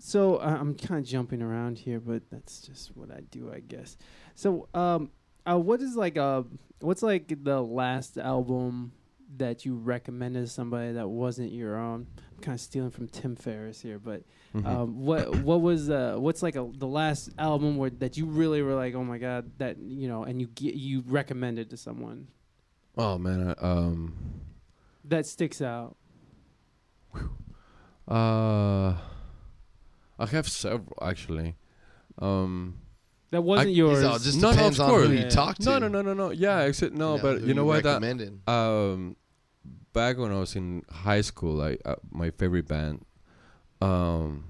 [0.05, 3.61] so uh, I'm kind of jumping around here, but that's just what I do, I
[3.61, 3.97] guess.
[4.35, 5.11] So, um,
[5.49, 6.43] uh, what is like uh,
[6.81, 8.93] what's like the last album
[9.37, 12.07] that you recommended to somebody that wasn't your own?
[12.37, 14.23] I'm kind of stealing from Tim Ferriss here, but
[14.55, 14.66] Mhm.
[14.66, 18.61] um, what what was uh, what's like a, the last album where that you really
[18.62, 22.27] were like, oh my god, that you know, and you get, you recommended to someone
[22.99, 24.15] oh man I, um
[25.05, 25.97] that sticks out.
[28.09, 28.95] uh
[30.23, 31.57] i have several actually
[32.20, 32.77] um
[33.31, 34.03] That wasn't I- yours.
[34.05, 35.28] It just No, no, depends of on who you Yeah.
[35.40, 35.65] talk to.
[35.69, 38.32] no no no no no yeah except no but you know what that, recommended.
[38.49, 39.16] um
[39.93, 43.05] back when I was in high school, I uh, my favorite band
[43.81, 44.44] um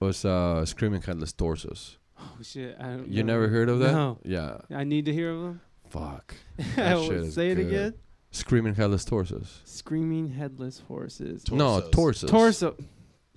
[0.00, 1.98] was uh Screaming Headless Torsos.
[2.18, 2.76] oh shit!
[2.78, 3.32] I don't You know.
[3.34, 3.92] never heard of that?
[3.92, 4.18] No.
[4.24, 4.58] Yeah.
[4.70, 5.60] I need to hear of them.
[5.88, 6.34] fuck.
[6.76, 7.66] That shit is Say it good.
[7.66, 7.94] again.
[8.30, 9.62] Screaming Headless Torsos.
[9.64, 11.50] Screaming headless horses.
[11.50, 11.90] No, Torsos.
[11.90, 12.30] torsos.
[12.30, 12.76] Torso.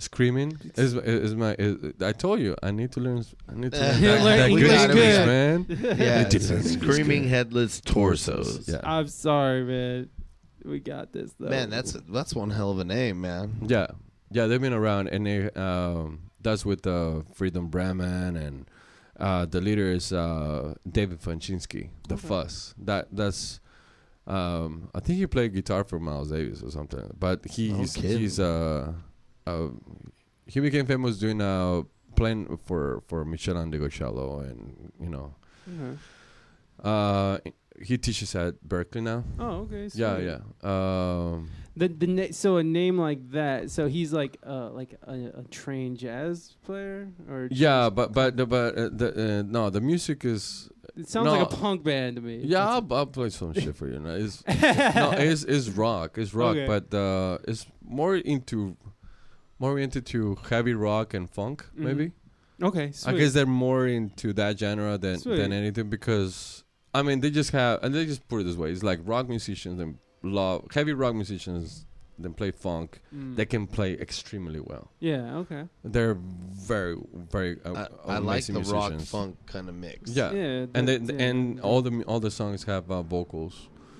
[0.01, 1.55] Screaming is is my.
[1.59, 3.23] Is, I told you I need to learn.
[3.47, 5.27] I need to learn that, that English good English, good.
[5.27, 5.65] man.
[5.99, 6.73] Yeah, It it's is.
[6.73, 8.67] screaming headless torsos.
[8.67, 8.79] Yeah.
[8.83, 10.09] I'm sorry, man.
[10.65, 11.49] We got this though.
[11.49, 13.59] Man, that's that's one hell of a name, man.
[13.67, 13.87] Yeah,
[14.31, 18.65] yeah, they've been around, and they um, that's with uh, Freedom Bremner, and
[19.19, 22.27] uh, the leader is uh, David Fiuczynski, the Okay.
[22.27, 22.73] Fuss.
[22.79, 23.59] That that's.
[24.27, 28.19] Um, I think he played guitar for Miles Davis or something, but he's kidding.
[28.19, 28.93] he's uh,
[29.47, 29.67] uh,
[30.45, 31.83] he became famous doing uh
[32.15, 35.33] playing for for Meshell Ndegeocello, and you know,
[35.67, 35.97] Okay.
[36.83, 37.37] uh,
[37.81, 39.23] he teaches at Berklee now.
[39.39, 39.89] Oh, okay.
[39.93, 40.25] Yeah, sweet.
[40.25, 40.39] yeah.
[40.63, 43.71] Um, The the na- so a name like that.
[43.71, 48.45] So he's like uh like a, a trained jazz player or yeah, but but the
[48.45, 49.09] but uh, the
[49.39, 52.41] uh, no, the music is it sounds like a punk band to me.
[52.43, 53.99] Yeah, I'll, I'll play some shit for you.
[53.99, 56.17] No, it's no, it's, it's rock.
[56.17, 56.67] It's rock, Okay.
[56.67, 58.75] but uh, it's more into
[59.61, 60.19] more into to
[60.49, 61.57] heavy rock and funk.
[61.77, 61.83] Mhm.
[61.87, 62.11] Maybe
[62.69, 62.87] okay.
[62.91, 63.13] sweet.
[63.13, 65.37] I guess they're more into that genre than Sweet.
[65.37, 66.63] than anything because
[66.93, 68.71] I mean they just have and they just put it this way.
[68.73, 69.91] It's like rock musicians and
[70.23, 71.85] love heavy rock musicians.
[72.23, 73.01] Then play funk.
[73.15, 73.35] Mm.
[73.37, 74.85] They can play extremely well.
[74.99, 75.37] yeah.
[75.41, 75.63] Okay.
[75.83, 76.17] They're
[76.71, 76.95] very
[77.35, 77.53] very.
[77.65, 80.11] Uh, I, I like amazing the rock funk kind of mix.
[80.11, 80.31] Yeah.
[80.31, 80.65] Yeah.
[80.75, 81.61] and they, that's- yeah, and yeah.
[81.67, 83.55] all the all the songs have uh, vocals.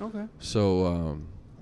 [0.08, 0.26] Okay.
[0.52, 0.62] So
[0.94, 1.16] um,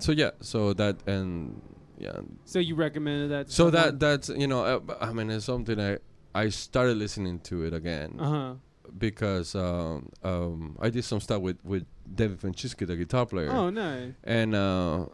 [0.04, 1.62] so yeah, so that and
[2.00, 3.50] yeah, So you recommended that?
[3.50, 5.98] so that that's you know uh, b- I mean it's something I
[6.34, 8.54] I started listening to it again Uh huh.
[8.98, 11.84] because um, um, I did some stuff with with
[12.20, 14.14] David Francisco, the guitar player, Oh, nice.
[14.24, 15.06] and uh,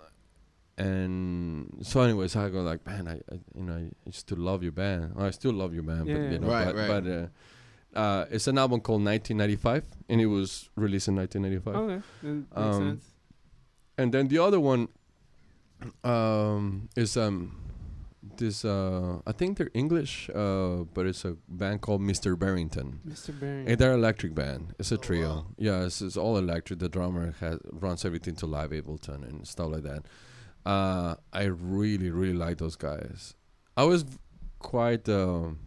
[0.78, 4.62] and so anyways I go like man I, I you know I used to love
[4.62, 6.14] your band I still love your band Yeah.
[6.16, 6.88] but you know Right, but, right.
[7.04, 12.02] but uh, uh, it's an album called 1995 and it was released in 1995 Okay.
[12.22, 13.04] That makes Um, sense.
[13.96, 14.88] and then the other one
[16.04, 17.56] um is um
[18.38, 23.38] this uh i think they're english uh but it's a band called mr barrington Mr.
[23.38, 23.68] Barrington.
[23.70, 25.46] and they're electric band it's a Oh, trio wow.
[25.56, 29.70] yeah it's, it's all electric the drummer has runs everything to live ableton and stuff
[29.70, 30.02] like that
[30.66, 33.34] uh i really really like those guys
[33.76, 34.04] i was
[34.58, 35.58] quite um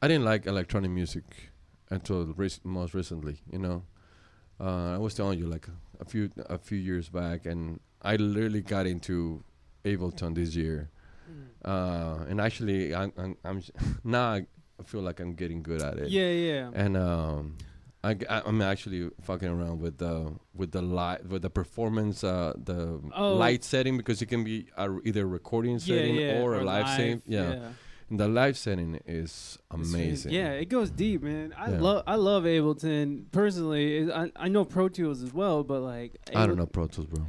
[0.00, 1.24] i didn't like electronic music
[1.90, 3.82] until rec- most recently you know
[4.60, 5.68] uh, I was telling you like
[6.00, 9.42] a few a few years back, and I literally got into
[9.84, 10.90] Ableton this year.
[11.64, 13.62] Uh, and actually, I'm, I'm, I'm
[14.04, 14.46] now I
[14.84, 16.08] feel like I'm getting good at it.
[16.08, 16.70] Yeah, yeah.
[16.72, 17.56] And um,
[18.04, 18.16] I,
[18.46, 23.34] am actually fucking around with the with the light with the performance uh the Oh.
[23.34, 26.40] light setting because it can be a, either recording setting yeah.
[26.40, 27.22] or a live, setting.
[27.26, 27.50] Yeah.
[27.50, 27.68] yeah.
[28.08, 30.32] And the live setting is amazing.
[30.32, 31.52] Yeah, it goes deep, man.
[31.58, 31.80] I Yeah.
[31.80, 34.10] love I love Ableton personally.
[34.12, 37.26] I I know Pro Tools as well, but like I don't know Pro Tools, bro.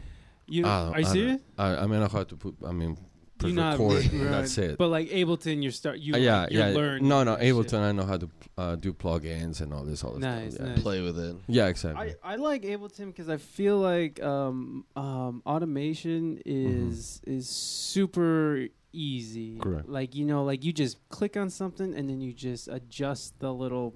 [0.49, 1.41] You I don't- are you I serious?
[1.57, 2.55] I, I mean, I know how to put.
[2.65, 2.95] I mean,
[3.37, 4.03] press You not record.
[4.11, 4.31] and right.
[4.31, 4.77] That's it.
[4.77, 6.73] But like Ableton, you start you Uh, yeah, you're yeah.
[6.75, 7.55] learning No, no, that shit.
[7.55, 7.79] Ableton.
[7.81, 10.65] I know how to uh, do plugins and all this, all this Nice, stuff.
[10.67, 10.81] Yeah, nice.
[10.83, 11.35] Play with it.
[11.47, 12.15] yeah exactly.
[12.23, 16.89] I, I like Ableton because I feel like um, um, automation Mm-hmm.
[16.89, 19.59] is is super easy.
[19.59, 19.87] Correct.
[19.87, 23.53] Like you know, like you just click on something and then you just adjust the
[23.53, 23.93] little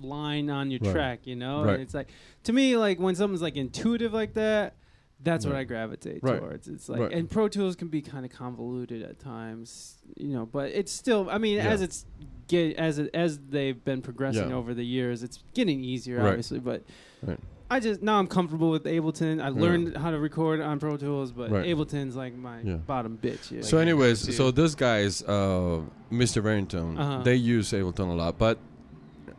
[0.00, 0.92] line on your Right.
[0.92, 1.26] track.
[1.26, 1.74] You know, Right.
[1.74, 2.08] and it's like
[2.44, 4.74] to me like when something's like intuitive like that.
[5.22, 6.38] That's what I gravitate Right.
[6.38, 6.68] towards.
[6.68, 7.12] It's like, Right.
[7.12, 10.46] and Pro Tools can be kind of convoluted at times, you know.
[10.46, 11.68] But it's still, I mean, Yeah.
[11.70, 12.06] as it's
[12.46, 14.56] get as it, as they've been progressing Yeah.
[14.56, 16.28] over the years, it's getting easier, Right.
[16.28, 16.60] obviously.
[16.60, 16.84] But
[17.22, 17.38] Right.
[17.70, 19.42] I just now I'm comfortable with Ableton.
[19.42, 21.66] I learned how to record on Pro Tools, but Right.
[21.66, 22.76] Ableton's like my Yeah.
[22.76, 23.50] bottom bitch.
[23.50, 23.62] Yeah.
[23.62, 25.80] so, anyways, so those guys, uh,
[26.12, 26.42] Mr.
[26.42, 27.22] Barrington, Uh-huh.
[27.24, 28.58] they use Ableton a lot, but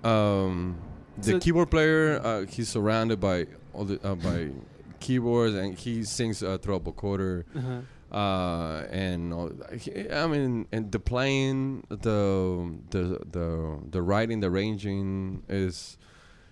[0.03, 0.75] um,
[1.17, 4.49] the So- keyboard player, uh, he's surrounded by all the uh, by
[4.99, 7.43] keyboards, and he sings uh, a vocoder.
[7.55, 8.15] uh-huh.
[8.15, 9.33] uh, and
[10.13, 11.97] I mean, and the playing, the
[12.89, 15.97] the the the writing, the arranging is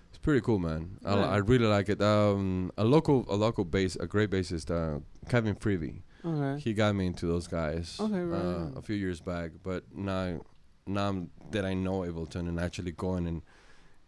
[0.08, 0.98] it's pretty cool, man.
[1.04, 1.14] I.
[1.14, 2.00] I really like it.
[2.00, 6.02] Um, a local a local bass, a great bassist, uh, Kevin Freeby.
[6.24, 6.60] Okay.
[6.60, 8.76] He got me into those guys Okay, right, uh, right.
[8.76, 10.40] a few years back, but now
[10.86, 13.42] now that I know Ableton and actually going and.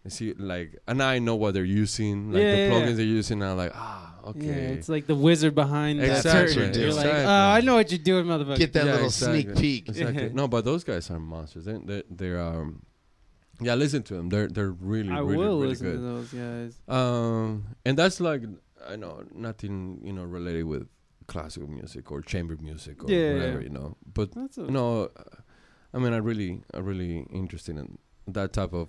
[0.08, 2.94] See, like, and I know what they're using, like Yeah, the plugins yeah.
[2.94, 3.42] they're using.
[3.42, 4.46] I'm like, ah, okay.
[4.46, 6.54] Yeah, it's like the wizard behind That's the what Exactly.
[6.56, 6.82] you're curtain.
[6.82, 7.04] You're doing.
[7.06, 8.56] like, oh, I know what you're doing, motherfucker.
[8.58, 9.42] Get that Yeah, little exactly.
[9.42, 9.88] sneak peek.
[9.88, 10.28] Exactly.
[10.34, 11.64] no, but those guys are monsters.
[11.64, 12.82] They they they're um
[13.60, 14.28] yeah, listen to them.
[14.30, 16.02] They're they're really I really will really listen to good.
[16.02, 16.80] those guys.
[16.88, 18.42] Um and that's like
[18.88, 20.88] I know nothing, you know, related with
[21.26, 23.64] classical music or chamber music or Yeah, whatever, yeah.
[23.64, 23.96] you know.
[24.14, 25.22] But That's a, you know, uh,
[25.94, 27.98] I mean, I really I really interested in
[28.28, 28.88] that type of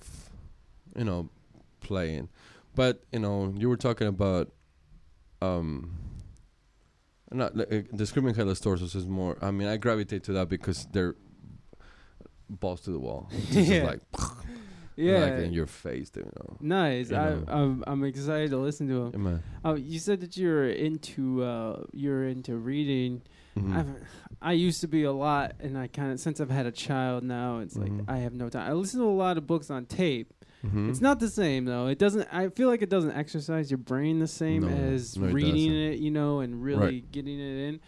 [0.95, 1.29] you know
[1.81, 2.29] playing.
[2.75, 4.49] but you know, you were talking about
[5.41, 5.97] um.
[7.33, 9.37] Not uh, the screaming headless torsos is more.
[9.41, 11.15] I mean, I gravitate to that because they're
[12.49, 13.29] balls to the wall.
[13.51, 13.83] Yeah.
[13.83, 14.01] like
[14.97, 15.19] Yeah.
[15.19, 16.57] like in your face, you know.
[16.59, 17.09] nice.
[17.09, 17.43] you I, know.
[17.47, 19.25] I'm I'm excited to listen to him.
[19.25, 19.37] Yeah.
[19.63, 23.21] Oh, you said that you're into uh you're into reading.
[23.57, 23.75] Mhm.
[23.77, 23.87] I've,
[24.41, 27.23] I used to be a lot, and I kind of since I've had a child
[27.23, 27.99] now, it's Mhm.
[27.99, 28.69] like I have no time.
[28.69, 30.33] I listen to a lot of books on tape.
[30.63, 30.89] Mhm.
[30.89, 31.87] It's not the same though.
[31.87, 32.27] It doesn't.
[32.31, 35.69] I feel like it doesn't exercise your brain the same No, as no, it reading
[35.71, 35.93] doesn't.
[35.93, 37.79] it, you know, and really getting it in.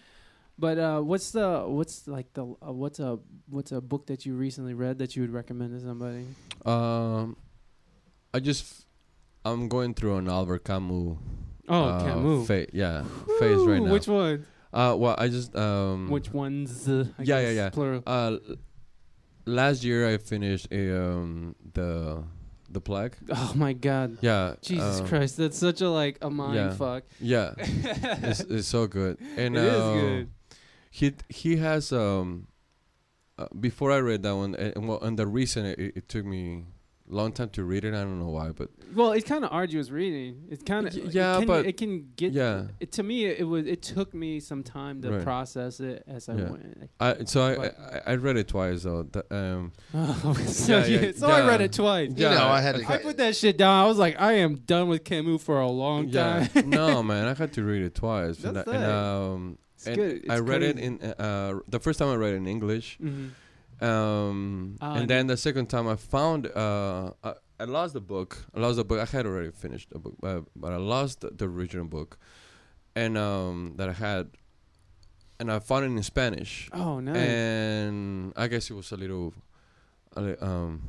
[0.57, 3.19] But uh, what's the what's like the uh, what's a
[3.49, 6.25] what's a book that you recently read that you would recommend to somebody?
[6.65, 7.35] Um,
[8.33, 8.85] I just
[9.45, 11.17] I'm going through an Albert Camus.
[11.69, 12.47] Oh, uh, Camus.
[12.47, 13.03] Fa- yeah,
[13.39, 13.91] phase right now.
[13.91, 14.45] Which one?
[14.73, 16.09] Uh, well, I just um.
[16.09, 16.87] Which ones?
[16.89, 17.69] Uh, I Yeah, yeah, yeah.
[17.69, 18.01] Plural.
[18.07, 18.37] Uh,
[19.45, 22.23] last year I finished a um the
[22.73, 23.15] the plague.
[23.29, 24.17] Oh my God.
[24.21, 24.55] Yeah.
[24.61, 26.73] Jesus um, Christ, that's such a like a mind yeah.
[26.73, 27.03] fuck.
[27.19, 29.17] Yeah, it's, it's so good.
[29.37, 30.29] And It is um, good.
[30.91, 32.47] He he has um.
[33.35, 36.65] Uh, before I read that one, and, well, and the reason it, it took me
[37.13, 39.89] long time to read it, I don't know why, but Well, it's kind of arduous
[39.91, 40.45] reading.
[40.49, 42.33] It's kind of Y- yeah, it can, but- it can get.
[42.33, 42.65] yeah.
[42.79, 43.65] It, to me, it was.
[43.65, 45.23] It took me some time to Right.
[45.23, 46.49] process it as I Yeah.
[46.49, 46.89] went.
[46.99, 47.67] I so I,
[47.97, 49.03] I I read it twice though.
[49.03, 52.09] The, um, Oh, so Yeah, yeah, you- so I read it twice.
[52.15, 52.91] You know, I had to.
[52.91, 53.83] I put that shit down.
[53.83, 56.69] I was like, I am done with Camus for a long yeah, time.
[56.81, 58.43] no man, I had to read it twice.
[58.43, 60.25] and, That's I- and, um, It's and good.
[60.29, 63.31] I It's read it in uh, the first time I read it in English, Mhm.
[63.81, 68.45] Um, Ah, and then the second time I found uh, I, I lost the book.
[68.53, 68.99] I lost the book.
[68.99, 72.17] I had already finished the book, but, but I lost the, the original book,
[72.95, 74.29] and um, that I had,
[75.39, 77.15] and I found it in Spanish, Oh, nice.
[77.17, 79.33] and I guess it was a little,
[80.15, 80.81] li- um,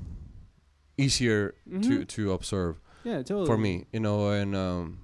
[0.98, 2.08] easier to Mhm.
[2.08, 3.46] to observe yeah, totally.
[3.46, 4.98] for me, you know, and um,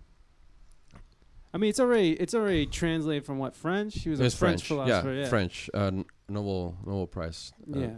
[1.52, 3.94] I mean, it's already it's already translated from what French.
[4.02, 5.12] He was a it's French, French, philosopher.
[5.12, 7.52] yeah, Yeah, French, uh, n- Nobel Nobel Prize.
[7.74, 7.90] uh, Yeah.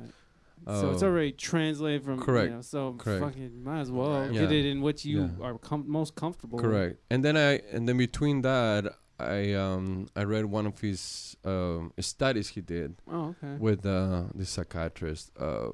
[0.67, 3.23] so it's uh, already translated from correct, You know, so correct.
[3.25, 4.33] fucking might as well Right.
[4.33, 5.45] get it in what you Yeah.
[5.47, 6.57] are com- most comfortable.
[6.57, 6.65] with.
[6.65, 7.01] Correct.
[7.11, 11.93] And then I and then between that I um I read one of his um
[12.01, 13.57] studies he did Oh, okay.
[13.59, 15.31] with uh the psychiatrist.
[15.39, 15.71] Uh,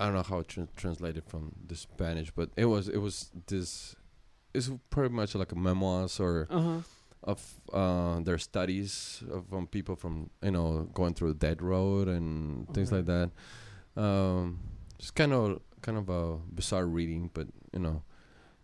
[0.00, 2.98] I don't know how to tran translate it from the Spanish, but it was it
[2.98, 3.94] was this.
[4.54, 6.80] It's pretty much like a memoirs or Uh huh.
[7.24, 7.40] of
[7.72, 12.66] uh their studies of um, people from you know going through the dead road and
[12.74, 13.30] things like that.
[13.96, 14.60] Um,
[14.98, 18.02] it's kind of kind of a bizarre reading, but you know.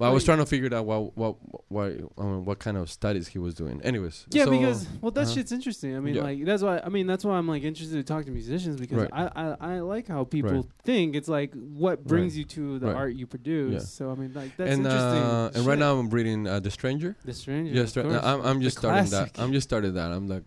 [0.05, 1.37] But I was trying to figure out what what
[1.69, 3.81] what um, what kind of studies he was doing.
[3.83, 5.31] Anyways, Yeah, so- because well, that uh-huh.
[5.35, 5.97] shit's interesting.
[5.97, 6.23] I mean, Yeah.
[6.23, 8.99] like that's why I mean that's why I'm like interested to talk to musicians because
[8.99, 9.11] Right.
[9.13, 10.65] I, I I like how people Right.
[10.83, 11.17] think.
[11.17, 12.39] It's like what brings Right.
[12.41, 13.73] you to the art you produce.
[13.73, 13.79] Yeah.
[13.81, 15.23] So I mean, like that's and interesting.
[15.23, 17.17] uh, and right now I'm reading uh, The Stranger.
[17.25, 17.73] the stranger.
[17.73, 18.21] Yeah, stra-.
[18.23, 19.33] I'm I'm The just starting classic.
[19.35, 19.43] that.
[19.43, 20.13] I'm just starting that.
[20.13, 20.45] I'm like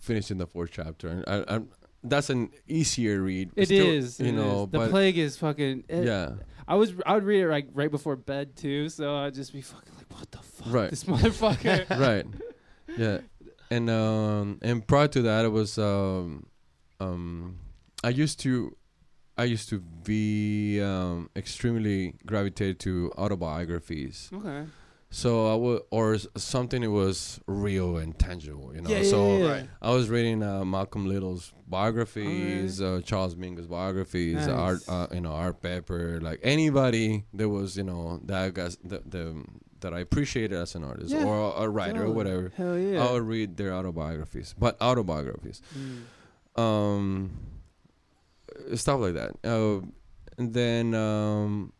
[0.00, 1.68] finishing the fourth chapter, and I, I'm
[2.04, 3.50] that's an easier read.
[3.56, 4.20] It Still, is.
[4.20, 4.70] you it know, is.
[4.70, 5.84] the plague is fucking.
[5.88, 6.32] It, yeah,
[6.68, 9.62] I was I would read it like right before bed too, so I'd just be
[9.62, 10.90] fucking like, what the fuck, Right.
[10.90, 11.88] this motherfucker.
[11.98, 12.26] right,
[12.96, 13.18] yeah,
[13.70, 16.46] and um and prior to that, it was um
[17.00, 17.58] um
[18.04, 18.76] I used to
[19.38, 24.28] I used to be um extremely gravitated to autobiographies.
[24.34, 24.64] okay.
[25.10, 28.90] So I would or something that was real and tangible, you know.
[28.90, 29.50] Yeah, yeah, so yeah, yeah.
[29.52, 29.68] Right.
[29.80, 34.48] I was reading uh, Malcolm Little's biographies, uh, Charles Mingus biographies, Nice.
[34.48, 38.76] Art, uh, you know, Art Pepper, like anybody that was, you know, that I guess
[38.84, 39.44] the, the
[39.80, 42.52] that I appreciated as an artist Yeah, or a writer or whatever.
[42.56, 43.02] Hell yeah.
[43.02, 46.60] I would read their autobiographies, but autobiographies, Mm.
[46.60, 47.30] um,
[48.74, 49.30] stuff like that.
[49.44, 49.86] Uh,
[50.36, 51.72] and then, um,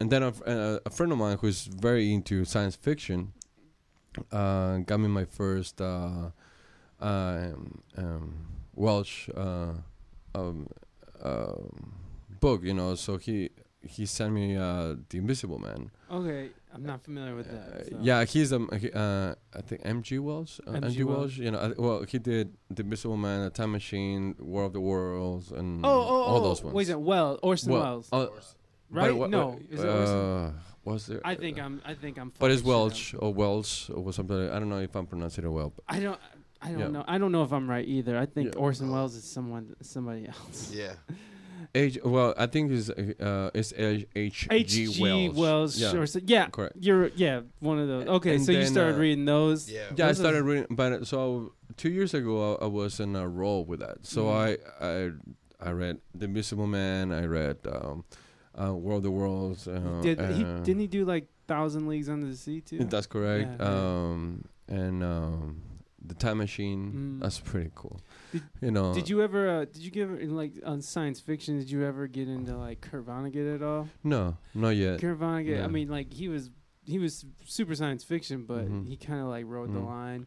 [0.00, 3.32] and then a, uh, a friend of mine who's very into science fiction
[4.32, 6.30] uh, got me my first uh,
[7.00, 8.34] um, um,
[8.74, 9.72] Welsh uh,
[10.34, 10.68] um,
[11.22, 11.92] um
[12.40, 12.62] book.
[12.62, 13.50] You know, so he
[13.82, 15.90] he sent me uh, the Invisible Man.
[16.10, 17.80] Okay, I'm not familiar with that.
[17.80, 17.98] Uh, so.
[18.00, 20.18] yeah, he's um, he, uh, I think M.G.
[20.18, 20.60] Welsh.
[20.66, 20.86] Uh, M.G.
[20.86, 21.04] M.G.
[21.04, 21.38] Welsh.
[21.38, 25.52] You know, well, he did the Invisible Man, The Time Machine, War of the Worlds,
[25.52, 26.74] and Oh, oh, all oh, those ones.
[26.74, 28.28] Wait, is it Well, Orson Well, Welles, uh,
[28.90, 29.08] right?
[29.10, 30.16] but what- no, what- is it Orson?
[30.16, 30.52] uh,
[30.84, 31.20] was there?
[31.24, 31.80] I think I'm.
[31.84, 32.32] I think I'm.
[32.38, 33.22] But it's fucking shit up.
[33.22, 34.50] Welsh or Welsh or something.
[34.50, 35.72] I don't know if I'm pronouncing it well.
[35.74, 36.20] But I don't.
[36.62, 36.88] I don't Yeah.
[36.88, 37.04] know.
[37.06, 38.16] I don't know if I'm right either.
[38.18, 38.60] I think Yeah.
[38.60, 40.72] Orson Welles is someone, somebody else.
[40.74, 40.94] Yeah.
[41.74, 41.98] H.
[42.04, 44.06] Well, I think it's uh, it's H.
[44.14, 44.46] H.
[44.50, 44.86] H.G.
[44.92, 45.02] G.
[45.02, 45.34] Wells.
[45.36, 45.78] Wells.
[45.78, 45.92] Yeah.
[45.96, 46.76] Or so, yeah, Correct.
[46.80, 48.06] you're yeah one of those.
[48.06, 49.68] Okay, And so you started uh, reading those.
[49.70, 49.80] Yeah.
[49.96, 53.00] Yeah, I Those are- started reading, but uh, so two years ago I, I was
[53.00, 54.06] in a role with that.
[54.06, 54.58] So Mhm.
[54.80, 57.12] I I I read The Invisible Man.
[57.12, 58.04] I read um,
[58.60, 59.66] uh, World of the Worlds.
[59.68, 62.78] Uh, Did he didn't he do like Thousand Leagues Under the Sea too.
[62.84, 63.48] That's correct.
[63.60, 63.78] Yeah, yeah.
[63.78, 65.62] um, and um,
[66.04, 67.18] the time machine.
[67.18, 67.22] Mm.
[67.22, 68.00] That's pretty cool.
[68.32, 68.94] Did- you know.
[68.94, 69.48] Did you ever?
[69.48, 71.58] Uh, did you give in like on science fiction?
[71.58, 73.88] Did you ever get into like Kurt Vonnegut at all?
[74.02, 75.00] No, not yet.
[75.00, 75.62] Kurt Vonnegut.
[75.62, 76.50] I mean, like he was
[76.84, 78.86] he was super science fiction, but Mhm.
[78.88, 79.86] he kind of like wrote the Mhm.
[79.86, 80.26] line.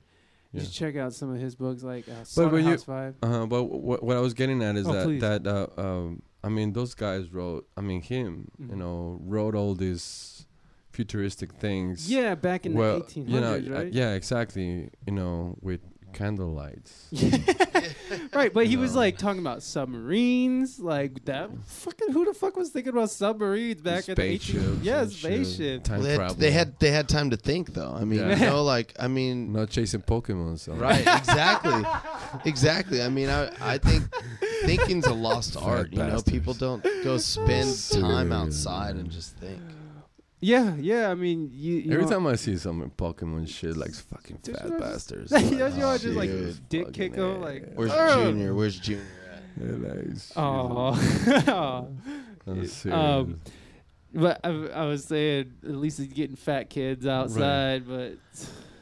[0.51, 0.64] Yeah.
[0.64, 3.15] should check out some of his books, like uh, But when you- Five.
[3.22, 5.22] Uh, but what what I was getting at is Oh, that please.
[5.22, 7.68] that uh, um, I mean those guys wrote.
[7.78, 8.52] I mean him.
[8.61, 8.70] Mhm.
[8.70, 10.45] You know, wrote all these
[10.91, 12.10] futuristic things.
[12.11, 13.30] Yeah, back in well, the 1800s,
[13.64, 13.94] you know, right?
[13.94, 14.90] yeah, exactly.
[15.06, 15.82] You know, with
[16.14, 17.07] candle lights.
[18.34, 18.99] right, but he was No.
[18.99, 21.49] like talking about submarines, like that.
[21.65, 24.41] Fucking who the fuck was thinking about submarines back in the 1800s?
[24.41, 25.84] Spaceships Yeah, and shit, spaceship.
[25.84, 26.36] Time Well, they, had, travel.
[26.36, 27.94] they had they had time to think though.
[27.99, 28.36] I mean, Yeah.
[28.40, 30.60] you know, like I mean, not chasing Pokemon.
[30.60, 30.73] So.
[30.73, 30.99] right?
[31.06, 31.84] Exactly,
[32.45, 33.02] exactly.
[33.02, 34.03] I mean, I I think
[34.64, 35.91] thinking's a lost art.
[35.91, 36.31] You know, bastards.
[36.31, 39.61] people don't go spend time outside and just think.
[40.41, 41.10] Yeah, yeah.
[41.11, 41.76] I mean, you.
[41.78, 45.32] you Every know, time I see some Pokemon shit, like fucking fat you know, bastards.
[45.32, 47.38] Don't like, you know, just like dude, dick fucking kick 'em, A.
[47.40, 48.56] like, Where's "Ugh." Junior?
[48.56, 49.03] Where's Junior
[49.34, 49.44] at?
[49.61, 51.90] Yeah, like, Oh.
[52.48, 52.70] I'm.
[52.91, 53.41] Um,
[54.14, 58.14] but I, I was saying, at least he's getting fat kids outside, but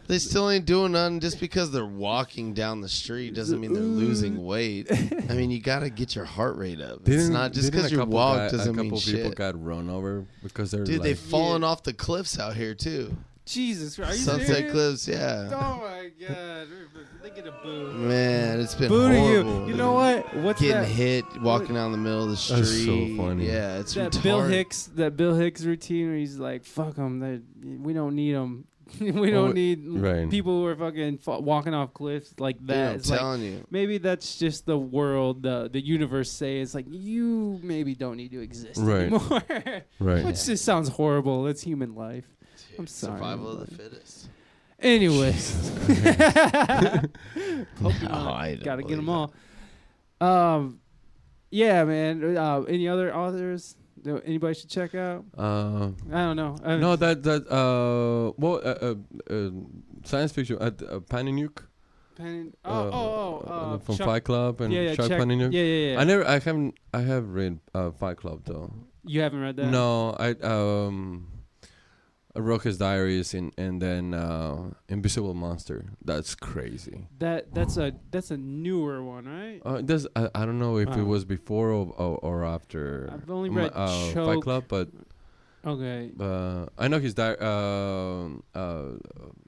[0.08, 3.84] They still ain't doing nothing just because they're walking down the street doesn't mean they're
[3.84, 4.88] losing weight.
[4.92, 7.00] I mean, you got to get your heart rate up.
[7.00, 9.36] it's Didn't- not just because you couple walk guy- doesn't a mean couple people shit.
[9.36, 13.16] got run over because they're Dude, like, they've fallen off the cliffs out here too.
[13.46, 14.72] Jesus Christ, are you Sunset serious?
[14.74, 15.50] Cliffs, yeah.
[15.54, 16.68] Oh my God,
[17.24, 17.94] they get a boo.
[17.94, 19.20] Man, it's been Boo to you.
[19.22, 19.70] horrible.
[19.70, 20.36] You know what?
[20.36, 20.86] What's Getting that?
[20.86, 22.58] hit, walking down the middle of the street.
[22.58, 23.48] That's so funny.
[23.48, 24.24] Yeah, it's that retarded.
[24.24, 27.22] Bill Hicks, that Bill Hicks routine where he's like, "Fuck them,
[27.84, 28.66] we don't need them.
[29.00, 30.30] we don't Oh, need right.
[30.30, 33.42] people who are fucking fa- walking off cliffs like that." Yeah, I'm It's like, telling
[33.42, 33.66] you.
[33.70, 38.32] maybe that's just the world, the the universe say it's like you maybe don't need
[38.32, 39.12] to exist Right.
[39.12, 39.44] anymore.
[40.00, 40.26] right.
[40.26, 41.48] Which just sounds horrible.
[41.48, 42.26] It's human life.
[42.80, 44.30] I'm sorry, Survival of the but- fittest.
[44.80, 45.32] Anyway,
[47.82, 49.34] No, I gotta get them all.
[50.22, 50.80] Um,
[51.50, 52.38] yeah, man.
[52.38, 53.76] Uh, any other authors
[54.08, 55.26] that anybody should check out?
[55.38, 56.56] Uh, I don't know.
[56.64, 58.96] I, no, that that uh, well, uh, uh,
[59.34, 59.52] uh,
[60.04, 61.64] science fiction at uh, Paninuk.
[62.18, 65.20] Pen, oh, uh, oh, oh, uh, from Chuck- Fight Club and yeah, yeah, Chuck check-.
[65.28, 66.00] Yeah, yeah, yeah.
[66.02, 68.74] I never, I haven't, I have read uh, Fight Club though.
[69.06, 69.68] You haven't read that?
[69.68, 71.28] No, I um,
[72.42, 75.86] I diaries and and then uh, Invisible Monster.
[76.04, 77.08] That's crazy.
[77.20, 79.62] That that's a that's a newer one, right?
[79.66, 79.82] Uh,
[80.16, 81.00] I, I don't know if Oh.
[81.00, 83.10] it was before or or, or after.
[83.12, 84.90] I've only read uh, Fight Club, but
[85.66, 86.12] Okay.
[86.20, 88.84] uh, I know his di- uh, uh,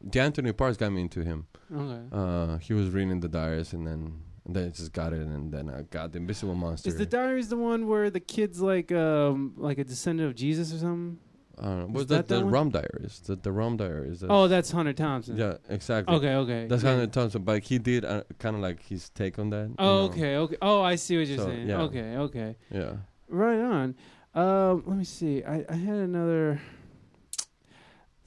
[0.04, 1.48] the Anthony Parks got me into him.
[1.74, 2.02] Okay.
[2.12, 5.52] Uh, he was reading the diaries and then and then I just got it and
[5.54, 6.90] then I got the Invisible Monster.
[6.90, 10.74] Is the diaries the one where the kid's like um like a descendant of Jesus
[10.74, 11.20] or something?
[11.60, 12.52] Uh, was that that, that the one?
[12.54, 13.22] Rum Diaries?
[13.26, 14.22] The the Rum Diaries.
[14.22, 15.38] that's- Oh, that's Hunter Thompson.
[15.38, 16.16] yeah, exactly.
[16.16, 16.68] Okay, okay.
[16.68, 16.90] That's yeah.
[16.92, 19.68] kind of Thompson, but he did uh, kind of like his take on that.
[19.70, 20.14] you Oh, know?
[20.14, 20.58] okay, okay.
[20.62, 21.68] Oh, I see what you're So, saying.
[21.68, 21.82] yeah.
[21.82, 22.56] Okay, okay.
[22.72, 22.94] Yeah.
[23.28, 23.96] Right on.
[24.34, 25.44] Um, let me see.
[25.44, 26.62] I, I had another.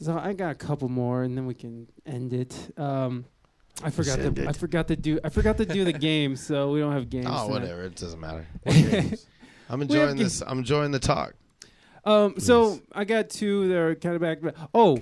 [0.00, 2.72] So I got a couple more, and then we can end it.
[2.76, 3.24] Um,
[3.84, 4.48] I forgot end to.
[4.48, 5.20] I forgot to do.
[5.24, 7.26] I forgot to do the game, so we don't have games.
[7.28, 7.60] Oh, tonight.
[7.60, 7.84] whatever.
[7.84, 8.46] It doesn't matter.
[8.64, 9.26] What games?
[9.70, 10.42] I'm enjoying this.
[10.46, 11.34] I'm enjoying the talk.
[12.04, 14.38] Um, so I got two that are kind of back.
[14.42, 14.54] Oh, back.
[14.74, 14.98] Oh,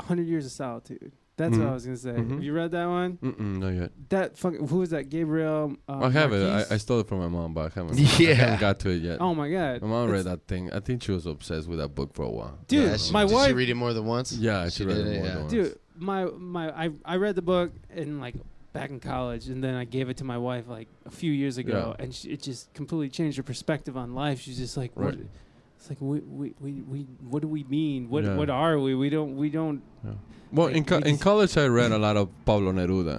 [0.00, 1.12] Hundred Years of Solitude.
[1.36, 1.70] That's what Mhm.
[1.70, 2.10] I was gonna say.
[2.12, 2.30] Mhm.
[2.30, 3.16] Have you read that one?
[3.20, 3.92] Mm-mm, not yet.
[4.10, 5.08] That fucking who is that?
[5.08, 5.74] Gabriel.
[5.88, 6.48] Uh, I have it.
[6.48, 6.70] Marquez?
[6.70, 7.98] I, I stole it from my mom, but I haven't.
[7.98, 8.34] I Yeah.
[8.34, 9.20] haven't got to it yet.
[9.20, 9.82] oh my god.
[9.82, 10.72] my mom read that thing.
[10.72, 12.58] I think she was obsessed with that book for a while.
[12.68, 13.46] Dude, Yeah, she- my did wife.
[13.48, 14.32] She read it more than once.
[14.32, 15.32] Yeah, she, She read did it it, more yeah.
[15.32, 15.52] than once.
[15.52, 18.34] dude my my I, I read the book in like
[18.74, 21.56] back in college and then i gave it to my wife like a few years
[21.62, 22.02] ago Yeah.
[22.04, 25.14] and she, it just completely changed her perspective on life she's just like what
[25.76, 26.98] it's like we, we, we, we
[27.32, 28.34] what do we mean what Yeah.
[28.40, 29.80] what are we we don't we don't
[30.52, 33.18] Well, Like, in co- we in college, I read a lot of Pablo Neruda.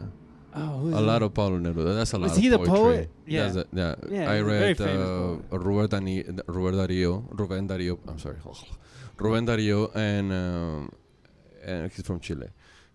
[0.56, 1.02] oh A that?
[1.12, 1.92] lot of Pablo Neruda.
[2.00, 2.76] That's a lot Was of he the poetry.
[2.80, 3.10] poet?
[3.26, 3.52] Yeah.
[3.62, 3.96] A- yeah.
[4.18, 7.10] Yeah, I he's a very read uh, Robert, Dani- Robert Dario,
[7.40, 7.94] Rubén Dario.
[8.10, 8.38] I'm sorry,
[9.24, 10.90] Rubén Dario, and um,
[11.66, 12.48] and he's from Chile.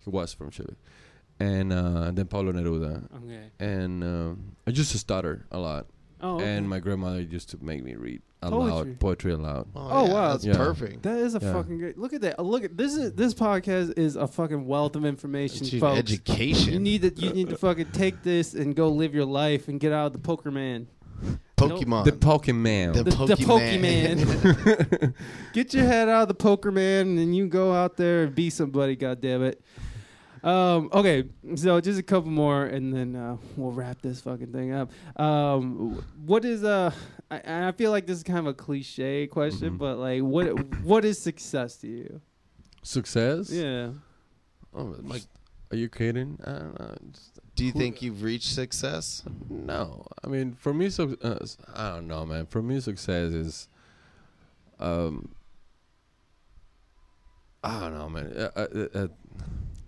[0.03, 0.75] He was from Chile,
[1.41, 3.03] and uh, then Pablo Neruda.
[3.17, 5.87] okay And um, I used to stutter a lot,
[6.21, 6.45] oh okay.
[6.55, 8.71] and my grandmother used to make me read Poetry.
[8.71, 9.67] aloud poetry aloud.
[9.75, 10.31] Oh, yeah, wow.
[10.31, 10.57] that's Yeah.
[10.57, 11.03] perfect.
[11.03, 11.53] that is a Yeah.
[11.53, 14.95] fucking great look at that look at this is this podcast is a fucking wealth
[14.95, 16.73] of information It's folks education.
[16.73, 19.79] you need to you need to fucking take this and go live your life and
[19.79, 20.87] get out of the poker man
[21.55, 22.05] Pokemon.
[22.05, 22.93] The Pokemon.
[22.93, 24.17] The The- the Pokemon.
[24.17, 25.13] Pokemon.
[25.53, 28.49] Get your head out of the poker man and you go out there and be
[28.49, 29.61] somebody, God damn it.
[30.43, 34.71] Um, okay, so just a couple more, and then uh, we'll wrap this fucking thing
[34.73, 34.89] up.
[35.19, 36.91] Um, what is uh?
[37.29, 39.77] I, I feel like this is kind of a cliche question, Mhm.
[39.77, 40.45] but like, what
[40.83, 42.21] what is success to you?
[42.81, 43.51] Success?
[43.51, 43.91] Yeah.
[44.73, 45.23] Oh, like,
[45.71, 46.39] are you kidding?
[46.43, 46.95] I don't know.
[47.11, 49.23] Just- Do you Who- think you've reached success?
[49.49, 52.47] no, I mean, for me, so uh, s- I don't know, man.
[52.47, 53.67] For me, success is,
[54.79, 55.35] um,
[57.63, 58.33] I don't know, man.
[58.35, 59.07] Uh, uh, uh,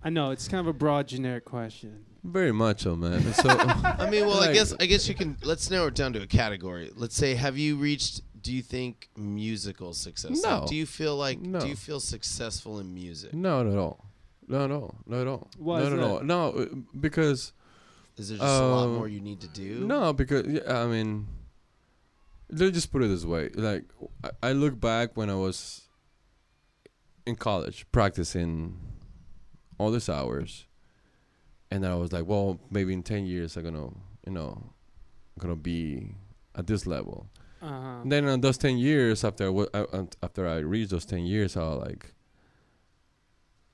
[0.04, 2.04] I know it's kind of a broad, generic question.
[2.22, 3.22] very much so, man.
[3.34, 5.36] So, I mean, well, I Like- guess I guess you can.
[5.42, 6.90] Let's narrow it down to a category.
[6.94, 8.20] Let's say, have you reached?
[8.40, 10.42] Do you think musical success?
[10.44, 10.66] Like, No.
[10.68, 11.40] do you feel like?
[11.40, 11.60] No.
[11.60, 13.32] Do you feel successful in music?
[13.32, 14.04] not at all.
[14.46, 14.94] Not at all.
[15.06, 15.48] Not at all.
[15.56, 16.06] Why not is at that?
[16.06, 16.20] all.
[16.22, 16.66] No, uh,
[17.00, 17.54] because
[18.18, 19.80] Is there just a lot Um, more you need to do?
[19.86, 21.26] No, because yeah, I mean,
[22.50, 23.84] let me just put it this way: like,
[24.22, 25.88] I, I look back when I was
[27.24, 28.78] in college practicing
[29.78, 30.66] all these hours,
[31.70, 33.88] and then I was like, well, maybe in ten years I'm gonna,
[34.26, 34.62] you know,
[35.38, 36.14] gonna be
[36.54, 37.26] at this level.
[37.62, 38.02] Uh-huh.
[38.04, 41.24] Then in those ten years, after I, wa- I, uh, after I reached those ten
[41.24, 42.14] years, I was like,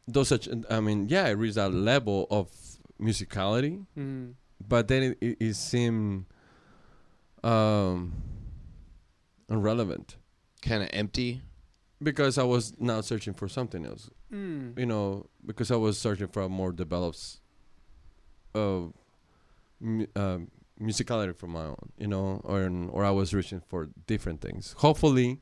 [0.06, 0.48] those such.
[0.70, 2.48] I mean, yeah, I reached that level of
[3.00, 4.34] musicality Mhm.
[4.68, 6.26] but then it, it, it seemed
[7.42, 8.12] um
[9.48, 10.16] irrelevant
[10.62, 11.40] Kind of empty.
[12.02, 14.10] because I was now searching for something else.
[14.32, 14.78] Mm.
[14.78, 17.40] You know, because I was searching for a more developed s-
[18.54, 18.82] uh,
[19.80, 20.50] mu- um
[20.80, 21.92] musicality for my own.
[21.98, 24.74] You know, or or I was reaching for different things.
[24.78, 25.40] Hopefully,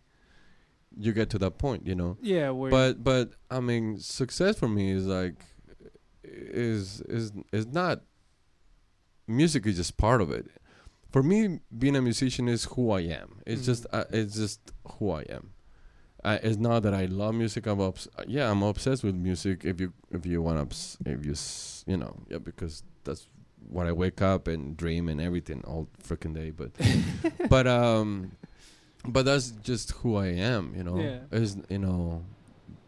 [0.99, 1.87] you get to that point.
[1.87, 5.45] You know, Yeah, but but I mean, success for me is like
[6.25, 8.03] is is is not
[9.27, 10.47] music is just part of it.
[11.11, 13.41] For me, being a musician is who I am.
[13.47, 14.61] It's just uh, it's just
[14.99, 15.53] who I am.
[16.25, 17.67] I, it's not that I love music.
[17.67, 19.65] I'm obs- yeah, I'm obsessed with music.
[19.65, 23.29] If you if you want obs- if you s- you know yeah because that's
[23.71, 26.51] what I wake up and dream and everything all freaking day.
[26.51, 26.71] But
[27.49, 28.33] but um,
[29.07, 30.75] but that's just who I am.
[30.77, 30.99] You know.
[30.99, 31.19] Yeah.
[31.31, 32.25] Is you know,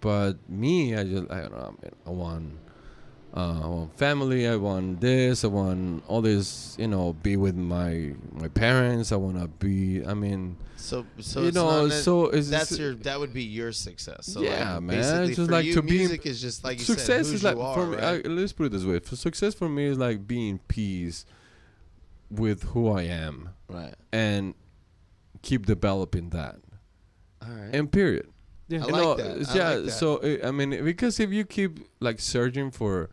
[0.01, 1.59] but me, I just I don't know.
[1.79, 2.53] I, mean, I want.
[3.33, 4.49] Uh, I want family.
[4.49, 5.45] I want this.
[5.45, 6.75] I want all this.
[6.81, 9.13] You know, be with my my parents.
[9.13, 10.05] I want to be.
[10.05, 13.45] I mean, So so you it's know, that- so it's that's your that would be
[13.45, 14.27] your success.
[14.27, 16.79] So Yeah, like, man, Basically, just for like you, to be- music is just like
[16.79, 17.97] you success said, is like you are, for me.
[17.97, 18.27] right?
[18.27, 21.25] I, let's put it this way: for success for me is like being peace
[22.31, 23.95] with who I am right.
[24.13, 24.55] and
[25.43, 26.57] keep developing that.
[27.43, 27.75] All right.
[27.75, 28.29] And period.
[28.69, 28.81] yeah.
[28.81, 29.49] I like know, that.
[29.51, 29.69] I Yeah.
[29.71, 29.91] like that.
[29.93, 33.11] So I mean, because if you keep like searching for,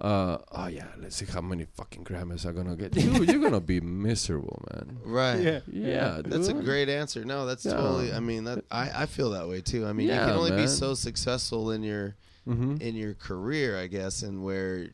[0.00, 2.94] uh, oh yeah, let's see how many fucking Grammys I'm gonna get.
[2.96, 4.98] You, you're gonna be miserable, man.
[5.04, 5.40] right.
[5.40, 5.60] yeah.
[5.66, 7.24] Yeah, That's a great answer.
[7.24, 7.72] No, that's Yeah.
[7.72, 8.12] totally.
[8.12, 9.86] I mean, that I, I feel that way too.
[9.86, 12.14] I mean, you can only be so successful in your
[12.46, 12.80] Mhm.
[12.80, 14.88] in your career, I guess, and where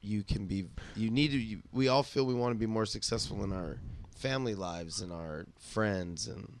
[0.00, 0.68] you can be.
[0.96, 1.38] You need to.
[1.38, 3.78] You, we all feel we want to be more successful in our
[4.16, 6.60] family lives and our friends and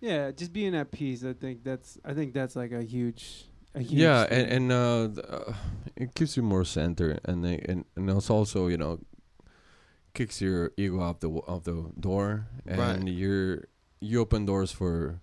[0.00, 1.24] Yeah, just being at peace.
[1.24, 3.48] I think that's I think that's like a huge
[3.78, 4.38] yeah thing.
[4.46, 5.52] and, and uh, th- uh
[5.96, 8.98] it keeps you more centered and they, and and it's also you know
[10.14, 13.08] kicks your ego out the w- out the door and Right.
[13.08, 13.64] you're
[14.00, 15.20] you open doors for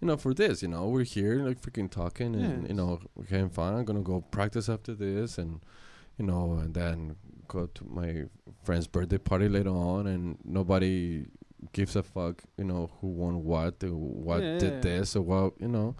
[0.00, 2.68] you know for this you know we're here like freaking talking and Yes.
[2.70, 5.60] you know we're having fun i'm gonna go practice after this and
[6.18, 7.16] you know and then
[7.48, 8.24] go to my
[8.64, 11.26] friend's birthday party later on and nobody
[11.72, 14.80] gives a fuck you know who won what what Yeah, did yeah.
[14.80, 15.94] this or what you know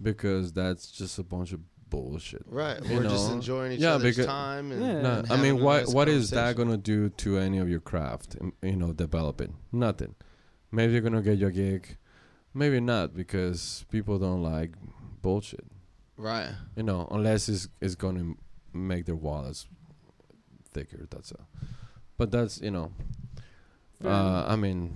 [0.00, 1.60] because that's just a bunch of
[1.90, 2.82] bullshit right.
[2.84, 4.72] You We're just enjoying each Yeah, other's because- time.
[4.72, 4.88] And, Yeah.
[5.18, 7.68] and no, I mean, a what nice what is that gonna do to any of
[7.68, 8.36] your craft?
[8.62, 10.14] You know, developing nothing.
[10.72, 11.96] Maybe you're gonna get your gig,
[12.52, 14.72] maybe not because people don't like
[15.22, 15.64] bullshit.
[16.16, 16.50] Right.
[16.76, 18.34] You know, unless it's it's gonna
[18.72, 19.66] make their wallets
[20.72, 21.06] thicker.
[21.10, 21.46] That's all.
[22.16, 22.92] But that's you know,
[24.02, 24.46] Fair uh.
[24.52, 24.92] I mean,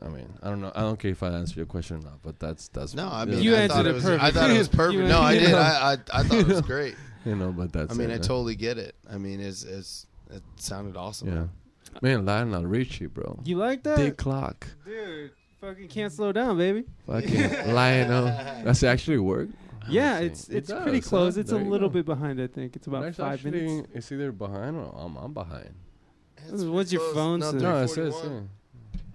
[0.00, 0.72] I mean, I don't know.
[0.74, 3.24] I don't care if I answer your question or not, but that's that's No, I
[3.24, 4.34] mean, You I answered thought it it was, I perfect.
[4.36, 5.08] thought it was perfect.
[5.08, 5.54] No, I did.
[5.54, 6.94] I, I I thought it was great.
[7.24, 7.92] you know, but that's.
[7.92, 8.22] I mean, it, I man.
[8.22, 8.94] totally get it.
[9.10, 11.28] I mean, it's it's it sounded awesome.
[11.28, 11.46] Yeah,
[12.00, 13.40] man, Lionel Richie, bro.
[13.44, 14.66] you like that, Big clock.
[14.84, 15.30] dude?
[15.60, 16.84] Fucking can't slow down, baby.
[17.06, 18.24] Fucking Lionel.
[18.64, 19.48] That's actually work?
[19.88, 20.26] Yeah, see.
[20.26, 21.34] it's It it's pretty close.
[21.36, 21.40] huh?
[21.42, 21.94] It's There a little go.
[21.94, 22.40] bit behind.
[22.40, 23.88] I think it's about That's five actually, minutes.
[23.94, 25.74] It's either behind or I'm, I'm behind.
[26.48, 27.14] It's What's your close.
[27.14, 27.58] phone No, say?
[27.58, 28.48] No, it says 341.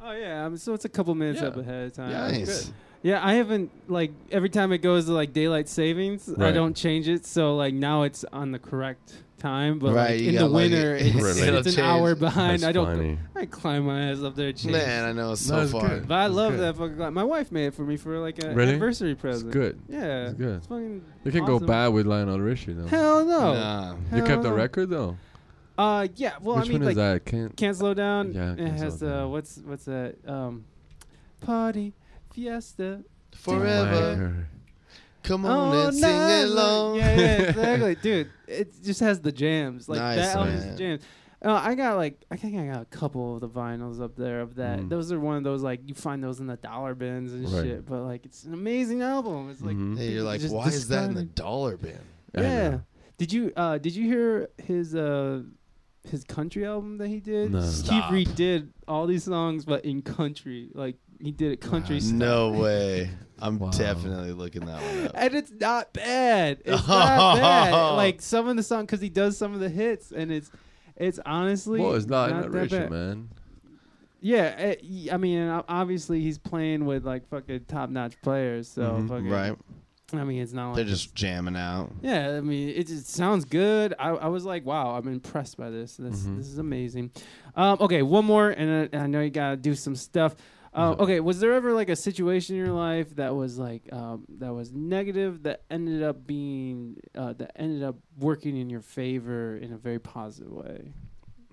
[0.10, 1.48] Oh yeah, I mean, so it's a couple minutes Yeah.
[1.48, 2.12] up ahead of time.
[2.12, 2.38] Yeah, Nice.
[2.50, 2.72] it's
[3.04, 6.54] Yeah, I haven't like every time it goes to like daylight savings, I Right.
[6.54, 7.26] don't change it.
[7.26, 10.52] So like now it's on the correct time, but Right, like, you in the got,
[10.52, 11.80] like, winter it- it's, It'll it's an change.
[11.80, 12.54] hour behind.
[12.64, 12.88] That's I don't.
[12.88, 13.20] funny.
[13.36, 14.52] I climb my ass up there.
[14.52, 14.72] Change.
[14.74, 15.88] Man, I know it's No, so it's far.
[15.90, 16.08] good.
[16.08, 16.62] but I It's love good.
[16.62, 16.96] that fucking.
[16.98, 17.14] Climb.
[17.14, 18.70] My wife made it for me for like a Really?
[18.72, 19.52] anniversary It's present.
[19.52, 19.78] good.
[19.88, 20.56] Yeah, It's good.
[20.58, 21.02] It's fucking.
[21.24, 21.68] You can go awesome.
[21.68, 22.88] bad with Lionel Richie though.
[22.88, 23.54] Hell no.
[23.54, 23.96] Nah.
[24.16, 24.56] you kept the no.
[24.56, 25.18] record though.
[25.78, 26.34] Uh, yeah.
[26.42, 27.26] Well, Which I mean, one like that?
[27.26, 27.56] Can't.
[27.56, 28.34] can't slow down.
[28.34, 29.32] Yeah, it has the Down.
[29.32, 30.16] what's what's that?
[30.28, 30.66] Um,
[31.42, 31.94] party
[32.34, 33.04] fiesta.
[33.36, 34.48] Forever.
[35.24, 36.96] Come on Oh, and sing nah, along.
[36.98, 38.30] Yeah, yeah, exactly, dude.
[38.48, 39.90] It just has the jams.
[39.90, 40.78] Like Nice, that album's man.
[40.78, 41.04] jams.
[41.44, 44.42] Uh, I got like I think I got a couple of the vinyls up there
[44.42, 44.80] of that.
[44.80, 44.90] Mm.
[44.90, 47.64] Those are one of those like you find those in the dollar bins and Right.
[47.64, 47.86] shit.
[47.86, 49.50] But like it's an amazing album.
[49.52, 49.98] It's like Mhm.
[49.98, 52.00] Hey, you're like, just why is that in the dollar bin?
[52.36, 52.80] Yeah.
[53.20, 55.44] Did you uh did you hear his uh
[56.10, 57.52] his country album that he did?
[57.52, 57.62] No.
[57.62, 58.12] He Stop.
[58.12, 60.70] redid all these songs but in country.
[60.74, 62.18] Like he did it country style.
[62.18, 63.10] No way.
[63.40, 63.70] I'm Wow.
[63.70, 65.12] definitely looking that one up.
[65.16, 66.60] and it's not bad.
[66.66, 67.92] It's not bad.
[67.96, 70.50] Like some of the song because he does some of the hits, and it's
[70.96, 72.90] it's honestly Well, it's not, not that bad.
[72.92, 73.30] man.
[74.20, 78.20] Yeah, it, y- I mean, and o- obviously he's playing with like fucking top notch
[78.24, 79.08] players, so Mhm.
[79.10, 79.56] fucking, Right.
[80.14, 81.92] I mean, it's not like They're just jamming out.
[82.02, 82.38] yeah.
[82.38, 83.94] I mean, it just sounds good.
[84.00, 85.98] I, I was like, wow, I'm impressed by this.
[85.98, 86.38] This Mhm.
[86.38, 87.12] this is amazing.
[87.56, 90.36] Um, okay, one more, and I, I know you gotta do some stuff.
[90.74, 91.04] Uh, Okay.
[91.04, 94.54] okay, was there ever like a situation in your life that was like um, that
[94.54, 99.74] was negative that ended up being uh, that ended up working in your favor in
[99.74, 100.94] a very positive way?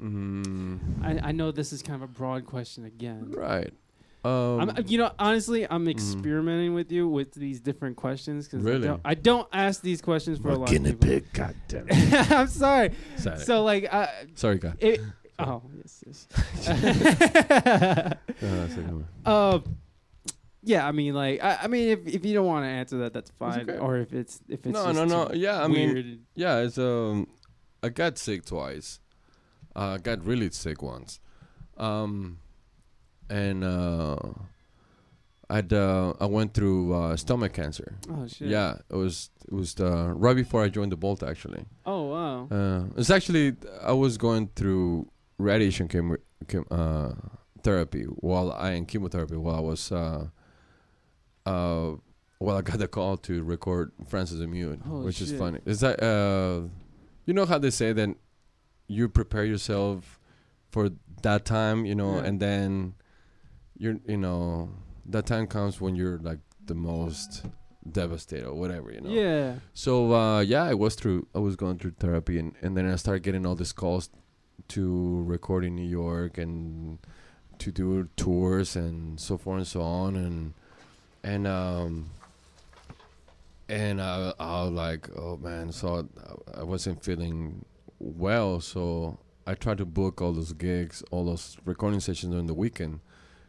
[0.01, 3.32] Mm, I, I know this is kind of a broad question again.
[3.36, 3.72] right.
[4.24, 5.90] Um, I'm, you know, honestly, I'm Mhm.
[5.90, 8.84] experimenting with you with these different questions because Really?
[8.88, 11.09] I, don't, I don't ask these questions for a lot of people.
[11.09, 12.30] pig, goddamn it.
[12.30, 12.92] I'm sorry.
[13.16, 13.38] sorry.
[13.40, 14.72] So like, uh, sorry, guy.
[14.80, 15.01] it,
[15.38, 16.26] oh yes,
[16.68, 18.16] Uh, yes.
[18.40, 19.09] that's a good one.
[19.26, 19.59] uh,
[20.62, 23.12] yeah, I mean, like, I, I mean, if if you don't want to answer that,
[23.12, 23.68] that's fine.
[23.68, 23.78] okay.
[23.78, 25.30] Or if it's if it's no, just no, no.
[25.34, 27.26] Yeah, I mean, yeah, it's um,
[27.82, 29.01] I got sick twice.
[29.76, 31.20] Uh, I got really sick once,
[31.76, 32.38] um,
[33.30, 34.16] and uh,
[35.51, 37.96] I'd uh, I went through uh, stomach cancer.
[38.10, 38.48] oh shit.
[38.48, 41.64] Yeah, it was it was uh, right before I joined the Bolt actually.
[41.84, 42.48] Oh wow.
[42.51, 46.16] Uh, it's actually I was going through radiation chem,
[46.48, 47.12] chem, uh,
[47.62, 50.28] therapy while I in chemotherapy while I was uh,
[51.46, 51.92] uh,
[52.40, 55.60] well I got the call to record Frances the Mute, Holy which is funny.
[55.66, 56.68] Is that uh,
[57.26, 58.10] you know how they say that
[58.88, 60.18] you prepare yourself
[60.70, 60.90] for
[61.22, 62.24] that time, you know, Yeah.
[62.24, 62.94] and then
[63.76, 64.70] you're you know
[65.06, 67.44] that time comes when you're like the most
[67.90, 69.10] devastated or whatever, you know.
[69.10, 69.56] Yeah.
[69.74, 71.26] So uh, yeah, I was through.
[71.34, 74.10] I was going through therapy, and, and then I started getting all these calls
[74.68, 76.98] to record in New York and
[77.59, 80.55] to do tours and so forth and so on, and
[81.22, 82.10] and um
[83.68, 86.06] and I, I was like, oh man, so
[86.55, 87.64] I, I wasn't feeling
[87.98, 92.55] well, so I tried to book all those gigs, all those recording sessions during the
[92.55, 93.01] weekend,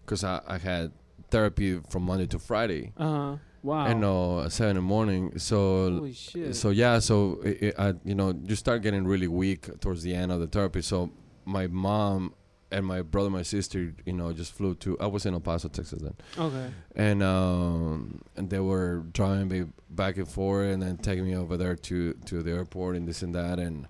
[0.06, 0.92] because I, I had
[1.32, 3.38] therapy from Monday to Friday Uh huh.
[3.64, 3.86] Wow.
[3.88, 5.40] and uh, seven in the morning.
[5.40, 6.56] So Holy shit.
[6.56, 10.14] so yeah, so it, it, I, you know, you start getting really weak towards the
[10.14, 10.82] end of the therapy.
[10.84, 11.10] So
[11.46, 12.36] my mom
[12.72, 14.98] and my brother, my sister, you know, just flew to.
[15.00, 16.70] I was in El Paso, Texas then, okay.
[16.96, 21.58] and um, and they were driving me back and forth, and then taking me over
[21.58, 23.88] there to to the airport and this and that, and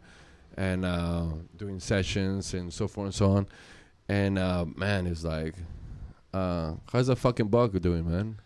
[0.58, 1.26] and uh,
[1.58, 3.48] doing sessions and so forth and so on.
[4.08, 5.56] And uh, man, it's like,
[6.36, 8.38] uh, how's that fucking bug doing, man?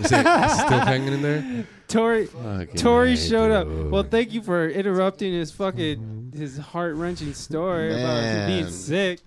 [0.00, 0.08] Is it
[0.50, 1.66] still hanging in there?
[1.88, 2.26] Tori.
[2.26, 3.66] Fucking Tori A, showed up.
[3.90, 9.20] Well, thank you for interrupting his fucking his heart wrenching story about him being sick.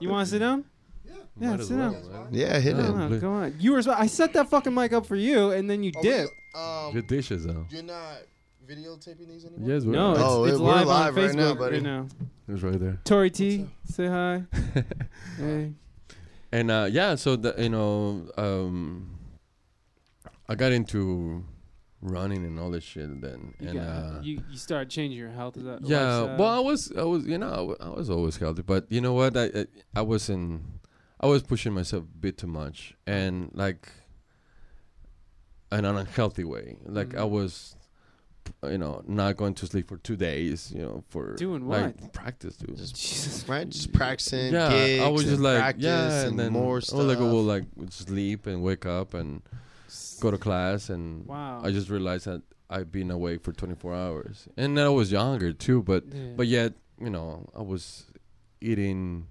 [0.00, 0.64] You want to sit down?
[1.40, 2.12] Yeah, Might as sit well, down.
[2.12, 2.26] man.
[2.30, 2.90] Yeah, hit Go it.
[2.90, 3.54] on, go on.
[3.58, 3.82] You were.
[3.82, 6.28] sp- I set that fucking mic up for you, and then you dip.
[6.54, 7.66] Um, Good dishes, though.
[7.70, 8.18] you're not
[8.68, 9.68] videotaping these anymore?
[9.68, 11.80] Yes, we're- it's, Oh, it's we're live, live on right Facebook now, buddy.
[11.80, 12.06] now.
[12.48, 13.00] it was right there.
[13.04, 14.44] Tori T, say hi.
[15.38, 15.72] hey.
[16.54, 19.18] And uh, yeah, so the, you know, um,
[20.48, 21.44] I got into
[22.00, 25.56] running and all this shit then, You, and uh, you you started changing your health.
[25.56, 26.18] Is that yeah.
[26.18, 26.38] lifestyle?
[26.38, 29.36] Well, I was, I was, you know, I was always healthy, but you know what?
[29.36, 29.66] I, I,
[29.96, 30.62] I wasn't.
[31.20, 33.88] I was pushing myself a bit too much, and like,
[35.72, 36.76] in an unhealthy way.
[36.84, 37.30] Like I Mhm.
[37.30, 37.74] was,
[38.64, 40.72] you know, not going to sleep for two days.
[40.74, 42.76] You know, for Doing like practice, dude.
[42.94, 43.48] Jesus.
[43.48, 43.68] Right?
[43.68, 46.80] Just practicing yeah, gigs I was just like, practice yeah, and, and then more I
[46.80, 46.98] stuff.
[46.98, 49.42] was like, I will like sleep and wake up and
[50.20, 51.60] go to class, and Wow.
[51.64, 55.52] I just realized that I've been awake for 24 hours, and then I was younger
[55.52, 56.32] too, but Yeah.
[56.36, 58.06] but yet, you know, I was
[58.60, 59.26] eating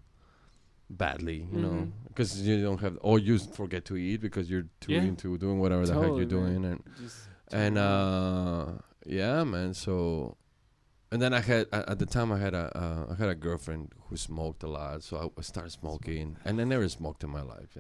[0.90, 1.91] badly, you know, Mhm.
[2.07, 5.02] because you don't have, or you forget to eat because you're too Yeah.
[5.03, 6.27] into doing whatever the heck you're man.
[6.27, 7.18] doing, and Just
[7.52, 8.68] and turn it on.
[8.68, 9.74] uh, yeah, man.
[9.74, 10.38] So,
[11.12, 13.36] and then I had at at the time I had a uh, I had a
[13.36, 17.42] girlfriend who smoked a lot, so I started smoking, and I never smoked in my
[17.42, 17.70] life.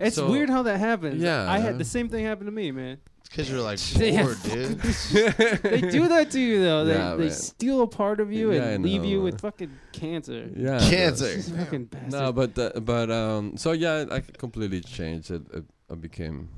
[0.00, 1.22] it's so- weird how that happens.
[1.22, 1.50] Yeah.
[1.50, 2.98] I had the same thing happen to me, man.
[3.28, 4.78] Because you're like Yeah, bored, dude.
[5.62, 6.84] they do that to you though.
[6.84, 10.50] They Yeah, they steal a part of you Yeah, and leave you with fucking cancer.
[10.54, 11.40] yeah, Cancer.
[11.40, 11.88] Fucking.
[12.10, 15.30] No, but uh, but um, so yeah, I completely changed.
[15.30, 16.50] It, it I became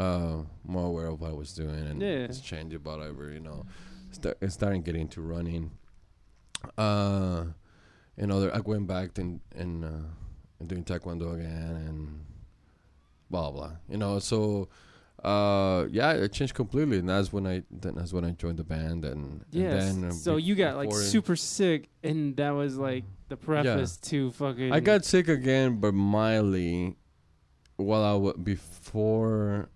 [0.00, 2.26] uh more aware of what I was doing and Yeah.
[2.28, 3.30] it's changed about ever.
[3.36, 3.66] You know,
[4.12, 5.70] start starting getting into running.
[6.76, 7.44] Uh,
[8.16, 10.08] you know, there- I went back and and uh,
[10.58, 11.98] and doing taekwondo again and
[13.30, 13.72] blah blah.
[13.88, 14.68] You know, so.
[15.22, 18.64] Uh yeah, it changed completely, and that's when I then that's when I joined the
[18.64, 19.74] band, and, yeah.
[19.84, 24.30] and uh, so you got like super sick, and that was like the preface to
[24.30, 24.72] fucking.
[24.72, 26.96] I got sick again, but mildly.
[27.76, 29.68] While I w- before,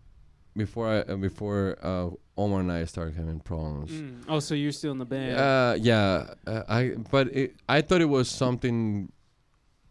[0.57, 3.91] before I uh, before uh, Omar and I started having problems.
[3.91, 4.25] Mm.
[4.29, 5.37] Oh, so you're still in the band?
[5.37, 9.11] Uh, yeah, uh, I but it, I thought it was something.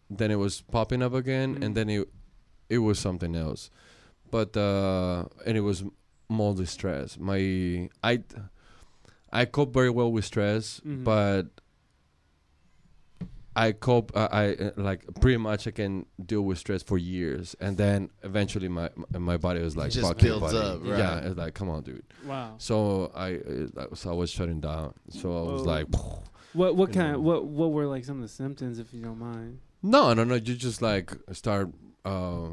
[0.09, 1.63] Then it was popping up again, Mm.
[1.65, 2.07] and then it
[2.69, 3.69] it was something else,
[4.31, 5.83] but uh, and it was
[6.29, 7.17] mostly stress.
[7.17, 8.23] My I
[9.31, 11.03] I cope very well with stress, Mhm.
[11.03, 11.47] but
[13.55, 14.11] I cope.
[14.15, 18.09] Uh, I uh, like pretty much I can deal with stress for years, and then
[18.23, 21.23] eventually my my- my body was like, just "Fuck builds buddy." up, Yeah, right.
[21.25, 22.03] it's like, come on, dude.
[22.25, 22.55] wow.
[22.57, 23.35] So I,
[23.77, 24.93] uh, so I was shutting down.
[25.09, 25.67] So I was Whoa.
[25.75, 25.87] like,
[26.53, 27.13] What what kind?
[27.13, 27.19] know.
[27.19, 29.59] What what were like some of the symptoms, if you don't mind?
[29.83, 30.35] no, no, no.
[30.35, 31.69] You just like start,
[32.05, 32.47] uh,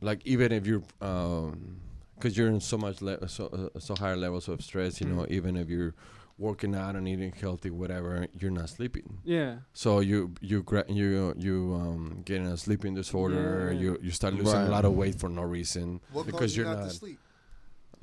[0.00, 1.80] like even if you're, um,
[2.14, 5.00] because you're in so much le- so uh, so higher levels of stress.
[5.00, 5.30] You know, Mm.
[5.30, 5.94] even if you're
[6.38, 9.18] working out and eating healthy, whatever, you're not sleeping.
[9.24, 9.56] Yeah.
[9.72, 13.70] So you you gra- you you um getting a sleeping disorder.
[13.72, 13.80] Yeah.
[13.80, 14.66] You you start losing Right.
[14.68, 16.94] a lot of weight for no reason What because caused you you're not, not to
[16.96, 17.18] sleep?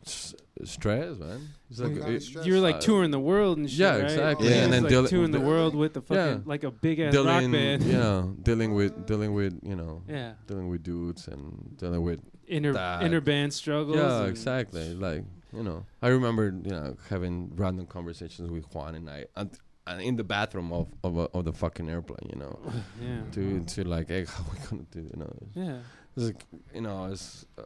[0.05, 1.49] s- stress, man.
[1.69, 2.45] It's like it- stress?
[2.45, 3.79] You were like touring the world and shit.
[3.79, 4.03] yeah, right?
[4.03, 4.49] exactly.
[4.49, 6.39] Yeah, and then like deal- touring the world with the fucking Yeah.
[6.45, 7.83] like a big ass rock dealing, band.
[7.83, 10.33] you know, dealing with dealing with you know, Yeah.
[10.47, 13.01] dealing with dudes and dealing with Inner That.
[13.03, 13.97] inner band struggles.
[13.97, 14.93] yeah, exactly.
[14.93, 15.23] Like
[15.55, 19.49] you know, I remember you know having random conversations with Juan and I and,
[19.87, 22.59] and in the bathroom of of, a, of the fucking airplane, you know,
[23.01, 23.21] Yeah.
[23.31, 25.79] to to like, hey, how we gonna do, you know, Yeah.
[26.15, 27.63] it's like you know, it's uh,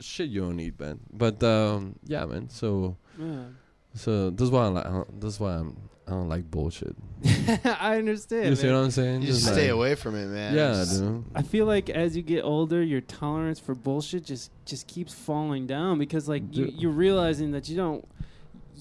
[0.00, 1.00] shit you don't need, man.
[1.12, 2.48] But um, yeah, man.
[2.50, 3.44] So Yeah.
[3.94, 4.86] so that's why I like.
[4.86, 5.76] uh, That's why I'm.
[6.10, 6.96] I don't like bullshit.
[7.64, 8.46] I understand.
[8.46, 8.74] you see man.
[8.76, 9.20] what I'm saying?
[9.22, 10.54] You just Just stay like- away from it, man.
[10.54, 11.24] Yeah, Just- dude.
[11.34, 15.66] I feel like as you get older, your tolerance for bullshit just just keeps falling
[15.66, 18.06] down because like you, you're realizing that you don't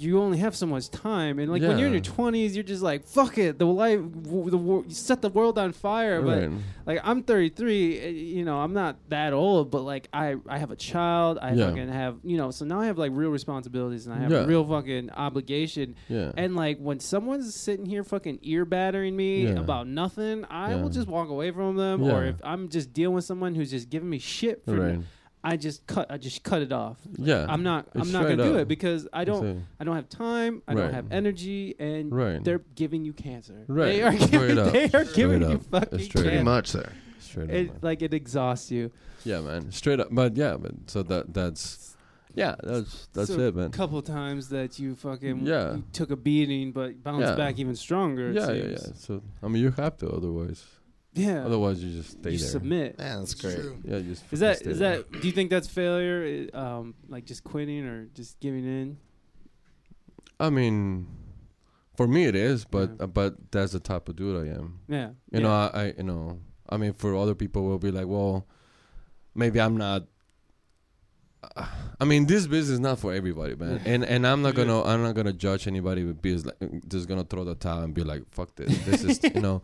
[0.02, 2.82] you only have so much time and like when you're in your 20s you're just
[2.82, 6.50] like fuck it the life w- the wor- you set the world on fire but
[6.86, 10.72] like I'm 33 uh, you know I'm not that old but like I I have
[10.72, 11.70] a child I Yeah.
[11.70, 14.44] fucking have you know so now I have like real responsibilities and I have Yeah.
[14.44, 16.32] a real fucking obligation Yeah.
[16.38, 19.60] and like when someone's sitting here fucking ear battering me Yeah.
[19.60, 22.04] about nothing, I will just walk away from them.
[22.04, 22.30] Or Yeah.
[22.30, 25.00] if I'm just dealing with someone who's just giving me shit for right.
[25.44, 26.98] I just cut I just cut it off.
[27.18, 27.46] Yeah.
[27.48, 30.10] I'm not I'm not gonna straight do it because I don't So- I don't have
[30.10, 32.44] time, I don't have energy and Right.
[32.44, 33.64] they're giving you cancer.
[33.68, 33.86] Right.
[33.94, 34.74] They are Straight giving, up.
[34.74, 35.64] they are Straight giving you up.
[35.66, 36.90] fucking Straight Pretty much, sir.
[37.20, 37.56] Straight up.
[37.56, 37.80] It man.
[37.82, 38.92] like it exhausts you.
[39.24, 39.72] Yeah, man.
[39.72, 40.10] Straight up.
[40.12, 41.96] But yeah, but so that that's
[42.36, 43.68] yeah, that's that's So, it, man.
[43.68, 45.76] A couple times that you fucking Yeah.
[45.76, 47.36] you took a beating but bounced Yeah.
[47.36, 48.32] back even stronger.
[48.32, 48.78] Yeah, yeah, yeah.
[48.96, 50.64] So I mean, you have to, otherwise,
[51.14, 51.46] Yeah.
[51.46, 52.48] otherwise you just stay you there.
[52.48, 52.98] submit.
[52.98, 53.56] Man, that's great.
[53.56, 53.78] true.
[53.84, 54.98] Yeah, just Is that stay is there.
[54.98, 55.12] that?
[55.22, 56.48] Do you think that's failure?
[56.54, 58.98] Um, like just quitting or just giving in?
[60.40, 61.08] I mean,
[61.98, 63.04] for me it is, but Yeah.
[63.04, 64.80] uh, but that's the type of dude I am.
[64.88, 65.10] Yeah.
[65.32, 68.46] You know, I, I you know, I mean, for other people will be like, well,
[69.36, 70.04] maybe I'm not.
[71.56, 71.66] uh,
[72.00, 73.82] I mean, this business is not for everybody, man.
[73.86, 77.24] And and I'm not gonna I'm not gonna judge anybody with be like just gonna
[77.24, 78.78] throw the towel and be like, fuck this.
[78.86, 79.62] This is you know,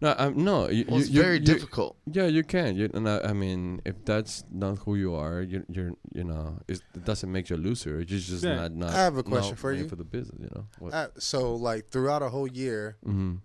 [0.00, 0.68] no, I'm no.
[0.68, 1.96] You, Well, it's you, very you, difficult.
[2.06, 2.76] Yeah, you can.
[2.76, 6.60] You, and I, I mean, if that's not who you are, you, you're, you know,
[6.68, 7.96] it doesn't make you a loser.
[7.96, 8.56] You're just Yeah.
[8.56, 8.90] not, not.
[8.94, 9.88] I have a question for you.
[9.88, 10.66] For the business, you know.
[10.78, 10.94] What?
[10.94, 13.36] Uh, so, like throughout a whole year, hmm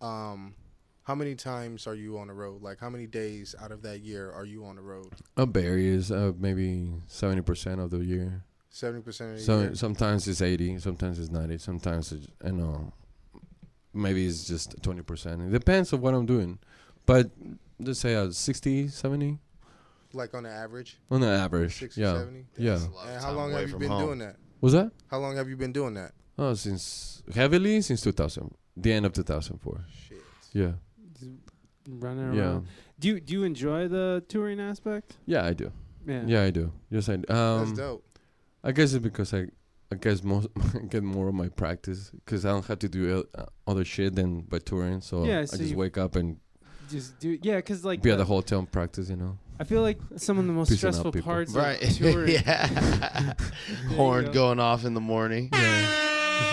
[0.00, 0.54] um,
[1.02, 2.62] how many times are you on the road?
[2.62, 5.08] Like, how many days out of that year are you on the road?
[5.36, 6.12] A varies.
[6.12, 8.44] Uh, maybe seventy percent of the year.
[8.70, 9.74] Seventy percent of the So year.
[9.74, 10.78] sometimes it's eighty.
[10.78, 11.58] Sometimes it's ninety.
[11.58, 12.92] Sometimes it's, I know.
[13.98, 15.42] Maybe it's just twenty percent.
[15.42, 16.58] It depends on what I'm doing,
[17.06, 17.30] but
[17.80, 19.38] let's say uh, 60, 70
[20.12, 21.78] Like on the average, on the average.
[21.78, 22.18] 60, yeah.
[22.18, 22.46] 70?
[22.56, 22.70] Yeah.
[22.72, 24.04] That's a lot of And how long have you been home.
[24.06, 24.36] doing that?
[24.60, 24.90] Was that?
[25.10, 26.12] How long have you been doing that?
[26.38, 29.84] Oh, since heavily since two thousand, the end of two thousand four.
[30.08, 30.22] Shit.
[30.52, 30.72] Yeah.
[31.88, 32.36] running around.
[32.36, 32.60] Yeah.
[32.98, 35.16] Do you do you enjoy the touring aspect?
[35.26, 35.72] Yeah, I do.
[36.06, 36.22] Yeah.
[36.26, 36.72] Yeah, I do.
[36.90, 37.32] Yes, I do.
[37.32, 38.04] Um, That's dope.
[38.64, 39.46] I guess it's because I,
[39.90, 40.48] I guess most
[40.90, 44.40] get more of my practice because I don't have to do uh, other shit than
[44.42, 45.00] by touring.
[45.00, 46.36] So Yeah, I so just wake up and
[46.90, 49.08] Just do yeah, because like be at the- the hotel and practice.
[49.08, 49.38] You know.
[49.60, 51.32] I feel like some of the most Pissing out stressful people.
[51.32, 51.82] parts Right.
[51.82, 52.32] of touring.
[52.34, 53.32] yeah.
[53.90, 54.32] you Horn go.
[54.32, 55.50] going off in the morning.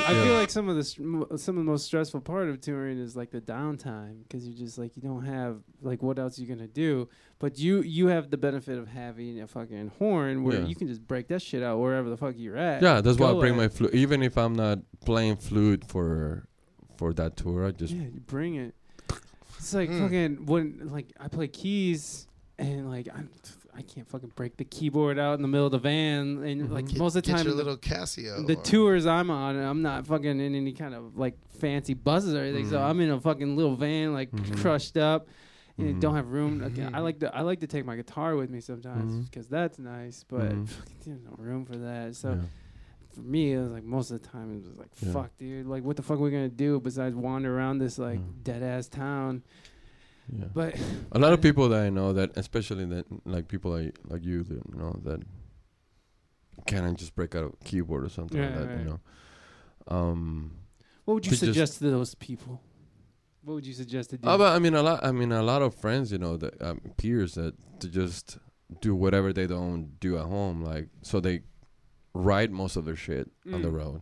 [0.08, 3.16] I feel like some of the some of the most stressful part of touring is
[3.16, 6.68] like the downtime because you just like you don't have like what else you gonna
[6.68, 7.10] do.
[7.40, 10.66] But you you have the benefit of having a fucking horn where Yeah.
[10.68, 12.82] you can just break that shit out wherever the fuck you're at.
[12.82, 13.74] Yeah, that's why I Go bring at my it.
[13.74, 13.94] flute.
[13.96, 16.48] Even if I'm not playing flute for
[16.98, 18.76] for that tour, I just yeah, you bring it.
[19.58, 20.00] It's like Mm.
[20.02, 22.28] fucking when like I play keys
[22.60, 23.30] and like I'm
[23.78, 26.88] I can't fucking break the keyboard out in the middle of the van and like
[26.88, 28.46] Get, most of the time your the- little Casio.
[28.48, 32.40] the tours I'm on, I'm not fucking in any kind of like fancy buses or
[32.42, 32.70] anything.
[32.70, 32.84] So Mhm.
[32.90, 34.58] I'm in a fucking little van, like Mhm.
[34.62, 35.28] crushed up,
[35.78, 36.00] and Mhm.
[36.00, 36.64] don't have room.
[36.64, 39.78] Again, I like to I like to take my guitar with me sometimes because that's
[39.78, 40.50] nice, but
[41.06, 42.16] there's no room for that.
[42.16, 42.42] So yeah.
[43.12, 45.12] for me, it was like most of the time it was like, Yeah.
[45.12, 48.20] fuck, dude, like what the fuck are we gonna do besides wander around this like
[48.20, 48.44] Mm.
[48.44, 49.44] dead ass town?
[50.32, 50.46] Yeah.
[50.54, 50.76] But
[51.12, 54.44] a lot of people that I know that, especially that like people like like you,
[54.44, 55.22] that, you know, that
[56.66, 58.68] can't just break out a keyboard or something like that.
[58.68, 58.80] right.
[58.80, 59.00] You know.
[59.88, 60.52] Um.
[61.06, 62.62] what would you just- suggest to those people?
[63.44, 64.24] What would you suggest to do?
[64.26, 65.06] But I mean a lot.
[65.06, 68.40] I mean a lot of friends, you know, that um, peers that to just
[68.82, 71.42] do whatever they don't do at home, like so they
[72.16, 73.74] write most of their shit on the Mm.
[73.78, 74.02] road.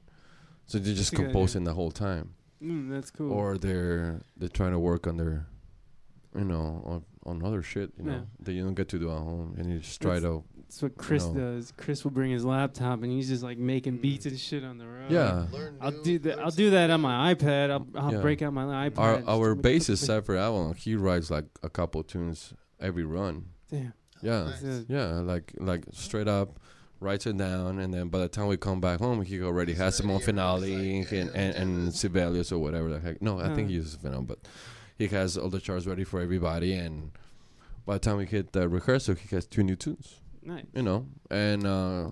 [0.65, 1.33] So they're just That's a good idea.
[1.33, 3.33] composing the whole time, mm, that's cool.
[3.33, 5.47] or they're they're trying to work on their,
[6.35, 9.17] you know, on, on other shit, you know, that you don't get to do at
[9.17, 11.33] home, and you just try to, That's what Chris know.
[11.55, 11.71] does.
[11.77, 14.87] Chris will bring his laptop and he's just like making beats and shit on the
[14.87, 15.11] road.
[15.11, 15.45] yeah.
[15.51, 16.31] Learn I'll do that.
[16.33, 16.55] I'll concepts.
[16.57, 17.69] do that on my iPad.
[17.71, 18.21] I'll, I'll Yeah.
[18.21, 18.97] break out my iPad.
[18.99, 20.05] Our just our to make bassist something.
[20.25, 23.45] Zephyr Avalos, he writes like a couple tunes every run.
[23.69, 23.93] Damn.
[24.21, 24.43] Yeah.
[24.45, 24.63] Nice.
[24.63, 24.79] Yeah.
[24.87, 26.59] Yeah, like like straight up
[26.99, 29.97] writes it down, and then by the time we come back home, he already has
[29.97, 31.55] Simone already Finale everything, and, yeah, and,
[31.85, 33.21] and Sibelius or whatever the heck.
[33.21, 34.39] No, I think he uses Finale, but
[34.97, 37.11] he has all the charts ready for everybody, and
[37.85, 40.65] by the time we hit the rehearsal, he has two new tunes, Nice.
[40.73, 42.07] you know, and uh,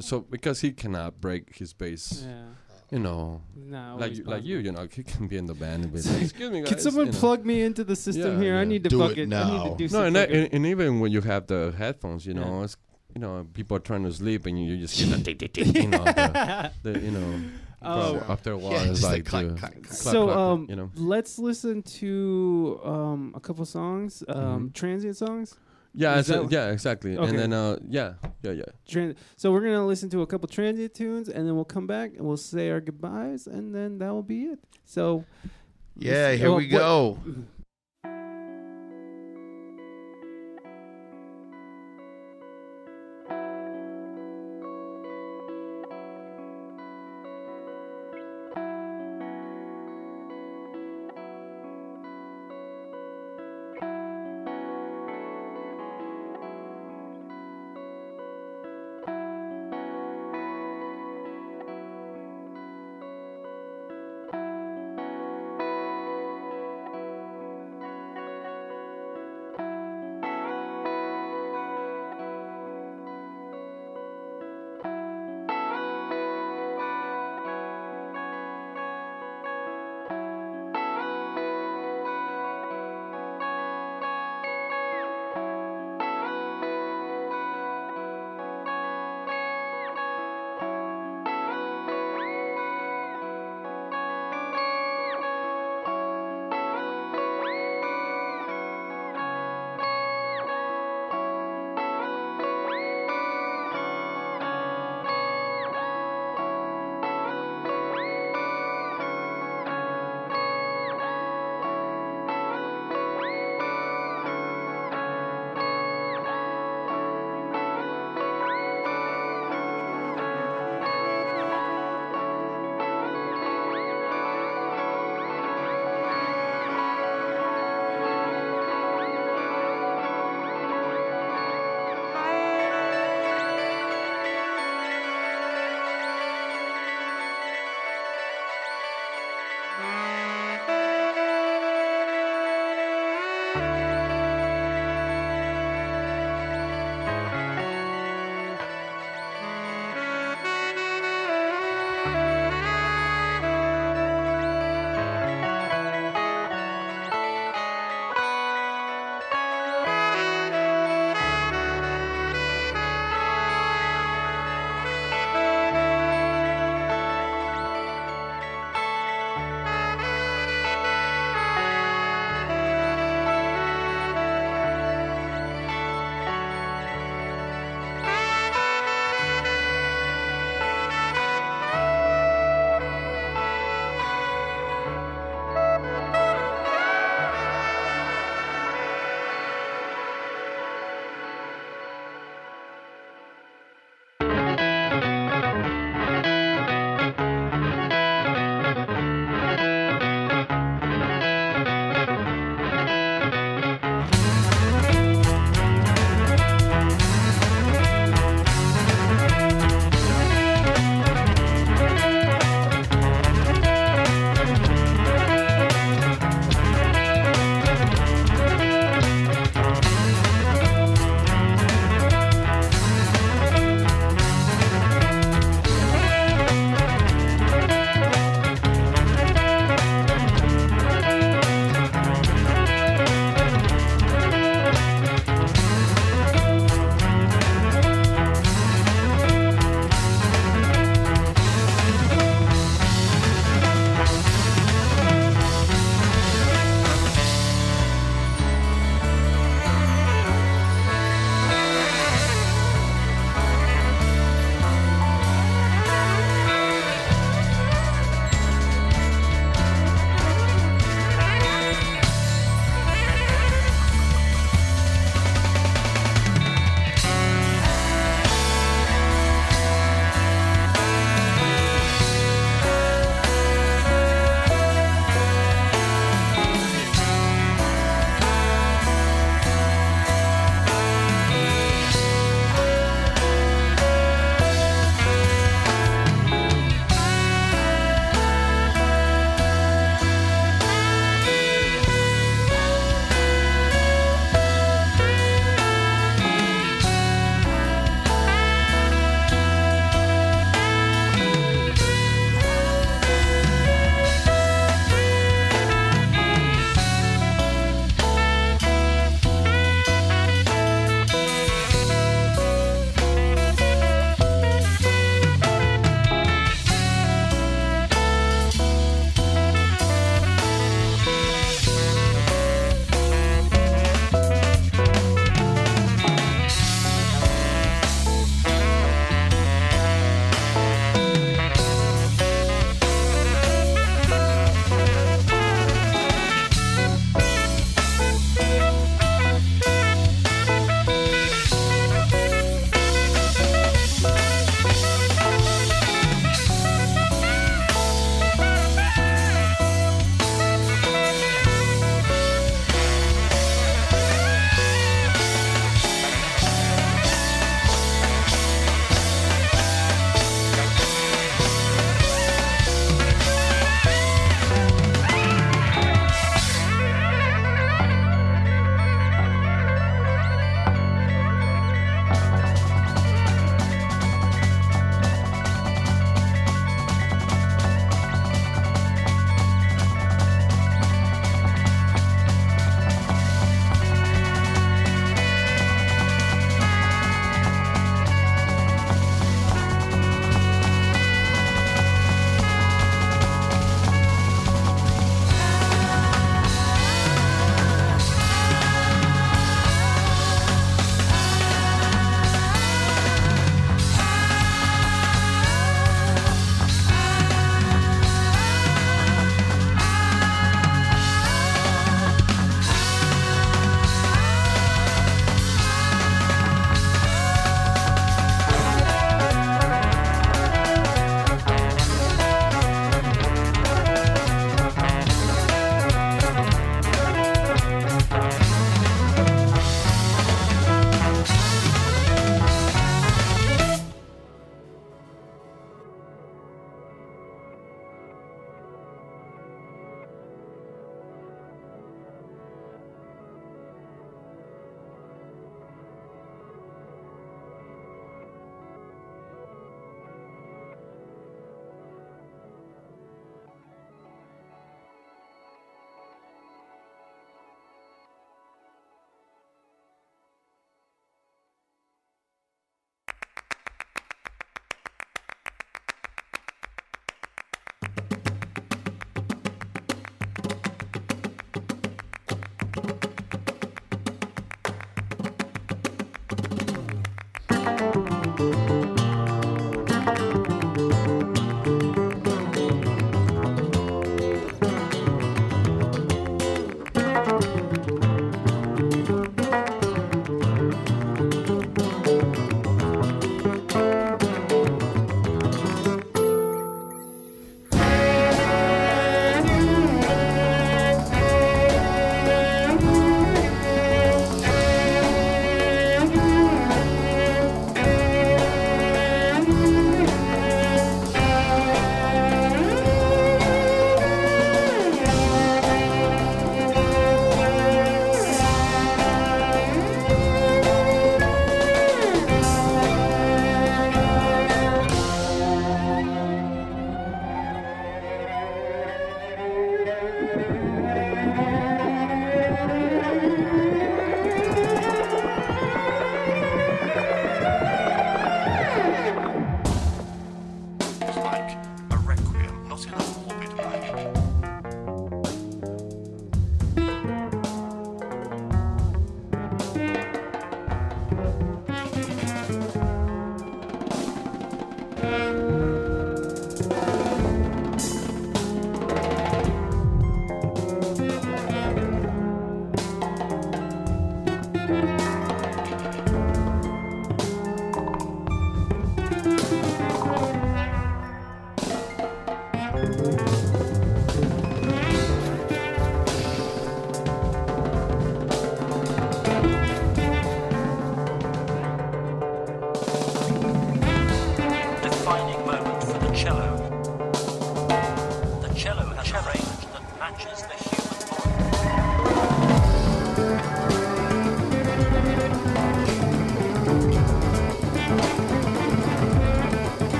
[0.00, 2.42] so because he cannot break his bass, Yeah.
[2.90, 3.96] you know, No.
[3.98, 6.22] like you, like you, you know, he can be in the band and be like,
[6.22, 6.68] excuse me, guys.
[6.70, 7.18] Can someone you know.
[7.18, 8.56] plug me into the system Yeah, here?
[8.56, 9.32] I need to Do it fucking.
[9.32, 9.68] I need now.
[9.76, 12.58] to do No, and, that, and, and even when you have the headphones, you know,
[12.58, 12.64] Yeah.
[12.64, 12.76] it's
[13.14, 16.98] you know, people are trying to sleep and you, you just you know, the, the,
[17.00, 17.40] you know,
[17.82, 18.18] Oh.
[18.18, 19.92] so after a while Yeah, it's just like like the- clack, clack, clack.
[19.92, 20.90] so um, you know.
[20.96, 24.74] let's listen to um a couple songs, um, Mhm.
[24.74, 25.56] transient songs.
[25.92, 27.16] Yeah, is it's, yeah, exactly.
[27.18, 27.28] Okay.
[27.28, 28.64] And then uh, yeah, yeah, yeah.
[28.88, 32.12] Tran- so we're gonna listen to a couple transient tunes, and then we'll come back
[32.16, 34.58] and we'll say our goodbyes, and then that will be it.
[34.84, 35.24] So
[35.96, 37.18] Yeah, here oh, we what- go.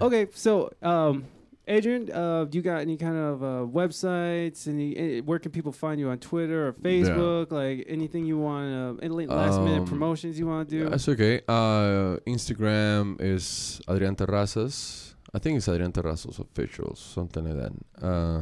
[0.00, 1.24] Um, okay, so um,
[1.68, 4.66] Adrian, uh, do you got any kind of uh, websites?
[4.66, 7.52] Any, eh, where can people find you on Twitter or Facebook?
[7.52, 8.66] Like anything you want?
[9.00, 10.88] Uh, any last minute Um, promotions you want to do?
[10.90, 11.40] That's okay.
[11.46, 15.14] Uh, Instagram is Adrian Terrazas.
[15.32, 17.72] I think it's Adrian Terrazas official, something like that.
[18.02, 18.40] Uh,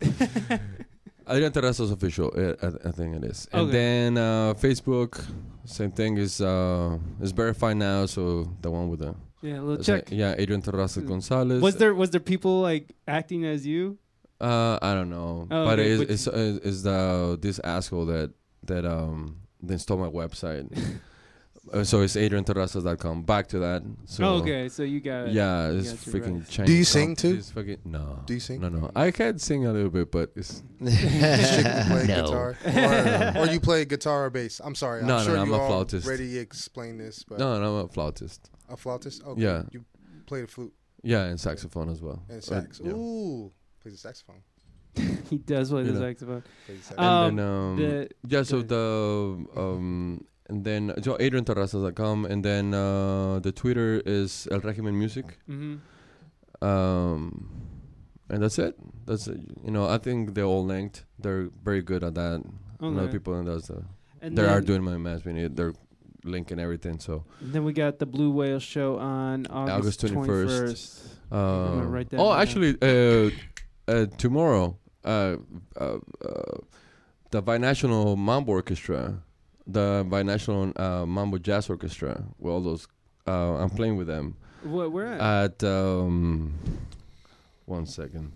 [1.28, 2.32] Adrian Terrazas official.
[2.36, 3.48] eh, I, I think it is.
[3.52, 5.24] And then uh, Facebook,
[5.64, 8.06] same thing is uh, is verified now.
[8.06, 10.10] So the one with the yeah, a little check.
[10.10, 11.60] like- yeah, Adrian Terrazas Gonzalez.
[11.62, 13.98] Was there was there people like acting as you?
[14.40, 18.06] Uh, I don't know, Oh, but okay, it's, but- it's it's it's the this asshole
[18.06, 18.32] that
[18.64, 20.66] that um that installed my website.
[21.72, 23.22] uh, so it's adrianterrazas.com.
[23.22, 23.82] Back to that.
[24.06, 25.32] So oh, okay, so you got it.
[25.32, 26.50] Yeah, You it's got freaking rights.
[26.50, 26.70] Chinese.
[26.70, 27.34] Do you sing too?
[27.38, 28.22] It's fucking no.
[28.26, 28.60] Do you sing?
[28.60, 28.90] No, no.
[28.94, 32.22] I can sing a little bit, but it's Strictly play No.
[32.22, 32.56] guitar,
[33.36, 34.60] or, or you play guitar or bass.
[34.62, 35.02] I'm sorry.
[35.02, 36.06] No, I'm no, sure no, I'm you a flautist.
[36.06, 37.78] already explained this, but no, no.
[37.78, 38.50] I'm a flautist.
[38.68, 39.22] A flautist.
[39.24, 39.42] Okay.
[39.42, 39.62] Yeah.
[39.72, 39.84] You
[40.26, 40.72] play the flute
[41.02, 42.22] Yeah, and saxophone as well.
[42.28, 42.80] and Uh, sax.
[42.84, 42.92] yeah.
[42.92, 44.42] Ooh, plays the saxophone.
[45.30, 46.06] he does play You the know.
[46.08, 46.42] saxophone.
[46.66, 46.98] Plays the sax.
[46.98, 52.72] And Um, then um, the- yeah, so the um and then so adrianterrazas.com and then
[52.74, 55.38] uh the Twitter is El Régimen Music.
[55.46, 55.76] hmm
[56.60, 57.48] Um
[58.30, 58.74] and that's it.
[59.06, 59.40] That's it.
[59.64, 61.04] You know, I think they're all linked.
[61.18, 62.42] They're very good at that.
[62.80, 63.12] Another Okay.
[63.12, 63.84] people that does the
[64.20, 65.48] And they are doing my mass media.
[65.48, 65.74] They're
[66.28, 66.98] linking everything.
[67.00, 70.46] So Then we got the Blue Whale show on August, August 21st.
[70.46, 71.04] 21st.
[71.30, 72.40] Uh, gonna write that oh, down.
[72.40, 73.30] actually, uh,
[73.90, 75.36] uh, tomorrow, uh,
[75.78, 76.58] uh, uh,
[77.30, 79.22] the binational mambo orchestra,
[79.66, 82.24] the binational uh, mambo jazz orchestra.
[82.38, 82.86] Well, those
[83.26, 85.62] uh, I'm playing with them What, where at?
[85.62, 86.54] at um,
[87.66, 88.32] one second.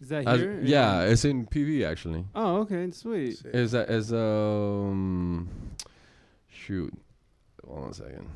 [0.00, 0.60] Is that As- here?
[0.62, 2.24] yeah, it's in PV actually.
[2.34, 3.42] Oh, okay, sweet.
[3.46, 5.48] Is that is um,
[6.48, 6.92] shoot,
[7.66, 8.28] one second.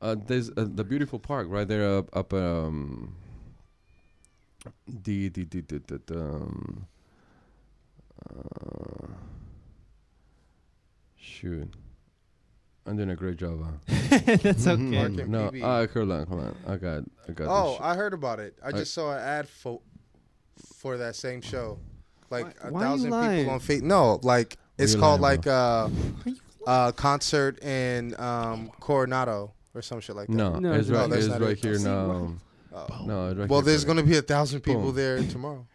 [0.00, 3.14] Uh, there's uh, the beautiful park right there up up um
[4.86, 6.86] the the the the, the, the um
[8.30, 9.06] uh,
[11.16, 11.68] shoot
[12.86, 13.96] I'm doing a great job huh?
[14.42, 14.96] That's okay.
[14.96, 15.62] Park no PV.
[15.62, 18.56] uh, hold on hold on I got I got Oh, this I heard about it.
[18.64, 19.80] I I- just saw an ad for
[20.74, 21.78] for that same show.
[22.30, 23.82] Like Why- a why thousand people on Facebook.
[23.82, 25.88] No, like What it's you called lying like uh,
[26.66, 30.34] a concert in um, Coronado or some shit like that.
[30.34, 31.62] no, No, it's no, right that's it's not right it.
[31.64, 32.36] here See, now
[32.70, 33.04] Oh.
[33.06, 34.94] no it's right Well, here there's gonna be a thousand people Boom.
[34.94, 35.66] there tomorrow.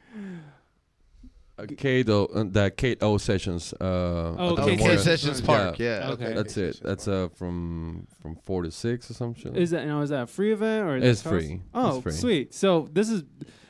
[1.57, 4.61] uh, Kate O uh, the Kate O sessions uh Oh, at the okay.
[4.63, 5.01] Okay, memorial.
[5.03, 5.45] Sessions Yeah.
[5.45, 5.79] Park.
[5.79, 6.09] Yeah.
[6.11, 6.33] Okay.
[6.33, 6.79] That's it.
[6.83, 9.55] That's uh from from four to six or some shit.
[9.57, 10.01] Is that now?
[10.01, 11.35] Is that a free event or is It's it cost?
[11.35, 11.61] free.
[11.73, 12.11] Oh, It's free.
[12.13, 12.53] sweet.
[12.53, 13.23] So this is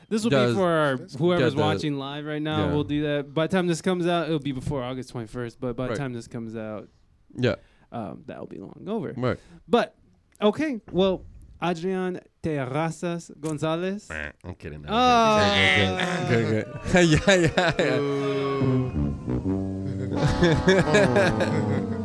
[0.08, 2.66] this will Yeah, be for our, whoever's yeah, the- watching live right now.
[2.66, 2.72] yeah.
[2.72, 3.32] We'll do that.
[3.34, 5.60] By the time this comes out, it'll be before August twenty first.
[5.60, 5.98] But by the Right.
[5.98, 6.88] time this comes out,
[7.36, 7.54] yeah,
[7.92, 9.12] um, that'll be long over.
[9.16, 9.38] right.
[9.68, 9.94] But
[10.40, 11.24] okay, well,
[11.62, 14.10] Adrian Terrazas Gonzalez.
[14.10, 14.84] I'm kidding.
[14.86, 15.38] Oh.
[16.26, 17.04] Okay, okay.
[17.04, 17.98] yeah, yeah,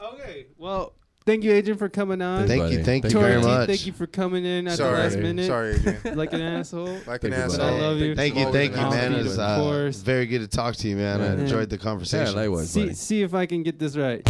[0.00, 0.94] Okay, well,
[1.28, 2.46] thank you, Adrian, for coming on.
[2.48, 2.84] Thank Thank you.
[2.84, 3.66] Thank you Thank very T, much.
[3.68, 6.00] Thank you for coming in at sorry, the last minute, sorry, Adrian.
[6.16, 6.98] like an asshole.
[7.06, 7.58] Like an asshole.
[7.58, 8.14] But I love you.
[8.16, 9.12] Thank you, thank you, man.
[9.12, 11.20] be It was the uh, very good to talk to you, man.
[11.20, 11.32] I Yeah.
[11.34, 12.34] enjoyed the Yeah, conversation.
[12.34, 12.94] likewise, See, buddy.
[12.94, 14.22] see if I can get this right.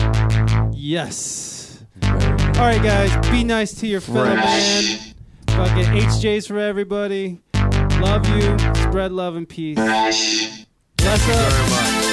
[0.73, 1.85] Yes.
[2.03, 4.99] All right, guys, be nice to your fellow man.
[5.51, 7.41] Fucking HJs for everybody.
[8.01, 8.59] Love you.
[8.75, 9.77] Spread love and peace.
[9.77, 11.53] Bless up.
[11.53, 12.08] very much.